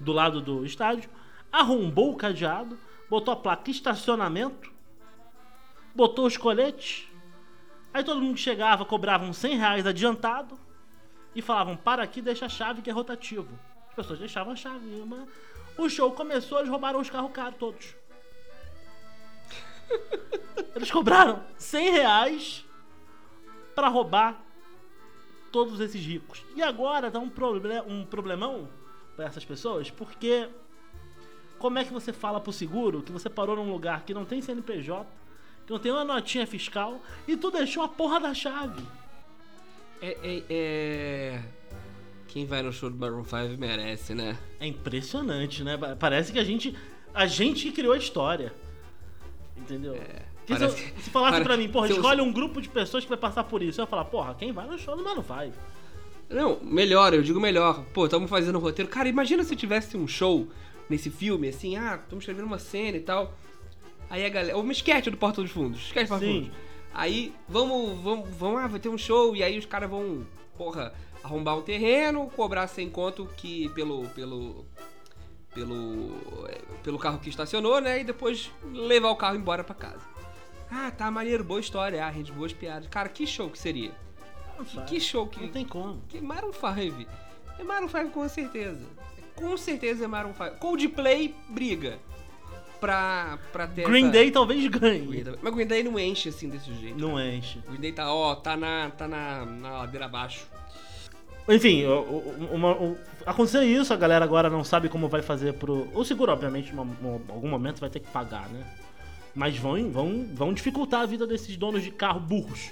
do 0.00 0.12
lado 0.12 0.40
do 0.42 0.66
estádio, 0.66 1.08
arrombou 1.52 2.10
o 2.12 2.16
cadeado, 2.16 2.78
botou 3.08 3.32
a 3.34 3.36
placa 3.36 3.70
estacionamento, 3.70 4.72
botou 5.94 6.26
os 6.26 6.36
coletes, 6.36 7.06
aí 7.92 8.02
todo 8.02 8.20
mundo 8.20 8.36
que 8.36 8.40
chegava 8.40 8.84
cobravam 8.84 9.32
100 9.32 9.58
reais 9.58 9.86
adiantado 9.86 10.58
e 11.34 11.42
falavam, 11.42 11.76
para 11.76 12.02
aqui, 12.02 12.22
deixa 12.22 12.46
a 12.46 12.48
chave 12.48 12.82
que 12.82 12.90
é 12.90 12.92
rotativo. 12.92 13.58
As 13.90 13.94
pessoas 13.94 14.18
deixavam 14.18 14.54
a 14.54 14.56
chave, 14.56 15.04
mas 15.06 15.28
o 15.76 15.88
show 15.88 16.10
começou, 16.12 16.58
eles 16.58 16.70
roubaram 16.70 17.00
os 17.00 17.10
carros 17.10 17.32
caros 17.32 17.58
todos. 17.58 17.94
Eles 20.74 20.90
cobraram 20.90 21.44
100 21.58 21.90
reais 21.90 22.64
pra 23.74 23.88
roubar 23.88 24.42
todos 25.50 25.80
esses 25.80 26.02
ricos. 26.02 26.42
E 26.56 26.62
agora 26.62 27.10
tá 27.10 27.18
um, 27.18 27.28
proble 27.28 27.80
um 27.82 28.04
problemão 28.06 28.68
pra 29.14 29.26
essas 29.26 29.44
pessoas, 29.44 29.90
porque 29.90 30.48
como 31.62 31.78
é 31.78 31.84
que 31.84 31.92
você 31.92 32.12
fala 32.12 32.40
pro 32.40 32.52
seguro 32.52 33.02
que 33.02 33.12
você 33.12 33.30
parou 33.30 33.54
num 33.54 33.70
lugar 33.70 34.02
que 34.04 34.12
não 34.12 34.24
tem 34.24 34.42
CNPJ, 34.42 35.06
que 35.64 35.72
não 35.72 35.78
tem 35.78 35.92
uma 35.92 36.04
notinha 36.04 36.44
fiscal 36.44 37.00
e 37.26 37.36
tu 37.36 37.52
deixou 37.52 37.84
a 37.84 37.88
porra 37.88 38.18
da 38.18 38.34
chave? 38.34 38.82
É, 40.02 40.16
é, 40.24 40.42
é... 40.50 41.42
Quem 42.26 42.44
vai 42.46 42.62
no 42.62 42.72
show 42.72 42.90
do 42.90 42.96
Maroon 42.96 43.22
5 43.22 43.56
merece, 43.60 44.12
né? 44.12 44.36
É 44.58 44.66
impressionante, 44.66 45.62
né? 45.62 45.76
Pa- 45.76 45.94
Parece 45.94 46.32
que 46.32 46.38
a 46.40 46.44
gente. 46.44 46.74
A 47.14 47.26
gente 47.26 47.62
que 47.68 47.72
criou 47.72 47.92
a 47.92 47.96
história. 47.98 48.52
Entendeu? 49.56 49.94
Porque 50.46 50.56
se, 50.56 50.64
eu- 50.64 50.70
se 51.02 51.10
falasse 51.10 51.32
pare- 51.34 51.44
pra 51.44 51.56
mim, 51.56 51.68
porra, 51.68 51.86
se 51.86 51.92
eu- 51.92 51.96
escolhe 51.98 52.20
um 52.22 52.32
grupo 52.32 52.60
de 52.60 52.68
pessoas 52.68 53.04
que 53.04 53.08
vai 53.10 53.18
passar 53.18 53.44
por 53.44 53.62
isso. 53.62 53.80
Eu 53.80 53.84
ia 53.84 53.86
falar, 53.86 54.06
porra, 54.06 54.34
quem 54.34 54.50
vai 54.50 54.66
no 54.66 54.76
show 54.78 54.96
do 54.96 55.04
Mano 55.04 55.22
5? 55.22 55.56
Não, 56.30 56.58
melhor, 56.62 57.12
eu 57.14 57.22
digo 57.22 57.38
melhor. 57.38 57.84
Pô, 57.92 58.06
estamos 58.06 58.28
fazendo 58.28 58.56
um 58.58 58.62
roteiro. 58.62 58.90
Cara, 58.90 59.08
imagina 59.08 59.44
se 59.44 59.54
tivesse 59.54 59.96
um 59.96 60.08
show 60.08 60.48
nesse 60.88 61.10
filme, 61.10 61.48
assim, 61.48 61.76
ah, 61.76 61.98
estamos 62.02 62.22
escrevendo 62.22 62.46
uma 62.46 62.58
cena 62.58 62.96
e 62.96 63.00
tal. 63.00 63.34
Aí 64.10 64.26
a 64.26 64.28
galera. 64.28 64.58
Uma 64.58 64.72
esquete 64.72 65.10
do 65.10 65.16
Porta 65.16 65.40
dos 65.40 65.50
Fundos. 65.50 65.86
Esquete 65.86 66.04
do 66.04 66.08
Porta 66.08 66.26
dos. 66.26 66.34
Fundos. 66.34 66.52
Aí, 66.94 67.34
vamos, 67.48 67.98
vamos, 68.00 68.28
vamos, 68.36 68.60
ah, 68.60 68.66
vai 68.66 68.78
ter 68.78 68.90
um 68.90 68.98
show, 68.98 69.34
e 69.34 69.42
aí 69.42 69.58
os 69.58 69.64
caras 69.64 69.88
vão, 69.88 70.26
porra, 70.58 70.92
arrombar 71.22 71.56
um 71.56 71.62
terreno, 71.62 72.30
cobrar 72.36 72.66
sem 72.66 72.90
conto 72.90 73.26
que 73.36 73.68
pelo. 73.70 74.06
pelo. 74.10 74.66
pelo. 75.54 76.14
é, 76.48 76.58
pelo 76.82 76.98
carro 76.98 77.18
que 77.18 77.30
estacionou, 77.30 77.80
né? 77.80 78.00
E 78.00 78.04
depois 78.04 78.50
levar 78.70 79.10
o 79.10 79.16
carro 79.16 79.36
embora 79.36 79.64
pra 79.64 79.74
casa. 79.74 80.06
Ah, 80.70 80.90
tá 80.90 81.10
maneiro, 81.10 81.44
boa 81.44 81.60
história, 81.60 82.04
ah, 82.04 82.10
rende 82.10 82.32
boas 82.32 82.52
piadas. 82.52 82.88
Cara, 82.88 83.08
que 83.08 83.26
show 83.26 83.48
que 83.48 83.58
seria? 83.58 83.92
Que, 84.64 84.80
que 84.82 85.00
show 85.00 85.26
que. 85.26 85.40
Não 85.40 85.48
tem 85.48 85.64
como. 85.64 86.02
Que 86.08 86.20
Maroon 86.20 86.52
5. 86.52 87.10
É 87.58 87.64
Maroon 87.64 87.88
5 87.88 88.10
com 88.10 88.28
certeza. 88.28 88.86
Com 89.42 89.56
certeza 89.56 90.04
é 90.04 90.06
Maroon 90.06 90.32
5. 90.32 90.56
Coldplay 90.58 91.34
briga. 91.48 91.98
pra, 92.80 93.38
pra 93.52 93.66
ter 93.68 93.84
Green 93.84 94.04
essa- 94.04 94.12
Day 94.12 94.30
talvez 94.30 94.66
ganhe. 94.68 95.24
Mas 95.40 95.54
Green 95.54 95.66
Day 95.66 95.82
não 95.84 95.98
enche 95.98 96.28
assim 96.30 96.48
desse 96.48 96.72
jeito. 96.74 96.98
Não 96.98 97.20
enche. 97.20 97.58
Green 97.68 97.80
Day 97.80 97.92
tá, 97.92 98.12
ó, 98.12 98.34
tá 98.34 98.56
na, 98.56 98.90
tá 98.90 99.06
na, 99.06 99.44
na 99.46 99.70
ladeira 99.78 100.06
abaixo. 100.06 100.46
Enfim, 101.48 101.84
uma- 102.52 102.72
o- 102.76 102.96
aconteceu 103.26 103.62
isso, 103.62 103.92
a 103.92 103.96
galera 103.96 104.24
agora 104.24 104.48
não 104.50 104.62
sabe 104.64 104.88
como 104.88 105.08
vai 105.08 105.22
fazer 105.22 105.54
pro. 105.54 105.88
O 105.94 106.04
seguro, 106.04 106.32
obviamente, 106.32 106.72
em 106.72 106.78
algum 106.78 107.48
momento 107.48 107.80
vai 107.80 107.90
ter 107.90 108.00
que 108.00 108.10
pagar, 108.10 108.48
né? 108.48 108.64
Mas 109.34 109.56
vão, 109.56 109.90
vão, 109.90 110.26
vão 110.32 110.52
dificultar 110.52 111.02
a 111.02 111.06
vida 111.06 111.26
desses 111.26 111.56
donos 111.56 111.82
de 111.82 111.90
carro 111.90 112.20
burros 112.20 112.70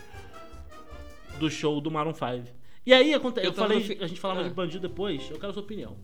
do 1.39 1.49
show 1.51 1.81
do 1.81 1.91
Maroon 1.91 2.15
5. 2.15 2.49
E 2.85 2.93
aí 2.93 3.15
acontece. 3.15 3.47
Eu, 3.47 3.51
Eu 3.53 3.57
falei, 3.57 3.81
fi- 3.83 3.99
a 4.03 4.07
gente 4.07 4.21
falava 4.21 4.41
Ah. 4.41 4.45
de 4.45 4.51
bandido 4.51 4.89
depois, 4.89 5.23
eu 5.31 5.37
quero 5.39 5.51
a 5.51 5.53
sua 5.53 5.63
opinião. 5.63 5.97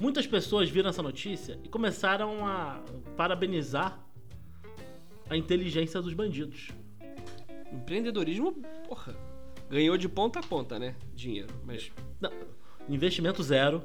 Muitas 0.00 0.26
pessoas 0.26 0.70
viram 0.70 0.88
essa 0.88 1.02
notícia 1.02 1.60
e 1.62 1.68
começaram 1.68 2.46
a 2.46 2.82
parabenizar 3.18 4.02
a 5.28 5.36
inteligência 5.36 6.00
dos 6.00 6.14
bandidos. 6.14 6.70
Empreendedorismo, 7.70 8.52
porra, 8.88 9.14
ganhou 9.68 9.98
de 9.98 10.08
ponta 10.08 10.38
a 10.38 10.42
ponta, 10.42 10.78
né? 10.78 10.96
Dinheiro. 11.14 11.48
Mas 11.66 11.92
Não, 12.18 12.32
investimento 12.88 13.42
zero. 13.42 13.82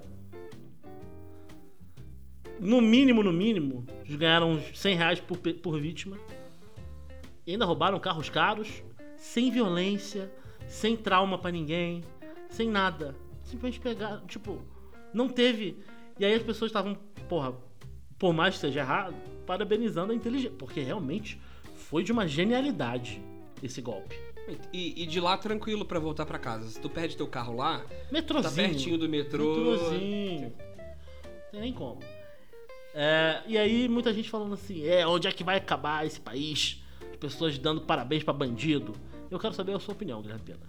No 2.61 2.79
mínimo, 2.79 3.21
no 3.21 3.33
mínimo, 3.33 3.85
eles 4.05 4.15
ganharam 4.15 4.51
uns 4.51 4.79
100 4.79 4.95
reais 4.95 5.19
por, 5.19 5.37
por 5.37 5.81
vítima. 5.81 6.17
E 7.45 7.51
ainda 7.51 7.65
roubaram 7.65 7.99
carros 7.99 8.29
caros, 8.29 8.81
sem 9.17 9.51
violência, 9.51 10.31
sem 10.65 10.95
trauma 10.95 11.37
pra 11.37 11.51
ninguém, 11.51 12.01
sem 12.49 12.69
nada. 12.69 13.13
Simplesmente 13.43 13.81
pegaram, 13.81 14.25
tipo, 14.25 14.61
não 15.13 15.29
teve. 15.29 15.77
E 16.19 16.25
aí 16.25 16.33
as 16.33 16.43
pessoas 16.43 16.69
estavam, 16.69 16.95
porra, 17.27 17.53
por 18.17 18.33
mais 18.33 18.55
que 18.55 18.61
seja 18.61 18.79
errado, 18.79 19.15
parabenizando 19.45 20.13
a 20.13 20.15
inteligência. 20.15 20.55
Porque 20.57 20.81
realmente 20.81 21.39
foi 21.75 22.03
de 22.03 22.11
uma 22.11 22.27
genialidade 22.27 23.21
esse 23.61 23.81
golpe. 23.81 24.15
E, 24.71 25.01
e 25.01 25.05
de 25.07 25.19
lá 25.19 25.37
tranquilo 25.37 25.83
pra 25.85 25.99
voltar 25.99 26.25
pra 26.25 26.37
casa. 26.37 26.69
Se 26.69 26.79
tu 26.79 26.89
perde 26.89 27.17
teu 27.17 27.27
carro 27.27 27.55
lá, 27.55 27.79
tá 27.79 27.85
Metrozinho. 28.11 28.69
pertinho 28.69 28.97
do 28.97 29.09
metrô. 29.09 29.55
Metrozinho. 29.55 30.41
Não 30.41 31.51
tem 31.51 31.61
nem 31.61 31.73
como. 31.73 31.99
É, 32.93 33.41
e 33.45 33.57
aí 33.57 33.89
muita 33.89 34.13
gente 34.13 34.29
falando 34.29 34.53
assim, 34.53 34.85
é, 34.87 35.05
onde 35.05 35.27
é 35.27 35.31
que 35.31 35.43
vai 35.43 35.57
acabar 35.57 36.05
esse 36.05 36.19
país? 36.19 36.81
As 37.11 37.17
pessoas 37.17 37.57
dando 37.57 37.81
parabéns 37.81 38.23
pra 38.23 38.33
bandido. 38.33 38.93
Eu 39.29 39.39
quero 39.39 39.53
saber 39.53 39.75
a 39.75 39.79
sua 39.79 39.93
opinião, 39.93 40.21
Guilherme 40.21 40.43
Pena. 40.45 40.59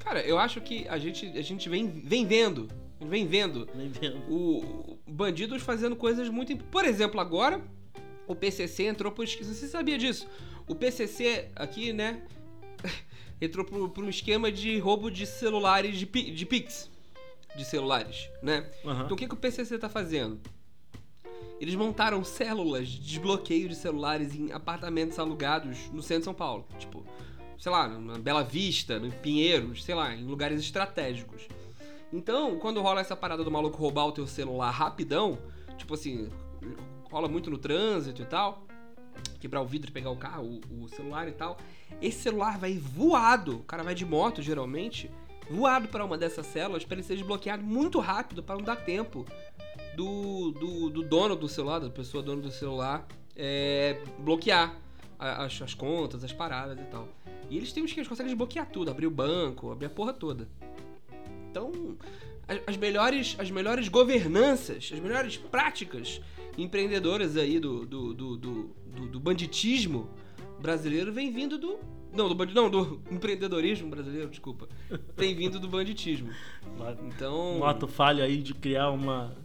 Cara, 0.00 0.22
eu 0.22 0.38
acho 0.38 0.60
que 0.60 0.88
a 0.88 0.96
gente, 0.98 1.26
a 1.26 1.42
gente 1.42 1.68
vem, 1.68 1.86
vem 2.00 2.24
vendo, 2.24 2.68
vem 3.00 3.26
vendo 3.26 3.68
Nem 3.74 3.88
vendo. 3.88 4.18
o, 4.28 4.98
bandidos 5.06 5.62
fazendo 5.62 5.96
coisas 5.96 6.28
muito. 6.28 6.56
Por 6.64 6.84
exemplo, 6.84 7.20
agora 7.20 7.62
o 8.26 8.34
PCC 8.34 8.84
entrou 8.84 9.12
por. 9.12 9.26
Você 9.26 9.68
sabia 9.68 9.98
disso? 9.98 10.28
O 10.66 10.74
PCC 10.74 11.48
aqui, 11.56 11.92
né? 11.92 12.22
entrou 13.40 13.64
por, 13.64 14.04
um 14.04 14.08
esquema 14.08 14.50
de 14.50 14.78
roubo 14.78 15.10
de 15.10 15.26
celulares 15.26 15.98
de, 15.98 16.06
de 16.06 16.46
Pix. 16.46 16.90
De 17.56 17.64
celulares, 17.64 18.28
né? 18.42 18.70
Aham. 18.84 19.04
Então 19.04 19.14
o 19.14 19.16
que, 19.16 19.26
que 19.26 19.34
o 19.34 19.38
PCC 19.38 19.78
tá 19.78 19.88
fazendo? 19.88 20.40
Eles 21.60 21.74
montaram 21.74 22.22
células 22.22 22.88
de 22.88 23.00
desbloqueio 23.00 23.68
de 23.68 23.74
celulares 23.74 24.34
em 24.34 24.52
apartamentos 24.52 25.18
alugados 25.18 25.90
no 25.92 26.02
centro 26.02 26.20
de 26.20 26.24
São 26.26 26.34
Paulo. 26.34 26.66
Tipo, 26.78 27.04
sei 27.58 27.72
lá, 27.72 27.88
na 27.88 28.18
Bela 28.18 28.44
Vista, 28.44 28.98
no 28.98 29.10
Pinheiros, 29.10 29.82
sei 29.82 29.94
lá, 29.94 30.14
em 30.14 30.24
lugares 30.24 30.60
estratégicos. 30.60 31.48
Então, 32.12 32.58
quando 32.58 32.80
rola 32.80 33.00
essa 33.00 33.16
parada 33.16 33.44
do 33.44 33.50
maluco 33.50 33.76
roubar 33.76 34.06
o 34.06 34.12
teu 34.12 34.26
celular 34.26 34.70
rapidão, 34.70 35.38
tipo 35.76 35.94
assim, 35.94 36.30
rola 37.10 37.28
muito 37.28 37.50
no 37.50 37.58
trânsito 37.58 38.22
e 38.22 38.24
tal, 38.24 38.66
quebrar 39.40 39.60
o 39.60 39.66
vidro 39.66 39.90
e 39.90 39.92
pegar 39.92 40.10
o 40.10 40.16
carro, 40.16 40.60
o, 40.70 40.84
o 40.84 40.88
celular 40.88 41.28
e 41.28 41.32
tal, 41.32 41.58
esse 42.00 42.20
celular 42.20 42.58
vai 42.58 42.78
voado, 42.78 43.58
o 43.58 43.62
cara 43.62 43.82
vai 43.82 43.94
de 43.94 44.06
moto 44.06 44.40
geralmente, 44.40 45.10
voado 45.50 45.88
para 45.88 46.04
uma 46.04 46.16
dessas 46.16 46.46
células 46.46 46.84
para 46.84 46.96
ele 46.96 47.02
ser 47.02 47.16
desbloqueado 47.16 47.62
muito 47.62 47.98
rápido 48.00 48.42
para 48.42 48.56
não 48.56 48.62
dar 48.62 48.76
tempo 48.76 49.24
do, 49.96 50.52
do, 50.52 50.90
do 50.90 51.02
dono 51.02 51.34
do 51.36 51.48
celular, 51.48 51.78
da 51.78 51.90
pessoa 51.90 52.22
dona 52.22 52.42
do 52.42 52.50
celular, 52.50 53.06
é, 53.36 54.00
bloquear 54.18 54.74
as, 55.18 55.60
as 55.60 55.74
contas, 55.74 56.22
as 56.22 56.32
paradas 56.32 56.78
e 56.78 56.84
tal. 56.84 57.08
E 57.50 57.56
eles 57.56 57.72
têm 57.72 57.82
uns 57.82 57.92
que 57.92 57.98
eles 57.98 58.08
conseguem 58.08 58.30
desbloquear 58.30 58.68
tudo, 58.70 58.90
abrir 58.90 59.06
o 59.06 59.10
banco, 59.10 59.70
abrir 59.70 59.86
a 59.86 59.90
porra 59.90 60.12
toda. 60.12 60.48
Então, 61.58 61.96
as, 62.66 62.76
melhores, 62.76 63.36
as 63.38 63.50
melhores 63.50 63.88
governanças, 63.88 64.90
as 64.92 65.00
melhores 65.00 65.36
práticas 65.36 66.20
empreendedoras 66.56 67.36
aí 67.36 67.58
do, 67.58 67.84
do, 67.84 68.14
do, 68.14 68.36
do, 68.36 68.74
do- 69.08 69.20
banditismo 69.20 70.08
brasileiro 70.60 71.12
vem 71.12 71.30
vindo 71.32 71.58
do. 71.58 71.78
Não, 72.12 72.26
do 72.28 72.34
bandi- 72.34 72.54
não, 72.54 72.70
do 72.70 73.02
empreendedorismo 73.10 73.90
brasileiro, 73.90 74.30
desculpa. 74.30 74.66
Tem 75.14 75.34
vindo 75.34 75.60
do 75.60 75.68
banditismo. 75.68 76.30
Então. 77.06 77.58
Um 77.58 77.64
ato 77.64 77.86
falho 77.86 78.24
aí 78.24 78.38
de 78.42 78.54
criar 78.54 78.90
uma, 78.90 79.36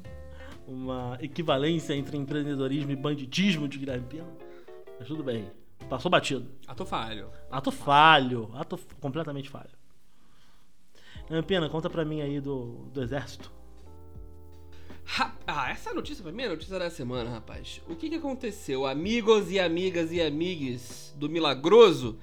uma 0.65 1.17
equivalência 1.21 1.93
entre 1.93 2.15
empreendedorismo 2.15 2.91
e 2.91 2.95
banditismo 2.95 3.67
de 3.67 3.77
Guilherme 3.79 4.05
Pena. 4.07 4.29
Mas 4.97 5.07
tudo 5.07 5.23
bem. 5.23 5.45
Passou 5.89 6.09
batido. 6.09 6.47
Ato 6.65 6.85
falho. 6.85 7.29
Ato 7.51 7.69
falho. 7.69 8.49
Ato 8.53 8.79
completamente 9.01 9.49
falho. 9.49 9.69
Guilherme 11.25 11.47
Pena, 11.47 11.69
conta 11.69 11.89
pra 11.89 12.05
mim 12.05 12.21
aí 12.21 12.39
do, 12.39 12.89
do 12.93 13.01
exército. 13.01 13.51
Ah, 15.45 15.69
essa 15.69 15.93
notícia 15.93 16.23
pra 16.23 16.31
mim 16.31 16.43
é 16.43 16.45
a 16.45 16.49
notícia 16.49 16.79
da 16.79 16.89
semana, 16.89 17.29
rapaz. 17.29 17.81
O 17.87 17.95
que, 17.95 18.09
que 18.09 18.15
aconteceu, 18.15 18.85
amigos 18.85 19.51
e 19.51 19.59
amigas 19.59 20.11
e 20.11 20.21
amigues 20.21 21.13
do 21.17 21.29
Milagroso? 21.29 22.17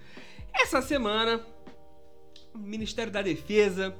Essa 0.53 0.81
semana, 0.81 1.45
o 2.55 2.59
Ministério 2.59 3.13
da 3.13 3.21
Defesa, 3.21 3.95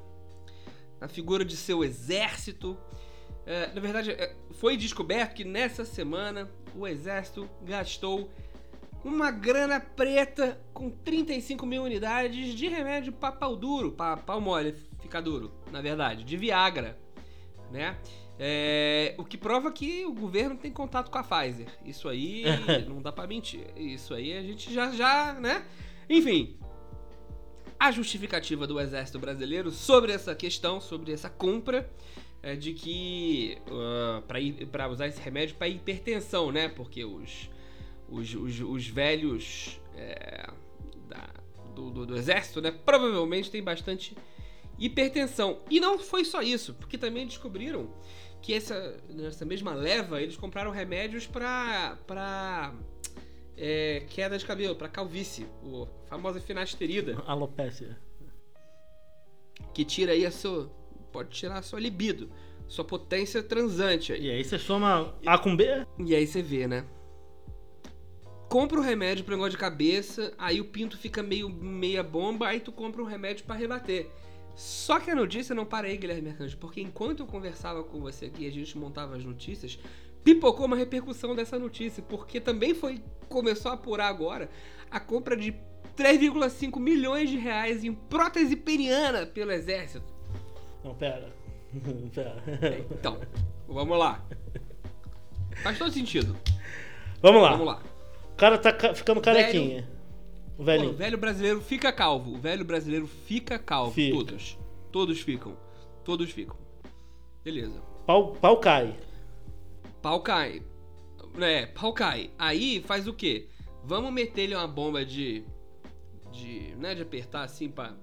a 1.01 1.07
figura 1.07 1.45
de 1.45 1.57
seu 1.57 1.85
exército, 1.85 2.77
é, 3.47 3.73
na 3.73 3.81
verdade, 3.81 4.13
é, 4.13 4.35
foi 4.53 4.77
descoberto 4.77 5.35
que 5.35 5.45
nessa 5.45 5.85
semana 5.85 6.51
o 6.75 6.87
exército 6.87 7.49
gastou 7.63 8.31
uma 9.05 9.31
grana 9.31 9.81
preta 9.81 10.61
com 10.73 10.91
35 10.91 11.65
mil 11.67 11.83
unidades 11.83 12.55
de 12.55 12.69
remédio 12.69 13.13
pra 13.13 13.33
pau 13.33 13.55
duro, 13.57 13.93
pra 13.93 14.17
pau 14.17 14.41
mole, 14.41 14.75
ficar 15.11 15.21
duro, 15.21 15.51
na 15.73 15.81
verdade, 15.83 16.23
de 16.23 16.37
Viagra, 16.37 16.97
né? 17.71 17.99
É, 18.39 19.15
o 19.19 19.25
que 19.25 19.37
prova 19.37 19.71
que 19.71 20.07
o 20.07 20.15
governo 20.15 20.57
tem 20.57 20.73
contato 20.73 21.11
com 21.11 21.19
a 21.19 21.23
Pfizer. 21.25 21.67
Isso 21.85 22.09
aí 22.09 22.45
não 22.89 23.03
dá 23.03 23.11
pra 23.13 23.27
mentir. 23.27 23.67
Isso 23.77 24.15
aí 24.15 24.33
a 24.37 24.41
gente 24.43 24.73
já, 24.73 24.91
já, 24.93 25.35
né? 25.35 25.67
Enfim, 26.09 26.57
a 27.79 27.91
justificativa 27.91 28.67
do 28.67 28.81
Exército 28.81 29.19
Brasileiro 29.19 29.71
sobre 29.71 30.13
essa 30.13 30.35
questão, 30.35 30.81
sobre 30.81 31.13
essa 31.13 31.29
compra, 31.29 31.91
é 32.43 32.55
de 32.57 32.73
que 32.73 33.59
uh, 33.69 34.23
para 34.69 34.89
usar 34.89 35.09
esse 35.09 35.21
remédio 35.21 35.57
para 35.57 35.69
hipertensão, 35.69 36.51
né? 36.51 36.69
Porque 36.69 37.05
os, 37.05 37.51
os, 38.09 38.35
os, 38.35 38.61
os 38.61 38.87
velhos 38.87 39.79
é, 39.95 40.47
da- 41.09 41.29
do, 41.75 41.91
do, 41.91 42.07
do 42.07 42.17
exército, 42.17 42.63
né? 42.63 42.71
Provavelmente 42.71 43.51
tem 43.51 43.63
bastante 43.63 44.17
hipertensão. 44.81 45.61
E 45.71 45.79
não 45.79 45.99
foi 45.99 46.25
só 46.25 46.41
isso, 46.43 46.75
porque 46.75 46.97
também 46.99 47.27
descobriram 47.27 47.91
que 48.41 48.55
essa, 48.55 48.97
nessa 49.09 49.45
mesma 49.45 49.75
leva 49.75 50.21
eles 50.21 50.37
compraram 50.37 50.71
remédios 50.71 51.27
para 51.27 51.99
para 52.07 52.73
é, 53.57 54.05
queda 54.09 54.39
de 54.39 54.47
cabelo, 54.47 54.75
para 54.75 54.89
calvície, 54.89 55.47
o 55.63 55.87
famosa 56.09 56.41
finasterida 56.41 57.23
Alopécia. 57.29 57.99
que 59.75 59.85
tira 59.85 60.13
aí 60.13 60.25
a 60.25 60.31
sua. 60.31 60.71
Pode 61.13 61.31
tirar 61.31 61.59
a 61.59 61.63
sua 61.63 61.81
libido, 61.81 62.31
sua 62.69 62.85
potência 62.85 63.43
transante. 63.43 64.13
E 64.13 64.31
aí 64.31 64.43
você 64.43 64.59
soma 64.59 65.15
A 65.27 65.37
com 65.37 65.55
B? 65.57 65.65
E 65.99 66.15
aí 66.15 66.27
você 66.27 66.41
vê, 66.41 66.67
né? 66.69 66.87
Compra 68.49 68.79
o 68.79 68.83
remédio 68.83 69.25
pra 69.25 69.35
negócio 69.35 69.53
de 69.53 69.59
cabeça, 69.59 70.33
aí 70.39 70.61
o 70.61 70.65
pinto 70.65 70.97
fica 70.97 71.23
meio 71.23 71.49
meia 71.49 72.03
bomba, 72.03 72.49
aí 72.49 72.61
tu 72.61 72.73
compra 72.73 73.03
um 73.03 73.05
remédio 73.05 73.45
pra 73.45 73.55
rebater. 73.55 74.09
Só 74.61 75.01
que 75.01 75.11
a 75.11 75.15
notícia 75.15 75.55
não 75.55 75.65
para 75.65 75.87
aí, 75.87 75.97
Guilherme 75.97 76.21
Mercante, 76.21 76.55
porque 76.55 76.83
enquanto 76.83 77.21
eu 77.21 77.27
conversava 77.27 77.83
com 77.83 77.99
você 77.99 78.27
aqui 78.27 78.45
e 78.45 78.47
a 78.47 78.53
gente 78.53 78.77
montava 78.77 79.17
as 79.17 79.25
notícias, 79.25 79.79
pipocou 80.23 80.67
uma 80.67 80.77
repercussão 80.77 81.35
dessa 81.35 81.59
notícia, 81.59 82.03
porque 82.07 82.39
também 82.39 82.75
foi 82.75 83.03
começou 83.27 83.71
a 83.71 83.75
apurar 83.75 84.09
agora 84.09 84.51
a 84.91 85.01
compra 85.01 85.35
de 85.35 85.55
3,5 85.97 86.79
milhões 86.79 87.31
de 87.31 87.39
reais 87.39 87.83
em 87.85 87.95
prótese 87.95 88.55
peniana 88.55 89.25
pelo 89.25 89.51
exército. 89.51 90.05
Não, 90.85 90.95
pera. 90.95 91.33
pera. 92.15 92.43
Então, 92.91 93.19
vamos 93.67 93.99
lá. 93.99 94.23
Faz 95.63 95.79
todo 95.79 95.91
sentido. 95.91 96.37
Vamos 97.23 97.41
lá. 97.41 97.53
Vamos 97.53 97.67
lá. 97.67 97.83
O 98.35 98.37
cara 98.37 98.59
tá 98.59 98.75
ca- 98.75 98.95
ficando 98.95 99.23
carequinha. 99.23 99.89
O 100.61 100.63
Pô, 100.63 100.67
velhinho. 100.67 100.91
o 100.91 100.95
velho 100.95 101.17
brasileiro 101.17 101.61
fica 101.63 101.91
calvo. 101.91 102.35
O 102.35 102.39
velho 102.39 102.67
brasileiro 102.67 103.07
fica 103.07 103.59
calvo. 103.59 103.93
Fica. 103.93 104.15
Todos. 104.15 104.59
Todos 104.93 105.21
ficam. 105.23 105.57
Todos 106.05 106.31
ficam. 106.31 106.57
Beleza. 107.43 107.81
Pau, 108.07 108.33
pau 108.35 108.59
cai. 108.59 108.95
Pau 110.03 110.21
cai. 110.21 110.63
É, 111.41 111.65
pau 111.65 111.95
cai. 111.95 112.31
Aí 112.39 112.83
faz 112.83 113.09
o 113.09 113.15
quê? 113.15 113.49
Vamos 113.83 114.13
meter-lhe 114.13 114.55
uma 114.55 114.69
bomba 114.69 115.03
de. 115.03 115.45
de. 116.31 116.75
né, 116.77 116.95
de 116.95 117.01
apertar 117.01 117.43
assim 117.43 117.71
pra, 117.71 117.95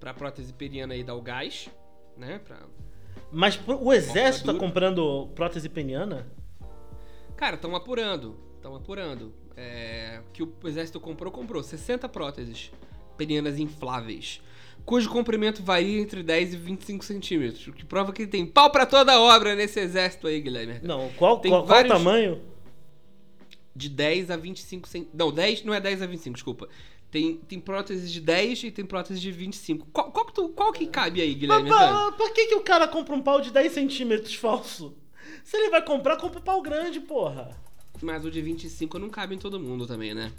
pra 0.00 0.14
prótese 0.14 0.54
periana 0.54 0.94
aí 0.94 1.04
dar 1.04 1.14
o 1.14 1.20
gás, 1.20 1.68
né? 2.16 2.38
Pra... 2.38 2.58
Mas 3.30 3.60
o 3.66 3.92
exército 3.92 4.50
tá 4.50 4.58
comprando 4.58 5.28
prótese 5.34 5.68
peniana? 5.68 6.26
Cara, 7.36 7.56
estão 7.56 7.76
apurando. 7.76 8.34
Estão 8.56 8.74
apurando. 8.74 9.34
É, 9.56 10.20
que 10.32 10.42
o 10.42 10.52
exército 10.64 10.98
comprou, 11.00 11.30
comprou 11.32 11.62
60 11.62 12.08
próteses 12.08 12.70
perianas 13.16 13.58
infláveis. 13.58 14.40
Cujo 14.84 15.08
comprimento 15.10 15.62
varia 15.62 16.00
entre 16.00 16.22
10 16.22 16.54
e 16.54 16.56
25 16.56 17.04
centímetros. 17.04 17.66
O 17.68 17.72
que 17.72 17.84
prova 17.84 18.12
que 18.12 18.26
tem 18.26 18.44
pau 18.44 18.70
pra 18.70 18.84
toda 18.86 19.20
obra 19.20 19.54
nesse 19.54 19.78
exército 19.78 20.26
aí, 20.26 20.40
Guilherme. 20.40 20.80
Não, 20.82 21.08
qual, 21.16 21.38
Tem 21.38 21.50
qual, 21.50 21.62
qual 21.62 21.68
vários- 21.76 21.92
tamanho? 21.92 22.40
de 23.74 23.88
10 23.88 24.30
a 24.30 24.36
25 24.36 24.88
centímetros. 24.88 25.18
Não, 25.18 25.32
10 25.32 25.64
não 25.64 25.72
é 25.72 25.80
10 25.80 26.02
a 26.02 26.06
25, 26.06 26.34
desculpa. 26.34 26.68
Tem, 27.10 27.36
tem 27.36 27.60
próteses 27.60 28.10
de 28.10 28.20
10 28.20 28.64
e 28.64 28.70
tem 28.70 28.84
próteses 28.84 29.20
de 29.22 29.30
25. 29.30 29.86
Qual, 29.92 30.10
qual, 30.10 30.26
que, 30.26 30.32
tu- 30.34 30.48
qual 30.48 30.72
que 30.72 30.86
cabe 30.86 31.20
aí, 31.20 31.30
Mas 31.32 31.40
Guilherme? 31.40 31.68
pra, 31.68 32.12
pra 32.12 32.30
que, 32.30 32.46
que 32.46 32.54
o 32.54 32.62
cara 32.62 32.88
compra 32.88 33.14
um 33.14 33.22
pau 33.22 33.40
de 33.40 33.50
10 33.52 33.70
centímetros 33.72 34.34
falso? 34.34 34.96
Se 35.44 35.56
ele 35.56 35.70
vai 35.70 35.84
comprar, 35.84 36.16
compra 36.16 36.40
um 36.40 36.42
pau 36.42 36.60
grande, 36.62 37.00
porra. 37.00 37.50
Mas 38.02 38.24
o 38.24 38.30
de 38.30 38.42
25 38.42 38.98
não 38.98 39.08
cabe 39.08 39.34
em 39.34 39.38
todo 39.38 39.60
mundo 39.60 39.86
também, 39.86 40.12
né? 40.12 40.32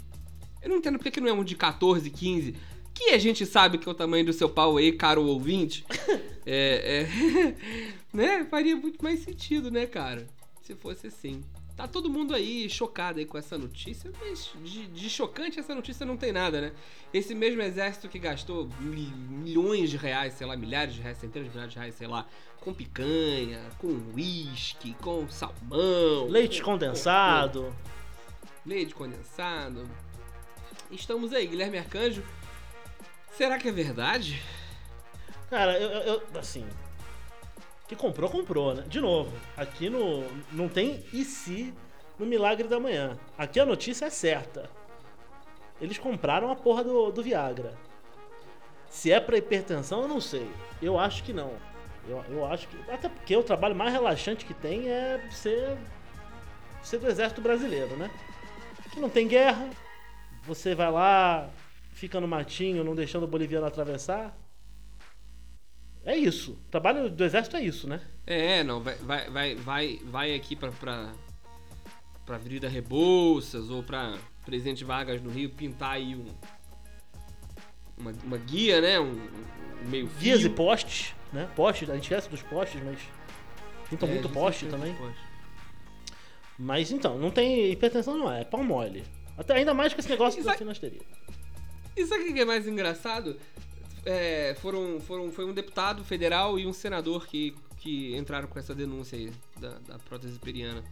Eu 0.62 0.68
não 0.68 0.76
entendo 0.76 0.98
por 0.98 1.04
que 1.04 1.10
que 1.10 1.20
não 1.20 1.28
é 1.28 1.32
um 1.32 1.42
de 1.42 1.56
14, 1.56 2.08
15. 2.10 2.54
Que 2.92 3.10
a 3.10 3.18
gente 3.18 3.44
sabe 3.44 3.78
que 3.78 3.88
é 3.88 3.90
o 3.90 3.94
tamanho 3.94 4.26
do 4.26 4.32
seu 4.32 4.48
pau 4.48 4.76
aí, 4.76 4.92
caro 4.92 5.24
ouvinte. 5.24 5.84
É. 6.46 7.08
é 7.08 7.54
né? 8.12 8.44
Faria 8.50 8.76
muito 8.76 9.02
mais 9.02 9.20
sentido, 9.20 9.70
né, 9.70 9.86
cara? 9.86 10.26
Se 10.60 10.74
fosse 10.74 11.06
assim. 11.06 11.42
Tá 11.76 11.88
todo 11.88 12.08
mundo 12.08 12.34
aí 12.34 12.70
chocado 12.70 13.18
aí 13.18 13.26
com 13.26 13.36
essa 13.36 13.58
notícia, 13.58 14.08
mas 14.20 14.52
de, 14.62 14.86
de 14.86 15.10
chocante 15.10 15.58
essa 15.58 15.74
notícia 15.74 16.06
não 16.06 16.16
tem 16.16 16.30
nada, 16.30 16.60
né? 16.60 16.72
Esse 17.12 17.34
mesmo 17.34 17.60
exército 17.62 18.08
que 18.08 18.16
gastou 18.18 18.68
mil- 18.78 19.10
milhões 19.16 19.90
de 19.90 19.96
reais, 19.96 20.34
sei 20.34 20.46
lá, 20.46 20.56
milhares 20.56 20.94
de 20.94 21.00
reais, 21.02 21.18
centenas 21.18 21.48
de 21.48 21.52
milhares 21.52 21.72
de 21.72 21.78
reais, 21.80 21.94
sei 21.96 22.06
lá, 22.06 22.26
com 22.60 22.72
picanha, 22.72 23.60
com 23.78 23.88
uísque, 24.14 24.94
com 25.02 25.28
salmão. 25.28 26.28
Leite 26.28 26.60
com- 26.62 26.72
condensado. 26.72 27.74
leite 28.64 28.94
condensado. 28.94 29.88
Estamos 30.92 31.32
aí, 31.32 31.44
Guilherme 31.46 31.78
Arcanjo. 31.78 32.22
Será 33.32 33.58
que 33.58 33.66
é 33.68 33.72
verdade? 33.72 34.40
Cara, 35.50 35.76
eu, 35.80 35.88
eu- 35.90 36.02
eu- 36.32 36.38
assim. 36.38 36.64
Comprou, 37.96 38.30
comprou, 38.30 38.74
né? 38.74 38.84
De 38.86 39.00
novo, 39.00 39.32
aqui 39.56 39.88
no. 39.88 40.24
Não 40.52 40.68
tem 40.68 41.04
e 41.12 41.24
se 41.24 41.72
no 42.18 42.26
Milagre 42.26 42.68
da 42.68 42.80
Manhã. 42.80 43.18
Aqui 43.36 43.58
a 43.58 43.66
notícia 43.66 44.06
é 44.06 44.10
certa. 44.10 44.70
Eles 45.80 45.98
compraram 45.98 46.50
a 46.50 46.56
porra 46.56 46.84
do, 46.84 47.10
do 47.10 47.22
Viagra. 47.22 47.74
Se 48.88 49.10
é 49.10 49.18
pra 49.18 49.36
hipertensão, 49.36 50.02
eu 50.02 50.08
não 50.08 50.20
sei. 50.20 50.48
Eu 50.80 50.98
acho 50.98 51.24
que 51.24 51.32
não. 51.32 51.52
Eu, 52.08 52.22
eu 52.28 52.46
acho 52.46 52.68
que. 52.68 52.76
Até 52.90 53.08
porque 53.08 53.36
o 53.36 53.42
trabalho 53.42 53.74
mais 53.74 53.92
relaxante 53.92 54.44
que 54.44 54.54
tem 54.54 54.88
é 54.88 55.26
ser. 55.30 55.76
ser 56.82 56.98
do 56.98 57.08
exército 57.08 57.40
brasileiro, 57.40 57.96
né? 57.96 58.10
Que 58.92 59.00
não 59.00 59.08
tem 59.08 59.26
guerra. 59.26 59.68
Você 60.44 60.74
vai 60.74 60.92
lá, 60.92 61.50
fica 61.94 62.20
no 62.20 62.28
matinho, 62.28 62.84
não 62.84 62.94
deixando 62.94 63.24
o 63.24 63.28
boliviano 63.28 63.66
atravessar. 63.66 64.36
É 66.04 66.16
isso. 66.16 66.52
O 66.52 66.70
trabalho 66.70 67.10
do 67.10 67.24
exército 67.24 67.56
é 67.56 67.62
isso, 67.62 67.88
né? 67.88 68.00
É, 68.26 68.62
não, 68.62 68.80
vai, 68.80 68.94
vai, 68.96 69.30
vai, 69.30 69.54
vai, 69.54 70.00
vai 70.04 70.34
aqui 70.34 70.54
pra, 70.54 70.70
pra, 70.70 71.12
pra 72.26 72.36
Avenida 72.36 72.68
Rebouças 72.68 73.70
ou 73.70 73.82
pra 73.82 74.18
Presidente 74.44 74.84
Vargas 74.84 75.22
no 75.22 75.30
Rio 75.30 75.50
pintar 75.50 75.92
aí 75.92 76.14
um, 76.14 76.26
uma, 77.96 78.12
uma 78.24 78.36
guia, 78.36 78.80
né? 78.80 79.00
Um, 79.00 79.12
um 79.84 79.88
meio 79.88 80.08
fio. 80.08 80.38
e 80.38 80.50
postes, 80.50 81.14
né? 81.32 81.48
Postes, 81.56 81.88
a 81.88 81.94
gente 81.94 82.04
esquece 82.04 82.28
dos 82.28 82.42
postes, 82.42 82.82
mas. 82.82 82.98
Pintam 83.88 84.08
É, 84.08 84.12
muito 84.12 84.28
poste 84.28 84.66
também. 84.66 84.96
Mas 86.58 86.90
então, 86.90 87.18
não 87.18 87.30
tem 87.30 87.70
hipertensão, 87.70 88.16
não, 88.16 88.32
é 88.32 88.44
pau 88.44 88.62
mole. 88.62 89.04
Até 89.36 89.54
ainda 89.54 89.74
mais 89.74 89.92
com 89.92 90.00
esse 90.00 90.08
negócio 90.08 90.38
Isso 90.38 90.48
da 90.48 90.56
finasteria. 90.56 91.02
E 91.96 92.06
sabe 92.06 92.24
o 92.24 92.34
que 92.34 92.40
é 92.40 92.44
mais 92.44 92.66
engraçado? 92.66 93.36
É, 94.04 94.54
foram, 94.60 95.00
foram, 95.00 95.30
foi 95.30 95.44
um 95.44 95.52
deputado 95.52 96.04
federal 96.04 96.58
e 96.58 96.66
um 96.66 96.72
senador 96.72 97.26
que, 97.26 97.54
que 97.78 98.14
entraram 98.16 98.46
com 98.46 98.58
essa 98.58 98.74
denúncia 98.74 99.18
aí 99.18 99.32
da, 99.58 99.78
da 99.86 99.98
prótese 99.98 100.38
periana. 100.38 100.82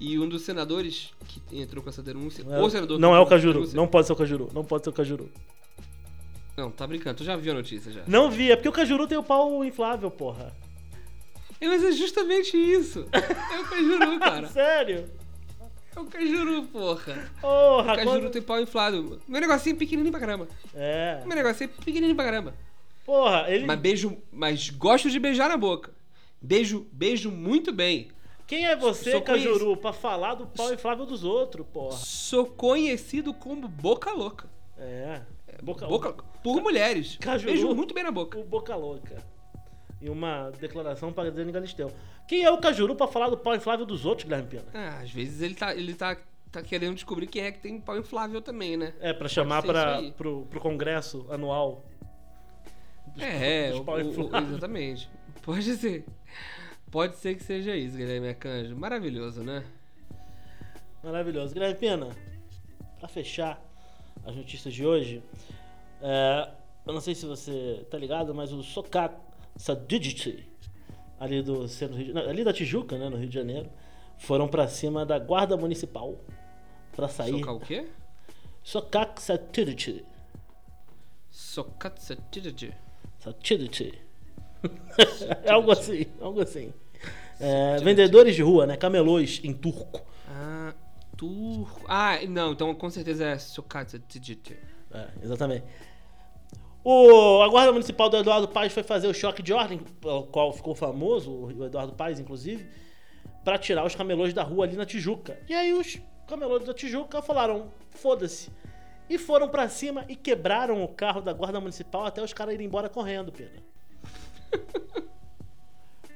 E 0.00 0.18
um 0.18 0.28
dos 0.28 0.42
senadores 0.42 1.12
que 1.26 1.40
entrou 1.56 1.82
com 1.82 1.88
essa 1.88 2.02
denúncia. 2.02 2.44
Não 2.44 2.54
é, 2.54 2.62
o 2.62 2.70
senador 2.70 2.98
não 2.98 3.14
é 3.14 3.20
o 3.20 3.26
Cajuru, 3.26 3.68
não 3.74 3.86
pode 3.86 4.06
ser 4.06 4.12
o 4.12 4.16
Cajuru, 4.16 4.50
não 4.52 4.64
pode 4.64 4.84
ser 4.84 4.90
o 4.90 4.92
Cajuru. 4.92 5.30
Não, 6.56 6.70
tá 6.70 6.86
brincando, 6.86 7.18
tu 7.18 7.24
já 7.24 7.36
viu 7.36 7.52
a 7.52 7.56
notícia 7.56 7.90
já. 7.90 8.02
Não 8.06 8.30
vi, 8.30 8.50
é 8.50 8.56
porque 8.56 8.68
o 8.68 8.72
Cajuru 8.72 9.06
tem 9.06 9.18
o 9.18 9.22
pau 9.22 9.64
inflável, 9.64 10.10
porra. 10.10 10.54
É, 11.60 11.66
Mas 11.66 11.82
é 11.82 11.92
justamente 11.92 12.56
isso. 12.56 13.06
É 13.12 13.60
o 13.60 13.64
Cajuru, 13.64 14.18
cara. 14.20 14.48
Sério? 14.48 15.10
É 15.96 16.00
o 16.00 16.04
Cajuru, 16.06 16.62
porra. 16.64 17.30
Porra, 17.40 17.92
O 17.92 17.96
Cajuru 17.96 18.20
quando- 18.20 18.30
tem 18.30 18.42
pau 18.42 18.60
inflado. 18.60 19.22
Meu 19.28 19.40
negocinho 19.40 19.76
é 19.76 19.78
pequenininho 19.78 20.10
pra 20.10 20.20
caramba. 20.20 20.48
É. 20.74 21.22
Meu 21.24 21.36
negocinho 21.36 21.70
é 21.70 21.84
pequenininho 21.84 22.16
pra 22.16 22.24
caramba. 22.24 22.54
Porra, 23.04 23.44
ele. 23.48 23.64
Mas 23.66 23.78
beijo, 23.78 24.16
mas 24.32 24.70
gosto 24.70 25.10
de 25.10 25.18
beijar 25.18 25.48
na 25.48 25.56
boca. 25.56 25.92
Beijo, 26.40 26.86
beijo 26.92 27.30
muito 27.30 27.72
bem. 27.72 28.08
Quem 28.46 28.66
é 28.66 28.76
você, 28.76 29.12
Sou 29.12 29.22
Cajuru, 29.22 29.76
pra 29.76 29.92
falar 29.92 30.34
do 30.34 30.46
pau 30.46 30.72
inflável 30.72 31.06
dos 31.06 31.24
outros, 31.24 31.66
porra? 31.72 31.96
Sou 31.96 32.44
conhecido 32.46 33.32
como 33.32 33.66
boca 33.68 34.12
louca. 34.12 34.48
É. 34.78 35.20
Boca, 35.62 35.86
Boca 35.86 36.12
por 36.42 36.60
mulheres. 36.60 37.16
Cajuru. 37.20 37.52
Beijo 37.52 37.74
muito 37.74 37.94
bem 37.94 38.02
na 38.04 38.10
boca. 38.10 38.36
O 38.38 38.44
Boca 38.44 38.74
Louca. 38.74 39.24
E 40.04 40.10
uma 40.10 40.50
declaração 40.60 41.10
para 41.14 41.30
Dani 41.32 41.50
Galisteu. 41.50 41.90
Quem 42.28 42.44
é 42.44 42.50
o 42.50 42.58
Cajuru 42.58 42.94
pra 42.94 43.06
falar 43.06 43.30
do 43.30 43.38
pau 43.38 43.54
inflável 43.54 43.86
dos 43.86 44.04
outros, 44.04 44.24
Guilherme 44.28 44.48
Pena? 44.50 44.66
Ah, 44.74 44.98
às 45.02 45.10
vezes 45.10 45.40
ele 45.40 45.54
tá, 45.54 45.74
ele 45.74 45.94
tá, 45.94 46.14
tá 46.52 46.62
querendo 46.62 46.94
descobrir 46.94 47.26
quem 47.26 47.42
é 47.42 47.50
que 47.50 47.58
tem 47.58 47.80
pau 47.80 47.96
inflável 47.96 48.42
também, 48.42 48.76
né? 48.76 48.92
É, 49.00 49.14
pra 49.14 49.28
chamar 49.28 49.64
aí. 49.96 50.12
pro, 50.12 50.44
pro 50.50 50.60
congresso 50.60 51.26
anual. 51.30 51.82
dos- 53.14 53.22
É, 53.22 53.70
dos 53.70 53.80
o- 53.80 53.84
pau 53.84 53.96
o- 53.96 54.36
exatamente. 54.46 55.08
Pode 55.40 55.74
ser. 55.74 56.04
Pode 56.90 57.16
ser 57.16 57.34
que 57.34 57.42
seja 57.42 57.74
isso, 57.74 57.96
Guilherme 57.96 58.28
Arcanjo. 58.28 58.76
Maravilhoso, 58.76 59.42
né? 59.42 59.64
Maravilhoso. 61.02 61.54
Guilherme 61.54 61.76
Pena, 61.78 62.08
pra 62.98 63.08
fechar 63.08 63.58
as 64.26 64.36
notícias 64.36 64.72
de 64.74 64.84
hoje, 64.86 65.22
é, 66.02 66.50
eu 66.86 66.92
não 66.92 67.00
sei 67.00 67.14
se 67.14 67.24
você 67.24 67.86
tá 67.90 67.96
ligado, 67.96 68.34
mas 68.34 68.52
o 68.52 68.62
Socat 68.62 69.14
Sadigity, 69.56 70.48
ali 71.18 71.42
do 71.42 71.68
centro 71.68 71.96
Rio 71.96 72.18
ali 72.18 72.44
da 72.44 72.52
Tijuca, 72.52 72.98
né, 72.98 73.08
no 73.08 73.16
Rio 73.16 73.28
de 73.28 73.34
Janeiro, 73.34 73.70
foram 74.18 74.48
pra 74.48 74.68
cima 74.68 75.04
da 75.04 75.18
guarda 75.18 75.56
municipal 75.56 76.16
pra 76.94 77.08
sair. 77.08 77.38
Socar 77.38 77.54
o 77.54 77.60
quê? 77.60 77.86
Socat 78.62 79.20
Satigity. 79.20 80.04
Socatsatidity. 81.30 82.72
Satigity. 83.18 83.98
é 85.44 85.50
algo 85.50 85.72
assim, 85.72 86.06
algo 86.20 86.40
assim. 86.40 86.72
É, 87.40 87.78
vendedores 87.78 88.34
de 88.34 88.42
rua, 88.42 88.66
né? 88.66 88.76
Camelôs 88.76 89.40
em 89.42 89.52
turco. 89.52 90.00
Ah, 90.28 90.72
turco. 91.16 91.84
Ah, 91.88 92.18
não, 92.28 92.52
então 92.52 92.74
com 92.74 92.88
certeza 92.88 93.26
é 93.26 93.38
Socatsatidity. 93.38 94.56
É, 94.92 95.08
exatamente. 95.22 95.64
O, 96.84 97.40
a 97.42 97.48
Guarda 97.48 97.72
Municipal 97.72 98.10
do 98.10 98.18
Eduardo 98.18 98.46
Paes 98.46 98.70
foi 98.72 98.82
fazer 98.82 99.06
o 99.06 99.14
choque 99.14 99.42
de 99.42 99.54
ordem, 99.54 99.78
pelo 99.78 100.24
qual 100.24 100.52
ficou 100.52 100.74
famoso, 100.74 101.30
o 101.32 101.64
Eduardo 101.64 101.94
Paes, 101.94 102.20
inclusive, 102.20 102.68
para 103.42 103.56
tirar 103.56 103.86
os 103.86 103.94
camelôs 103.94 104.34
da 104.34 104.42
rua 104.42 104.66
ali 104.66 104.76
na 104.76 104.84
Tijuca. 104.84 105.38
E 105.48 105.54
aí 105.54 105.72
os 105.72 105.98
camelôs 106.28 106.62
da 106.64 106.74
Tijuca 106.74 107.22
falaram, 107.22 107.70
foda-se. 107.90 108.50
E 109.08 109.16
foram 109.16 109.48
pra 109.48 109.66
cima 109.68 110.04
e 110.08 110.14
quebraram 110.16 110.84
o 110.84 110.88
carro 110.88 111.22
da 111.22 111.32
Guarda 111.32 111.58
Municipal 111.58 112.04
até 112.04 112.22
os 112.22 112.34
caras 112.34 112.54
irem 112.54 112.66
embora 112.66 112.88
correndo, 112.88 113.32
Pena. 113.32 113.62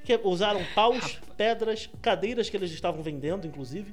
Que- 0.05 0.21
usaram 0.25 0.61
paus, 0.75 1.21
pedras, 1.37 1.89
cadeiras 2.01 2.49
que 2.49 2.57
eles 2.57 2.71
estavam 2.71 3.03
vendendo, 3.03 3.47
inclusive. 3.47 3.93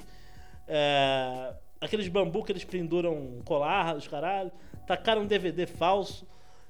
É, 0.65 1.53
aqueles 1.81 2.07
bambu 2.07 2.41
que 2.41 2.53
eles 2.53 2.63
penduram 2.63 3.41
colar, 3.43 3.97
os 3.97 4.07
caralho. 4.07 4.49
Tacaram 4.87 5.25
DVD 5.25 5.65
falso. 5.65 6.25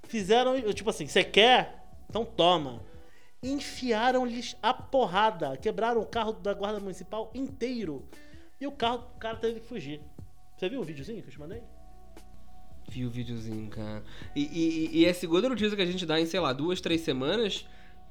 Fizeram, 0.07 0.59
tipo 0.73 0.89
assim, 0.89 1.07
você 1.07 1.23
quer? 1.23 1.83
Então 2.09 2.23
toma. 2.25 2.81
Enfiaram-lhes 3.43 4.55
a 4.61 4.73
porrada. 4.73 5.55
Quebraram 5.57 6.01
o 6.01 6.05
carro 6.05 6.33
da 6.33 6.53
guarda 6.53 6.79
municipal 6.79 7.31
inteiro. 7.33 8.07
E 8.59 8.65
o 8.65 8.71
carro, 8.71 9.03
o 9.15 9.19
cara 9.19 9.37
teve 9.37 9.59
que 9.59 9.67
fugir. 9.67 10.01
Você 10.57 10.69
viu 10.69 10.81
o 10.81 10.83
videozinho 10.83 11.21
que 11.21 11.27
eu 11.27 11.31
te 11.31 11.39
mandei? 11.39 11.61
Vi 12.89 13.05
o 13.05 13.09
videozinho, 13.09 13.67
cara. 13.69 14.03
E, 14.35 14.41
e, 14.43 14.99
e 14.99 15.05
é 15.05 15.13
segunda 15.13 15.49
notícia 15.49 15.75
que 15.75 15.81
a 15.81 15.85
gente 15.85 16.05
dá 16.05 16.19
em, 16.19 16.25
sei 16.25 16.39
lá, 16.39 16.53
duas, 16.53 16.79
três 16.79 17.01
semanas 17.01 17.65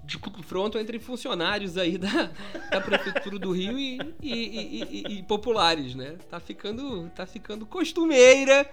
de 0.04 0.18
confronto 0.18 0.78
entre 0.78 0.98
funcionários 0.98 1.78
aí 1.78 1.96
da, 1.96 2.30
da 2.70 2.80
prefeitura 2.80 3.38
do 3.38 3.52
Rio 3.52 3.78
e- 3.78 3.98
e- 4.22 5.18
e 5.18 5.22
populares, 5.22 5.94
né? 5.94 6.16
Tá 6.28 6.38
ficando, 6.38 7.08
tá 7.10 7.24
ficando 7.24 7.64
costumeira 7.64 8.70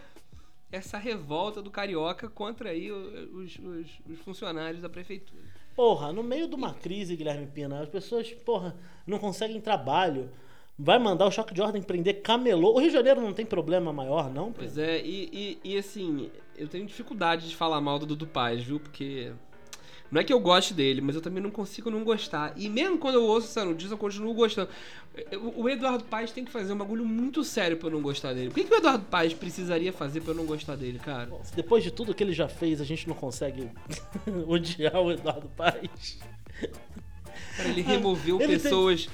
essa 0.72 0.98
revolta 0.98 1.62
do 1.62 1.70
carioca 1.70 2.30
contra 2.30 2.70
aí 2.70 2.92
os, 2.92 3.58
os- 3.60 4.00
os 4.10 4.20
funcionários 4.20 4.82
da 4.82 4.90
prefeitura. 4.90 5.42
Porra, 5.76 6.12
no 6.12 6.24
meio 6.24 6.48
de 6.48 6.56
uma 6.56 6.74
crise, 6.74 7.16
Guilherme 7.16 7.48
Pina, 7.48 7.82
as 7.82 7.90
pessoas, 7.90 8.30
porra, 8.32 8.76
não 9.08 9.18
conseguem 9.20 9.60
trabalho. 9.62 10.30
Vai 10.78 10.98
mandar 10.98 11.26
o 11.28 11.32
choque 11.32 11.54
de 11.54 11.62
ordem 11.62 11.82
prender 11.82 12.22
camelô. 12.22 12.74
O 12.74 12.80
Rio 12.80 12.88
de 12.90 12.94
Janeiro 12.96 13.22
não 13.22 13.34
tem 13.34 13.46
problema 13.46 13.94
maior, 13.94 14.32
não? 14.34 14.52
Pois 14.52 14.78
é, 14.78 15.00
e, 15.06 15.60
e, 15.64 15.74
e, 15.74 15.78
assim, 15.78 16.32
eu 16.58 16.68
tenho 16.68 16.86
dificuldade 16.86 17.48
de 17.50 17.56
falar 17.56 17.80
mal 17.80 18.00
do 18.00 18.06
Dudu 18.06 18.26
Paz, 18.28 18.64
viu? 18.64 18.80
Porque. 18.80 19.32
Não 20.12 20.20
é 20.20 20.24
que 20.26 20.34
eu 20.34 20.40
goste 20.42 20.74
dele, 20.74 21.00
mas 21.00 21.16
eu 21.16 21.22
também 21.22 21.42
não 21.42 21.50
consigo 21.50 21.90
não 21.90 22.04
gostar. 22.04 22.52
E 22.58 22.68
mesmo 22.68 22.98
quando 22.98 23.16
eu 23.16 23.24
ouço 23.24 23.48
essa 23.48 23.64
notícia, 23.64 23.94
eu 23.94 23.98
continuo 23.98 24.34
gostando. 24.34 24.70
Eu- 25.32 25.54
O 25.56 25.70
Eduardo 25.70 26.04
Paz 26.04 26.32
tem 26.32 26.44
que 26.44 26.52
fazer 26.52 26.74
um 26.74 26.78
bagulho 26.78 27.06
muito 27.06 27.44
sério 27.46 27.78
pra 27.78 27.88
eu 27.88 27.94
não 27.94 28.02
gostar 28.02 28.34
dele. 28.34 28.50
O 28.50 28.52
que, 28.52 28.64
que 28.66 28.74
o 28.74 28.78
Eduardo 28.78 29.06
Paz 29.06 29.34
precisaria 29.34 29.94
fazer 29.94 30.20
pra 30.22 30.32
eu 30.32 30.36
não 30.36 30.46
gostar 30.46 30.76
dele, 30.76 31.00
cara? 31.00 31.28
Bom, 31.28 31.42
depois 31.56 31.82
de 31.84 31.92
tudo 31.92 32.14
que 32.14 32.22
ele 32.24 32.34
já 32.34 32.50
fez, 32.50 32.82
a 32.82 32.84
gente 32.84 33.08
não 33.08 33.16
consegue 33.16 33.70
odiar 34.48 34.98
o 34.98 35.12
Eduardo 35.14 35.48
Paes. 35.56 36.20
Cara, 37.56 37.70
ele 37.70 37.82
removeu 37.82 38.38
Ele 38.40 38.48
tem- 38.48 38.60
pessoas 38.60 39.10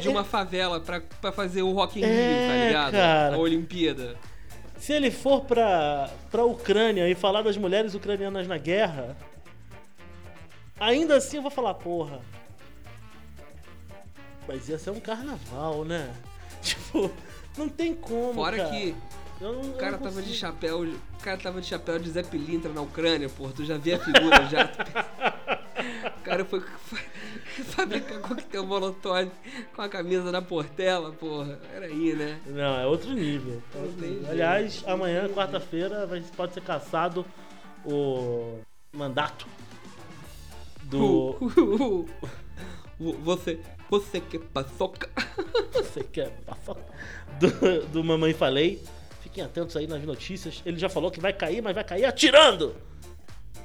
de 0.00 0.08
uma 0.08 0.22
favela 0.24 0.78
pra, 0.80 1.00
pra 1.00 1.32
fazer 1.32 1.62
o 1.62 1.72
Rock 1.72 1.98
in 1.98 2.02
Rio, 2.04 2.10
tá 2.12 2.14
É, 2.14 2.66
ligado? 2.68 2.92
cara. 2.92 3.34
A 3.34 3.38
Olimpíada. 3.38 4.16
Se 4.78 4.92
ele 4.92 5.10
for 5.10 5.40
pra, 5.44 6.10
pra 6.30 6.44
Ucrânia 6.44 7.08
e 7.08 7.14
falar 7.14 7.42
das 7.42 7.56
mulheres 7.56 7.94
ucranianas 7.94 8.46
na 8.46 8.58
guerra, 8.58 9.16
ainda 10.78 11.16
assim 11.16 11.36
eu 11.36 11.42
vou 11.42 11.50
falar, 11.50 11.74
porra. 11.74 12.20
Mas 14.48 14.68
ia 14.68 14.78
ser 14.78 14.90
um 14.90 15.00
carnaval, 15.00 15.84
né? 15.84 16.14
Tipo, 16.62 17.10
não 17.56 17.68
tem 17.68 17.94
como. 17.94 18.34
Fora 18.34 18.56
cara. 18.56 18.70
que 18.70 18.94
não- 19.40 19.60
o 19.60 19.74
cara 19.74 19.98
tava 19.98 20.20
de 20.22 20.34
chapéu. 20.34 20.82
O 20.82 21.22
cara 21.22 21.36
tava 21.36 21.60
de 21.60 21.66
chapéu 21.66 21.98
de 21.98 22.10
Zé 22.10 22.22
Pilintra 22.22 22.72
na 22.72 22.80
Ucrânia, 22.80 23.28
porra. 23.28 23.52
Tu 23.54 23.64
já 23.64 23.76
vê 23.76 23.94
a 23.94 23.98
figura 23.98 24.46
já. 24.46 24.70
O 26.18 26.20
cara 26.26 26.44
foi, 26.44 26.60
foi 26.60 26.98
fabricar 27.64 28.18
coquetel 28.20 28.66
molotov 28.66 29.30
com 29.74 29.82
a 29.82 29.88
camisa 29.88 30.32
da 30.32 30.42
Portela, 30.42 31.12
porra. 31.12 31.60
Era 31.72 31.86
aí, 31.86 32.14
né? 32.14 32.40
Não, 32.46 32.80
é 32.80 32.86
outro 32.86 33.12
nível. 33.12 33.62
É 33.74 33.78
outro 33.78 34.00
nível. 34.00 34.14
jeito, 34.20 34.30
Aliás, 34.30 34.82
amanhã, 34.86 35.28
quarta-feira, 35.28 36.08
pode 36.36 36.54
ser 36.54 36.62
caçado 36.62 37.24
o 37.84 38.58
mandato 38.92 39.46
do. 40.86 42.06
Você, 43.22 43.60
você 43.90 44.20
que 44.20 44.38
paçoca. 44.38 45.08
Você 45.72 46.02
quer 46.02 46.30
paçoca? 46.46 46.82
Do, 47.38 47.86
do 47.88 48.04
Mamãe 48.04 48.32
Falei. 48.32 48.82
Fiquem 49.20 49.44
atentos 49.44 49.76
aí 49.76 49.86
nas 49.86 50.02
notícias. 50.02 50.62
Ele 50.64 50.78
já 50.78 50.88
falou 50.88 51.10
que 51.10 51.20
vai 51.20 51.32
cair, 51.32 51.62
mas 51.62 51.74
vai 51.74 51.84
cair 51.84 52.04
atirando! 52.06 52.74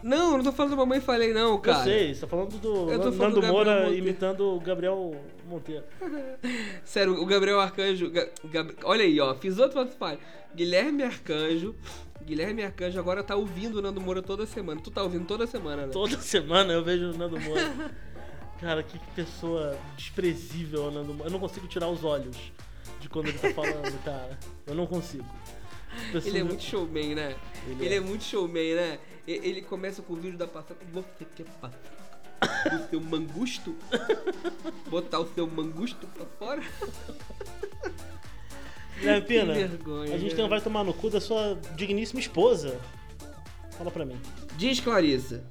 Não, 0.03 0.36
não 0.36 0.43
tô 0.43 0.51
falando 0.51 0.72
da 0.72 0.78
mamãe 0.78 0.99
falei, 0.99 1.32
não, 1.32 1.59
cara. 1.59 1.80
Eu 1.80 1.84
sei, 1.84 2.15
você 2.15 2.22
tá 2.22 2.28
falando 2.28 2.59
do 2.59 2.91
Eu 2.91 2.97
tô 2.99 3.05
Nando 3.05 3.13
falando 3.13 3.41
do 3.41 3.47
Moura 3.47 3.76
Monteiro. 3.82 3.95
imitando 3.95 4.55
o 4.55 4.59
Gabriel 4.59 5.15
Monteiro. 5.52 5.84
Sério, 6.84 7.22
o 7.22 7.26
Gabriel 7.26 7.60
Arcanjo. 7.60 8.10
Ga- 8.10 8.30
Gab- 8.45 8.74
Olha 8.84 9.04
aí, 9.04 9.20
ó. 9.20 9.36
Fiz 9.36 9.60
outro 9.60 9.86
falho. 9.88 10.20
Guilherme 10.56 11.04
Arcanjo. 11.04 11.76
Guilherme 12.24 12.64
Arcanjo 12.64 12.99
agora 12.99 13.24
tá 13.24 13.36
ouvindo 13.36 13.80
o 13.80 13.82
Nando 13.82 13.99
Moura 13.99 14.22
toda 14.22 14.45
semana. 14.45 14.80
Tu 14.82 14.91
tá 14.91 15.02
ouvindo 15.04 15.26
toda 15.26 15.45
semana, 15.47 15.88
né? 15.88 15.91
Toda 15.91 16.18
semana 16.20 16.72
eu 16.74 16.84
vejo 16.84 17.12
o 17.12 17.18
Nando 17.18 17.39
Moura. 17.39 17.91
Cara, 18.60 18.84
que 18.84 18.97
pessoa 19.16 19.78
desprezível 19.97 20.84
o 20.86 20.91
Nando 20.91 21.14
Moura. 21.14 21.30
Eu 21.30 21.32
não 21.32 21.39
consigo 21.39 21.68
tirar 21.68 21.88
os 21.88 22.04
olhos 22.04 22.38
de 22.99 23.10
quando 23.10 23.28
ele 23.30 23.39
tá 23.39 23.49
falando, 23.52 23.97
cara. 24.06 24.38
Eu 24.68 24.76
não 24.76 24.86
consigo. 24.86 25.26
Pessoa- 26.12 26.30
Ele 26.30 26.39
é 26.39 26.43
muito 26.43 26.64
showman, 26.64 27.16
né? 27.16 27.36
Ele 27.68 27.86
Ele, 27.86 27.93
é. 27.95 27.97
é. 27.97 27.99
muito 27.99 28.24
showman, 28.24 28.76
né? 28.76 28.99
Ele 29.28 29.62
começa 29.62 30.02
com 30.02 30.14
o 30.14 30.16
vídeo 30.16 30.38
da 30.38 30.47
passada. 30.47 30.80
Você 30.93 31.26
quer 31.36 31.45
passar 31.60 31.78
o 32.42 32.89
seu 32.89 33.02
mangusto? 33.02 33.76
Botar 34.89 35.20
o 35.20 35.34
seu 35.34 35.48
mangusto 35.48 36.08
pra 36.08 36.26
fora? 36.26 36.64
Guilherme 39.00 39.28
Pina, 39.28 39.54
Que 39.54 39.60
vergonha, 39.64 40.16
a 40.16 40.18
gente 40.18 40.36
né? 40.36 40.44
um 40.44 40.50
vai 40.50 40.62
tomar 40.62 40.84
no 40.84 40.94
cu 40.94 41.10
da 41.10 41.20
sua 41.20 41.60
digníssima 41.76 42.20
esposa. 42.20 42.80
Fala 43.78 43.89
pra 43.89 44.06
mim. 44.06 44.16
Diz 44.58 44.80
Clarissa, 44.80 45.44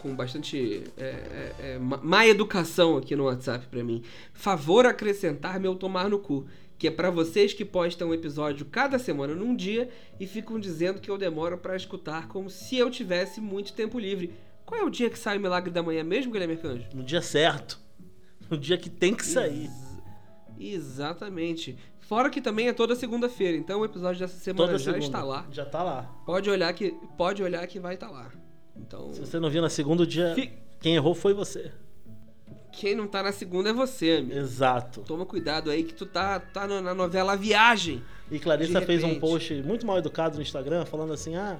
com 0.00 0.14
bastante 0.14 0.84
é, 0.96 1.04
é, 1.04 1.54
é, 1.58 1.78
má 1.78 1.98
má 2.02 2.26
educação 2.26 2.96
aqui 2.96 3.14
no 3.14 3.24
WhatsApp 3.24 3.66
pra 3.66 3.84
mim. 3.84 4.02
Favor 4.32 4.86
acrescentar 4.86 5.60
meu 5.60 5.74
tomar 5.74 6.08
no 6.08 6.18
cu. 6.18 6.46
Que 6.76 6.88
é 6.88 6.90
pra 6.90 7.08
vocês 7.08 7.54
que 7.54 7.64
postam 7.64 8.08
um 8.08 8.14
episódio 8.14 8.66
cada 8.66 8.98
semana 8.98 9.34
num 9.34 9.54
dia 9.54 9.88
e 10.18 10.26
ficam 10.26 10.58
dizendo 10.58 11.00
que 11.00 11.10
eu 11.10 11.16
demoro 11.16 11.56
pra 11.56 11.76
escutar 11.76 12.26
como 12.26 12.50
se 12.50 12.76
eu 12.76 12.90
tivesse 12.90 13.40
muito 13.40 13.72
tempo 13.72 13.98
livre. 13.98 14.32
Qual 14.66 14.80
é 14.80 14.84
o 14.84 14.90
dia 14.90 15.10
que 15.10 15.18
sai 15.18 15.36
o 15.36 15.40
Milagre 15.40 15.70
da 15.70 15.82
Manhã 15.82 16.02
mesmo, 16.02 16.32
Guilherme 16.32 16.54
Arcanjo? 16.54 16.86
No 16.94 17.02
dia 17.02 17.20
certo. 17.22 17.78
No 18.50 18.56
dia 18.58 18.76
que 18.78 18.88
tem 18.90 19.14
que 19.14 19.24
sair. 19.24 19.70
Ex- 20.58 20.74
exatamente. 20.74 21.76
Fora 22.00 22.28
que 22.28 22.40
também 22.40 22.68
é 22.68 22.72
toda 22.72 22.94
segunda-feira, 22.94 23.56
então 23.56 23.80
o 23.80 23.84
episódio 23.84 24.20
dessa 24.20 24.38
semana 24.38 24.66
Toda 24.66 24.78
já 24.78 24.84
segunda. 24.92 25.04
está 25.06 25.22
lá. 25.24 25.46
Já 25.50 25.64
tá 25.64 25.82
lá. 25.82 26.02
Pode 26.26 26.50
olhar 26.50 26.72
que 26.74 26.94
pode 27.16 27.42
olhar 27.42 27.66
que 27.66 27.80
vai 27.80 27.94
estar 27.94 28.10
lá. 28.10 28.30
Então, 28.76 29.12
Se 29.14 29.20
você 29.20 29.38
não 29.40 29.48
viu 29.48 29.62
na 29.62 29.70
segunda 29.70 30.06
dia, 30.06 30.34
quem 30.80 30.94
errou 30.96 31.14
foi 31.14 31.32
você. 31.32 31.72
quem 32.72 32.94
não 32.94 33.06
tá 33.06 33.22
na 33.22 33.32
segunda 33.32 33.70
é 33.70 33.72
você, 33.72 34.16
amigo. 34.18 34.38
Exato. 34.38 35.00
Toma 35.02 35.24
cuidado 35.24 35.70
aí 35.70 35.82
que 35.84 35.94
tu 35.94 36.04
tá, 36.04 36.38
tá 36.40 36.66
na 36.66 36.92
novela 36.94 37.36
Viagem. 37.36 38.02
E 38.30 38.38
Clarissa 38.38 38.80
fez 38.82 39.02
um 39.04 39.18
post 39.18 39.54
muito 39.62 39.86
mal 39.86 39.96
educado 39.98 40.36
no 40.36 40.42
Instagram, 40.42 40.84
falando 40.84 41.12
assim: 41.12 41.36
ah, 41.36 41.58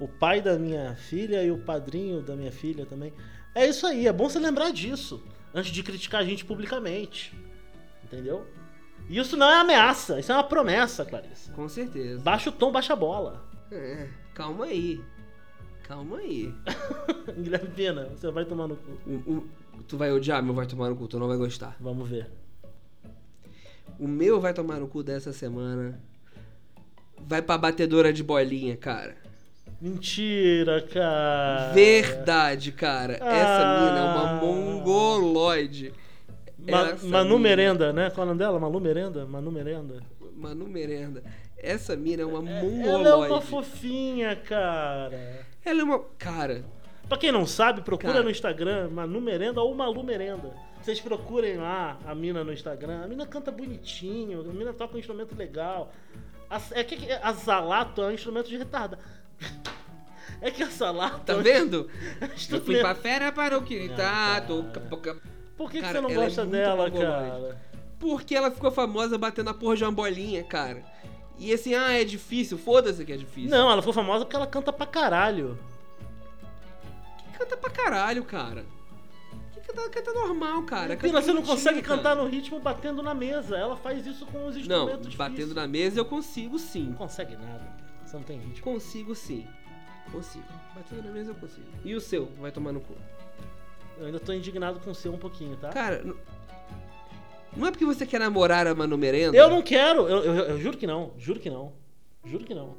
o 0.00 0.08
pai 0.08 0.40
da 0.40 0.58
minha 0.58 0.94
filha 0.96 1.42
e 1.42 1.50
o 1.50 1.58
padrinho 1.58 2.20
da 2.22 2.34
minha 2.36 2.52
filha 2.52 2.84
também. 2.86 3.12
É 3.54 3.66
isso 3.66 3.86
aí, 3.86 4.06
é 4.06 4.12
bom 4.12 4.28
você 4.28 4.38
lembrar 4.38 4.70
disso 4.72 5.22
antes 5.54 5.70
de 5.70 5.82
criticar 5.82 6.20
a 6.20 6.24
gente 6.24 6.44
publicamente. 6.44 7.34
Entendeu? 8.04 8.46
E 9.08 9.18
Isso 9.18 9.36
não 9.36 9.50
é 9.50 9.56
ameaça, 9.56 10.18
isso 10.20 10.30
é 10.30 10.34
uma 10.34 10.44
promessa, 10.44 11.04
Clarissa. 11.04 11.52
Com 11.52 11.68
certeza. 11.68 12.20
Baixa 12.22 12.50
o 12.50 12.52
tom, 12.52 12.70
baixa 12.70 12.92
a 12.92 12.96
bola. 12.96 13.44
É, 13.70 14.08
calma 14.34 14.66
aí. 14.66 15.00
Calma 15.82 16.18
aí. 16.18 16.54
Guilherme 17.36 17.68
Pina, 17.70 18.04
você 18.06 18.30
vai 18.30 18.44
tomar 18.44 18.68
no 18.68 18.76
cu. 18.76 18.90
O- 19.06 19.32
o- 19.32 19.48
tu 19.88 19.96
vai 19.98 20.12
odiar 20.12 20.42
meu 20.42 20.54
vai 20.54 20.66
tomar 20.66 20.88
no 20.88 20.96
cu, 20.96 21.08
tu 21.08 21.18
não 21.18 21.26
vai 21.28 21.36
gostar. 21.36 21.76
Vamos 21.80 22.08
ver. 22.08 22.30
O 23.98 24.06
meu 24.08 24.40
vai 24.40 24.54
tomar 24.54 24.78
no 24.78 24.88
cu 24.88 25.02
dessa 25.02 25.32
semana. 25.32 26.00
Vai 27.18 27.42
pra 27.42 27.58
batedora 27.58 28.12
de 28.12 28.22
bolinha, 28.22 28.76
cara. 28.76 29.16
Mentira, 29.82 30.80
cara. 30.80 31.72
Verdade, 31.72 32.70
cara. 32.70 33.14
Essa 33.14 33.24
Ah. 33.24 33.80
mina 33.80 33.98
é 33.98 34.02
uma 34.02 34.34
mongoloide. 34.34 35.92
Ma 36.56 36.90
Essa 36.90 37.04
Manu 37.04 37.36
mina- 37.36 37.48
Merenda, 37.48 37.92
né? 37.92 38.08
Qual 38.10 38.22
é 38.22 38.24
o 38.24 38.26
nome 38.28 38.38
dela? 38.38 38.60
Manu 38.60 38.78
Merenda? 38.78 39.26
Manu 39.26 39.50
Merenda. 39.50 40.00
Manu 40.36 40.68
Merenda. 40.68 41.24
Essa 41.58 41.96
mina 41.96 42.22
é 42.22 42.24
uma 42.24 42.40
mongoloide. 42.40 42.88
Ela 43.08 43.26
é 43.26 43.30
uma 43.30 43.40
fofinha, 43.40 44.36
cara. 44.36 45.44
Ela 45.64 45.80
é 45.80 45.84
uma. 45.84 45.98
Cara, 46.16 46.64
Pra 47.08 47.18
quem 47.18 47.32
não 47.32 47.44
sabe, 47.44 47.82
procura 47.82 48.12
Cara. 48.12 48.24
no 48.24 48.30
Instagram 48.30 48.88
Manu 48.88 49.20
Merenda 49.20 49.60
ou 49.60 49.74
Malu 49.74 50.02
Merenda. 50.02 50.50
Vocês 50.80 50.98
procurem 51.00 51.56
lá 51.58 51.98
a 52.06 52.14
mina 52.14 52.42
no 52.44 52.52
Instagram. 52.52 53.02
A 53.04 53.08
mina 53.08 53.26
canta 53.26 53.50
bonitinho, 53.50 54.40
a 54.40 54.52
mina 54.52 54.72
toca 54.72 54.94
um 54.96 54.98
instrumento 54.98 55.36
legal. 55.36 55.92
A, 56.48 56.58
é 56.70 56.82
que 56.84 56.96
a 57.12 57.32
Zalato 57.32 58.00
é 58.00 58.06
um 58.06 58.12
instrumento 58.12 58.48
de 58.48 58.56
retarda. 58.56 58.98
É 60.40 60.50
que 60.50 60.62
a 60.62 60.66
Zalato 60.66 61.20
tá 61.20 61.34
é 61.34 61.40
vendo? 61.40 61.88
Eu 62.50 62.60
fui 62.60 62.80
pra 62.80 62.94
fera 62.96 63.30
para 63.30 63.56
o 63.56 63.62
que 63.62 63.88
Não, 63.88 63.96
tá. 63.96 64.42
cara. 65.02 65.16
Por 65.56 65.70
que, 65.70 65.76
que 65.76 65.82
Cara, 65.82 66.00
você 66.00 66.00
não 66.00 66.10
é 66.10 66.14
gosta 66.14 66.42
muito 66.42 66.52
dela, 66.52 66.90
cara? 66.90 67.60
Porque 68.00 68.34
ela 68.34 68.50
ficou 68.50 68.72
famosa 68.72 69.16
batendo 69.16 69.50
a 69.50 69.54
porra 69.54 69.76
de 69.76 69.84
uma 69.84 69.92
bolinha, 69.92 70.42
cara. 70.42 70.82
E 71.38 71.52
assim, 71.52 71.74
ah, 71.74 71.92
é 71.92 72.04
difícil. 72.04 72.58
Foda-se 72.58 73.04
que 73.04 73.12
é 73.12 73.16
difícil. 73.16 73.50
Não, 73.50 73.70
ela 73.70 73.80
ficou 73.80 73.94
famosa 73.94 74.24
porque 74.24 74.34
ela 74.34 74.46
canta 74.46 74.72
pra 74.72 74.86
caralho. 74.86 75.56
Canta 77.38 77.56
pra 77.56 77.70
caralho, 77.70 78.24
cara. 78.24 78.64
Que 79.52 79.60
canta, 79.60 79.88
canta 79.90 80.12
normal, 80.12 80.62
cara. 80.64 80.96
Canta 80.96 81.22
você 81.22 81.32
não 81.32 81.42
consegue 81.42 81.82
cara. 81.82 81.96
cantar 81.96 82.16
no 82.16 82.26
ritmo 82.26 82.58
batendo 82.58 83.02
na 83.02 83.14
mesa. 83.14 83.56
Ela 83.56 83.76
faz 83.76 84.04
isso 84.06 84.26
com 84.26 84.46
os 84.46 84.54
Não, 84.56 84.60
instrumentos 84.84 85.14
batendo 85.14 85.36
difíceis. 85.36 85.54
na 85.54 85.68
mesa 85.68 86.00
eu 86.00 86.04
consigo 86.04 86.52
Não 86.52 86.58
sim. 86.58 86.92
consegue 86.98 87.36
nada, 87.36 87.58
cara. 87.78 87.91
Você 88.12 88.16
não 88.18 88.24
tem 88.24 88.38
ritmo. 88.38 88.62
Consigo 88.62 89.14
sim. 89.14 89.46
Consigo. 90.12 90.44
Batendo 90.74 91.02
na 91.04 91.10
mesa 91.12 91.30
eu 91.30 91.34
consigo. 91.34 91.66
E 91.82 91.94
o 91.94 92.00
seu? 92.00 92.26
Vai 92.38 92.52
tomar 92.52 92.70
no 92.70 92.80
cu. 92.80 92.92
Eu 93.98 94.04
ainda 94.06 94.20
tô 94.20 94.34
indignado 94.34 94.80
com 94.80 94.90
o 94.90 94.94
seu 94.94 95.14
um 95.14 95.18
pouquinho, 95.18 95.56
tá? 95.56 95.70
Cara, 95.70 96.02
n- 96.02 96.14
não 97.56 97.66
é 97.66 97.70
porque 97.70 97.86
você 97.86 98.04
quer 98.04 98.20
namorar 98.20 98.66
a 98.66 98.74
Manu 98.74 98.98
Merenda? 98.98 99.34
Eu 99.34 99.48
não 99.48 99.62
quero, 99.62 100.06
eu, 100.08 100.22
eu- 100.24 100.34
eu 100.34 100.60
juro 100.60 100.76
que 100.76 100.86
não, 100.86 101.12
juro 101.16 101.40
que 101.40 101.48
não, 101.48 101.72
juro 102.22 102.44
que 102.44 102.54
não. 102.54 102.74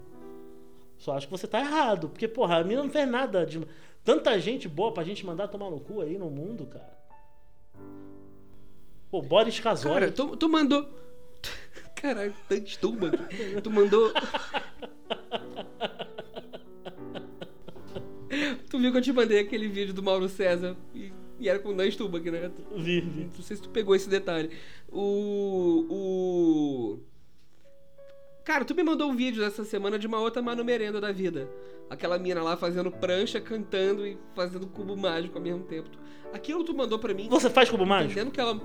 Só 0.99 1.17
acho 1.17 1.25
que 1.27 1.31
você 1.31 1.47
tá 1.47 1.59
errado, 1.59 2.09
porque, 2.09 2.27
porra, 2.27 2.57
a 2.57 2.63
mina 2.63 2.83
não 2.83 2.89
fez 2.91 3.07
nada 3.09 3.43
de. 3.43 3.59
Tanta 4.03 4.37
gente 4.39 4.67
boa 4.69 4.91
pra 4.93 5.03
gente 5.03 5.25
mandar 5.25 5.47
tomar 5.47 5.71
no 5.71 5.79
cu 5.79 6.01
aí 6.01 6.15
no 6.15 6.29
mundo, 6.29 6.67
cara. 6.67 6.93
Pô, 9.09 9.19
Boris 9.21 9.59
Casoy. 9.59 9.91
Cara, 9.93 10.11
tu, 10.11 10.37
tu 10.37 10.47
mandou. 10.47 10.87
Caralho, 11.95 12.35
tanto 12.47 12.77
turma. 12.79 13.09
Tu 13.63 13.71
mandou. 13.71 14.11
tu 18.73 18.79
viu 18.79 18.91
que 18.91 18.97
eu 18.97 19.01
te 19.03 19.13
mandei 19.13 19.37
aquele 19.37 19.67
vídeo 19.67 19.93
do 19.93 20.01
Mauro 20.01 20.27
César 20.27 20.75
e, 20.95 21.13
e 21.39 21.47
era 21.47 21.59
com 21.59 21.75
dois 21.75 21.95
tubos 21.95 22.19
aqui, 22.19 22.31
né? 22.31 22.49
Vi, 22.75 23.01
vi. 23.01 23.25
Não 23.25 23.43
sei 23.43 23.55
se 23.55 23.61
tu 23.61 23.69
pegou 23.69 23.95
esse 23.95 24.09
detalhe. 24.09 24.49
O. 24.91 25.85
O. 25.91 26.99
Cara, 28.43 28.65
tu 28.65 28.73
me 28.73 28.81
mandou 28.81 29.11
um 29.11 29.15
vídeo 29.15 29.43
dessa 29.43 29.63
semana 29.63 29.99
de 29.99 30.07
uma 30.07 30.19
outra 30.19 30.41
Manu 30.41 30.65
Merenda 30.65 30.99
da 30.99 31.11
vida. 31.11 31.47
Aquela 31.87 32.17
mina 32.17 32.41
lá 32.41 32.57
fazendo 32.57 32.89
prancha, 32.89 33.39
cantando 33.39 34.07
e 34.07 34.17
fazendo 34.33 34.65
cubo 34.65 34.97
mágico 34.97 35.37
ao 35.37 35.43
mesmo 35.43 35.63
tempo. 35.65 35.91
Aquilo 36.33 36.63
tu 36.63 36.73
mandou 36.73 36.97
pra 36.97 37.13
mim. 37.13 37.29
Você 37.29 37.51
faz 37.51 37.69
cubo 37.69 37.85
mágico? 37.85 38.13
Entendendo 38.13 38.33
que 38.33 38.41
ela. 38.41 38.59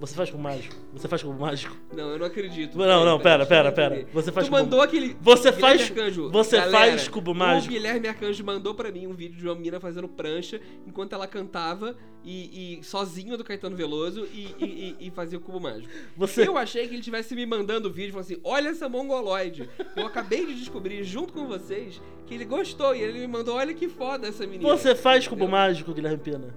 Você 0.00 0.14
faz 0.14 0.28
cubo 0.28 0.42
mágico? 0.42 0.74
Você 0.92 1.06
faz 1.08 1.22
cubo 1.22 1.38
mágico? 1.40 1.76
Não, 1.96 2.10
eu 2.10 2.18
não 2.18 2.26
acredito. 2.26 2.76
Não, 2.76 3.04
não, 3.04 3.18
pera, 3.20 3.46
pera, 3.46 3.70
pera. 3.70 4.06
Você 4.12 4.32
faz 4.32 4.46
tu 4.46 4.50
cubo- 4.50 4.62
mandou 4.62 4.80
aquele. 4.82 5.16
Você 5.20 5.52
Guilherme 5.52 5.78
faz- 5.78 5.90
Arcanjo, 5.90 6.30
você 6.30 6.56
galera, 6.56 6.76
faz 6.90 7.08
cubo 7.08 7.32
mágico? 7.34 7.72
O 7.72 7.76
Guilherme 7.76 8.08
Arcanjo 8.08 8.44
mandou 8.44 8.74
pra 8.74 8.90
mim 8.90 9.06
um 9.06 9.14
vídeo 9.14 9.38
de 9.38 9.44
uma 9.46 9.54
mina 9.54 9.78
fazendo 9.78 10.08
prancha 10.08 10.60
enquanto 10.86 11.12
ela 11.14 11.26
cantava 11.28 11.96
e, 12.24 12.78
e 12.80 12.84
sozinho 12.84 13.38
do 13.38 13.44
Caetano 13.44 13.76
Veloso 13.76 14.26
e, 14.34 14.48
e- 14.58 14.96
e- 15.06 15.10
fazia 15.12 15.38
o 15.38 15.40
cubo 15.40 15.60
mágico. 15.60 15.88
Você- 16.16 16.46
Eu 16.46 16.58
achei 16.58 16.88
que 16.88 16.94
ele 16.94 17.02
tivesse 17.02 17.34
me 17.36 17.46
mandando 17.46 17.88
o 17.88 17.92
vídeo 17.92 18.08
e 18.08 18.12
falou 18.12 18.24
assim: 18.24 18.40
olha 18.42 18.70
essa 18.70 18.88
mongoloide. 18.88 19.70
Eu 19.96 20.06
acabei 20.06 20.44
de 20.44 20.54
descobrir 20.54 21.04
junto 21.04 21.32
com 21.32 21.46
vocês 21.46 22.02
que 22.26 22.34
ele 22.34 22.44
gostou 22.44 22.96
e 22.96 23.00
ele 23.00 23.20
me 23.20 23.28
mandou: 23.28 23.54
olha 23.56 23.72
que 23.72 23.88
foda 23.88 24.26
essa 24.26 24.44
menina. 24.44 24.68
Você 24.68 24.94
faz 24.94 25.24
cubo 25.28 25.44
Entendeu? 25.44 25.52
mágico, 25.52 25.94
Guilherme 25.94 26.18
Pina? 26.18 26.52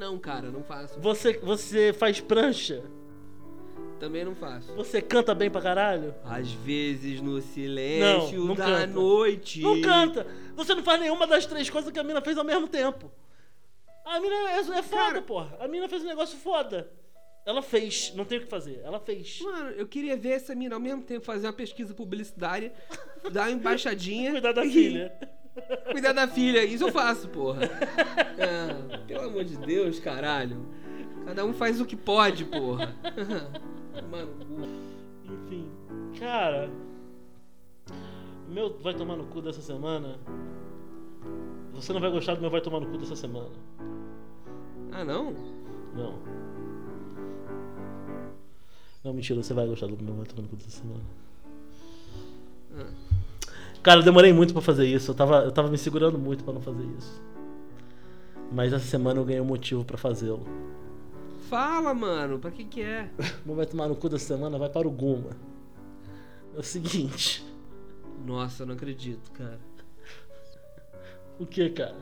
Não, 0.00 0.18
cara, 0.18 0.50
não 0.50 0.62
faço. 0.64 0.98
Você, 0.98 1.34
você 1.42 1.92
faz 1.92 2.20
prancha? 2.22 2.82
Também 3.98 4.24
não 4.24 4.34
faço. 4.34 4.72
Você 4.74 5.02
canta 5.02 5.34
bem 5.34 5.50
pra 5.50 5.60
caralho? 5.60 6.14
Às 6.24 6.50
vezes 6.50 7.20
no 7.20 7.38
silêncio 7.42 8.38
Não, 8.38 8.46
não 8.46 8.54
da 8.54 8.64
canta. 8.64 8.86
noite. 8.86 9.60
Não 9.60 9.78
canta! 9.82 10.26
Você 10.56 10.74
não 10.74 10.82
faz 10.82 10.98
nenhuma 11.00 11.26
das 11.26 11.44
três 11.44 11.68
coisas 11.68 11.92
que 11.92 11.98
a 11.98 12.02
mina 12.02 12.22
fez 12.22 12.38
ao 12.38 12.44
mesmo 12.44 12.66
tempo. 12.66 13.12
A 14.06 14.18
mina 14.18 14.34
é, 14.52 14.58
é 14.58 14.82
foda, 14.82 14.88
Cara- 14.88 15.20
porra. 15.22 15.54
A 15.60 15.68
mina 15.68 15.86
fez 15.86 16.02
um 16.02 16.06
negócio 16.06 16.38
foda. 16.38 16.90
Ela 17.44 17.60
fez, 17.60 18.14
não 18.16 18.24
tem 18.24 18.38
o 18.38 18.40
que 18.40 18.46
fazer. 18.46 18.80
Ela 18.82 18.98
fez. 19.00 19.38
Mano, 19.42 19.70
eu 19.72 19.86
queria 19.86 20.16
ver 20.16 20.30
essa 20.30 20.54
mina 20.54 20.76
ao 20.76 20.80
mesmo 20.80 21.02
tempo 21.02 21.22
fazer 21.26 21.46
uma 21.46 21.52
pesquisa 21.52 21.92
publicitária, 21.92 22.72
dar 23.30 23.42
uma 23.48 23.50
embaixadinha. 23.50 24.30
Cuidar 24.40 24.52
da 24.52 24.64
e 24.64 24.72
filha. 24.72 25.12
Cuidar 25.90 26.12
da 26.12 26.28
filha. 26.28 26.64
Isso 26.64 26.84
eu 26.84 26.92
faço, 26.92 27.28
porra. 27.28 27.60
Ah, 28.38 28.98
pelo 29.06 29.24
amor 29.24 29.44
de 29.44 29.56
Deus, 29.56 29.98
caralho. 29.98 30.64
Cada 31.24 31.44
um 31.44 31.52
faz 31.52 31.80
o 31.80 31.86
que 31.86 31.96
pode, 31.96 32.44
porra. 32.44 32.94
Mano, 34.10 34.30
Enfim. 35.24 35.68
Cara. 36.18 36.70
o 38.48 38.52
Meu 38.52 38.76
vai 38.78 38.94
tomar 38.94 39.16
no 39.16 39.24
cu 39.26 39.40
dessa 39.42 39.60
semana. 39.60 40.18
Você 41.72 41.92
não 41.92 42.00
vai 42.00 42.10
gostar 42.10 42.34
do 42.34 42.40
meu 42.40 42.50
vai 42.50 42.60
tomar 42.60 42.80
no 42.80 42.86
cu 42.90 42.98
dessa 42.98 43.16
semana. 43.16 43.50
ah 44.92 45.04
não? 45.04 45.32
Não. 45.94 46.18
Não, 49.02 49.14
mentira, 49.14 49.42
você 49.42 49.54
vai 49.54 49.66
gostar 49.66 49.86
do 49.86 50.02
meu 50.02 50.14
vai 50.14 50.26
tomar 50.26 50.42
no 50.42 50.48
cu 50.48 50.56
dessa 50.56 50.70
semana. 50.70 51.04
Ah. 52.76 53.09
Cara, 53.82 54.00
eu 54.00 54.04
demorei 54.04 54.32
muito 54.32 54.52
pra 54.52 54.60
fazer 54.60 54.86
isso. 54.86 55.10
Eu 55.10 55.14
tava, 55.14 55.38
eu 55.44 55.52
tava 55.52 55.68
me 55.68 55.78
segurando 55.78 56.18
muito 56.18 56.44
pra 56.44 56.52
não 56.52 56.60
fazer 56.60 56.84
isso. 56.98 57.22
Mas 58.52 58.72
essa 58.72 58.84
semana 58.84 59.20
eu 59.20 59.24
ganhei 59.24 59.40
um 59.40 59.44
motivo 59.44 59.84
pra 59.84 59.96
fazê-lo. 59.96 60.46
Fala, 61.48 61.94
mano, 61.94 62.38
pra 62.38 62.50
que 62.50 62.64
que 62.64 62.82
é? 62.82 63.08
Não 63.44 63.54
vai 63.56 63.66
tomar 63.66 63.88
no 63.88 63.96
cu 63.96 64.08
dessa 64.08 64.26
semana, 64.26 64.58
vai 64.58 64.68
para 64.68 64.86
o 64.86 64.90
Guma. 64.90 65.30
É 66.54 66.58
o 66.58 66.62
seguinte. 66.62 67.44
Nossa, 68.24 68.62
eu 68.62 68.66
não 68.66 68.74
acredito, 68.74 69.30
cara. 69.32 69.58
O 71.38 71.46
que, 71.46 71.70
cara? 71.70 71.96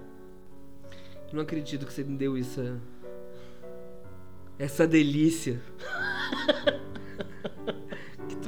Eu 1.30 1.34
não 1.34 1.42
acredito 1.42 1.86
que 1.86 1.92
você 1.92 2.02
me 2.02 2.16
deu 2.16 2.36
isso. 2.36 2.60
Essa 4.58 4.86
delícia. 4.86 5.62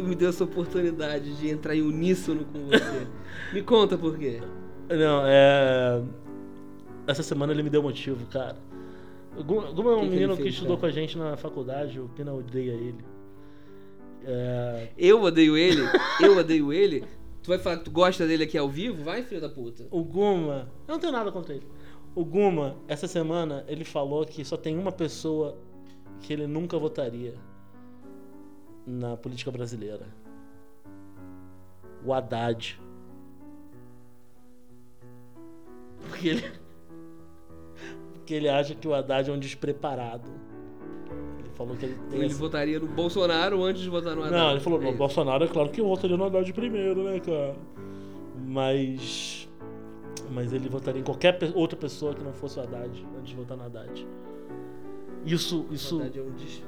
tu 0.00 0.08
me 0.08 0.14
deu 0.14 0.30
essa 0.30 0.44
oportunidade 0.44 1.36
de 1.36 1.48
entrar 1.48 1.76
em 1.76 1.82
uníssono 1.82 2.44
com 2.46 2.66
você. 2.66 3.06
Me 3.52 3.62
conta 3.62 3.98
por 3.98 4.18
quê. 4.18 4.40
Não, 4.88 5.22
é. 5.26 6.02
Essa 7.06 7.22
semana 7.22 7.52
ele 7.52 7.62
me 7.62 7.70
deu 7.70 7.82
motivo, 7.82 8.24
cara. 8.26 8.56
O 9.36 9.44
Guma 9.44 9.72
Guma 9.72 9.92
é 9.92 9.96
um 9.96 10.08
menino 10.08 10.36
que 10.36 10.42
fez, 10.42 10.54
estudou 10.54 10.76
cara? 10.76 10.92
com 10.92 10.98
a 10.98 11.00
gente 11.00 11.18
na 11.18 11.36
faculdade, 11.36 12.00
o 12.00 12.08
Pina 12.08 12.32
odeia 12.32 12.72
ele. 12.72 13.04
É. 14.24 14.88
Eu 14.96 15.22
odeio 15.22 15.56
ele? 15.56 15.82
Eu 16.20 16.36
odeio 16.38 16.72
ele? 16.72 17.04
Tu 17.42 17.48
vai 17.48 17.58
falar 17.58 17.78
que 17.78 17.84
tu 17.84 17.90
gosta 17.90 18.26
dele 18.26 18.44
aqui 18.44 18.58
ao 18.58 18.68
vivo? 18.68 19.02
Vai, 19.02 19.22
filho 19.22 19.40
da 19.40 19.48
puta. 19.48 19.86
O 19.90 20.04
Guma. 20.04 20.70
Eu 20.86 20.92
não 20.92 21.00
tenho 21.00 21.12
nada 21.12 21.32
contra 21.32 21.54
ele. 21.54 21.66
O 22.14 22.24
Guma, 22.24 22.76
essa 22.86 23.06
semana, 23.06 23.64
ele 23.68 23.84
falou 23.84 24.24
que 24.24 24.44
só 24.44 24.56
tem 24.56 24.76
uma 24.76 24.92
pessoa 24.92 25.56
que 26.20 26.32
ele 26.32 26.46
nunca 26.46 26.78
votaria 26.78 27.34
na 28.90 29.16
política 29.16 29.50
brasileira. 29.50 30.06
O 32.04 32.12
Haddad. 32.12 32.80
Porque 36.08 36.28
ele. 36.28 36.52
Porque 38.14 38.34
ele 38.34 38.48
acha 38.48 38.74
que 38.74 38.86
o 38.88 38.94
Haddad 38.94 39.28
é 39.30 39.32
um 39.32 39.38
despreparado. 39.38 40.30
Ele 41.38 41.48
falou 41.54 41.76
que 41.76 41.84
ele 41.84 41.94
tem. 42.10 42.18
Ele 42.20 42.26
essa- 42.26 42.38
votaria 42.38 42.78
no 42.80 42.86
Bolsonaro 42.86 43.62
antes 43.64 43.82
de 43.82 43.90
votar 43.90 44.14
no 44.14 44.22
Haddad. 44.22 44.36
Não, 44.36 44.50
ele 44.52 44.60
falou, 44.60 44.78
É 44.80 44.82
no 44.84 44.88
isso. 44.90 44.98
Bolsonaro 44.98 45.44
é 45.44 45.48
claro 45.48 45.68
que 45.70 45.80
eu 45.80 45.86
votaria 45.86 46.16
no 46.16 46.24
Haddad 46.24 46.52
primeiro, 46.52 47.02
né, 47.04 47.20
cara? 47.20 47.56
Mas. 48.46 49.48
Mas 50.32 50.52
ele 50.52 50.68
votaria 50.68 51.00
em 51.00 51.04
qualquer 51.04 51.36
outra 51.54 51.76
pessoa 51.76 52.14
que 52.14 52.22
não 52.22 52.32
fosse 52.32 52.58
o 52.58 52.62
Haddad 52.62 53.06
antes 53.18 53.30
de 53.30 53.36
votar 53.36 53.56
no 53.56 53.64
Haddad. 53.64 54.06
Isso. 55.26 55.66
isso 55.70 55.96
Haddad 56.00 56.18
é 56.18 56.22
um 56.22 56.30
des- 56.32 56.62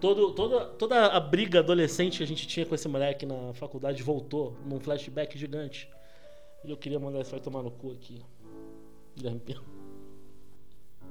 todo, 0.00 0.32
toda, 0.32 0.66
toda 0.66 1.06
a 1.06 1.20
briga 1.20 1.60
adolescente 1.60 2.18
que 2.18 2.24
a 2.24 2.26
gente 2.26 2.46
tinha 2.46 2.66
com 2.66 2.74
esse 2.74 2.88
moleque 2.88 3.26
na 3.26 3.52
faculdade 3.54 4.02
voltou 4.02 4.56
num 4.64 4.80
flashback 4.80 5.38
gigante. 5.38 5.88
E 6.64 6.70
eu 6.70 6.76
queria 6.76 6.98
mandar 6.98 7.20
esse 7.20 7.30
vai 7.30 7.40
tomar 7.40 7.62
no 7.62 7.70
cu 7.70 7.92
aqui. 7.92 8.22
Guilherme 9.16 9.40
Pena. 9.40 9.62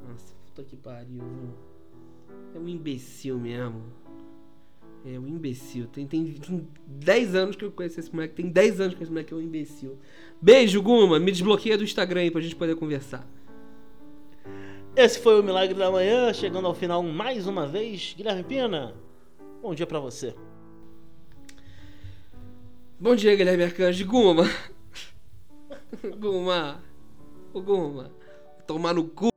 Nossa, 0.07 0.35
puta 0.45 0.63
que 0.63 0.75
pariu. 0.75 1.23
viu? 1.23 1.75
É 2.53 2.59
um 2.59 2.67
imbecil 2.67 3.37
mesmo. 3.37 3.81
É 5.05 5.19
um 5.19 5.27
imbecil. 5.27 5.87
Tem, 5.87 6.07
tem, 6.07 6.33
tem 6.33 6.67
10 6.87 7.35
anos 7.35 7.55
que 7.55 7.63
eu 7.63 7.71
conheço 7.71 7.99
esse 7.99 8.13
moleque. 8.13 8.35
Tem 8.35 8.49
10 8.49 8.81
anos 8.81 8.95
que 8.95 9.03
esse 9.03 9.11
moleque 9.11 9.33
é 9.33 9.37
um 9.37 9.41
imbecil. 9.41 9.97
Beijo, 10.41 10.81
Guma. 10.81 11.19
Me 11.19 11.31
desbloqueia 11.31 11.77
do 11.77 11.83
Instagram 11.83 12.21
aí 12.21 12.31
pra 12.31 12.41
gente 12.41 12.55
poder 12.55 12.75
conversar. 12.75 13.27
Esse 14.97 15.19
foi 15.19 15.37
o 15.37 15.43
Milagre 15.43 15.73
da 15.73 15.91
Manhã, 15.91 16.33
chegando 16.33 16.67
ao 16.67 16.73
final 16.73 17.03
mais 17.03 17.47
uma 17.47 17.67
vez. 17.67 18.13
Guilherme 18.15 18.45
Pina, 18.45 18.95
bom 19.61 19.75
dia 19.75 19.85
pra 19.85 19.99
você. 19.99 20.33
Bom 22.97 23.13
dia, 23.13 23.35
Guilherme 23.35 23.65
Arcanjo. 23.65 24.05
Guma. 24.05 24.49
Guma. 26.17 26.81
Ô, 27.53 27.59
Guma. 27.59 28.09
Tomar 28.65 28.93
no 28.93 29.03
cu. 29.03 29.34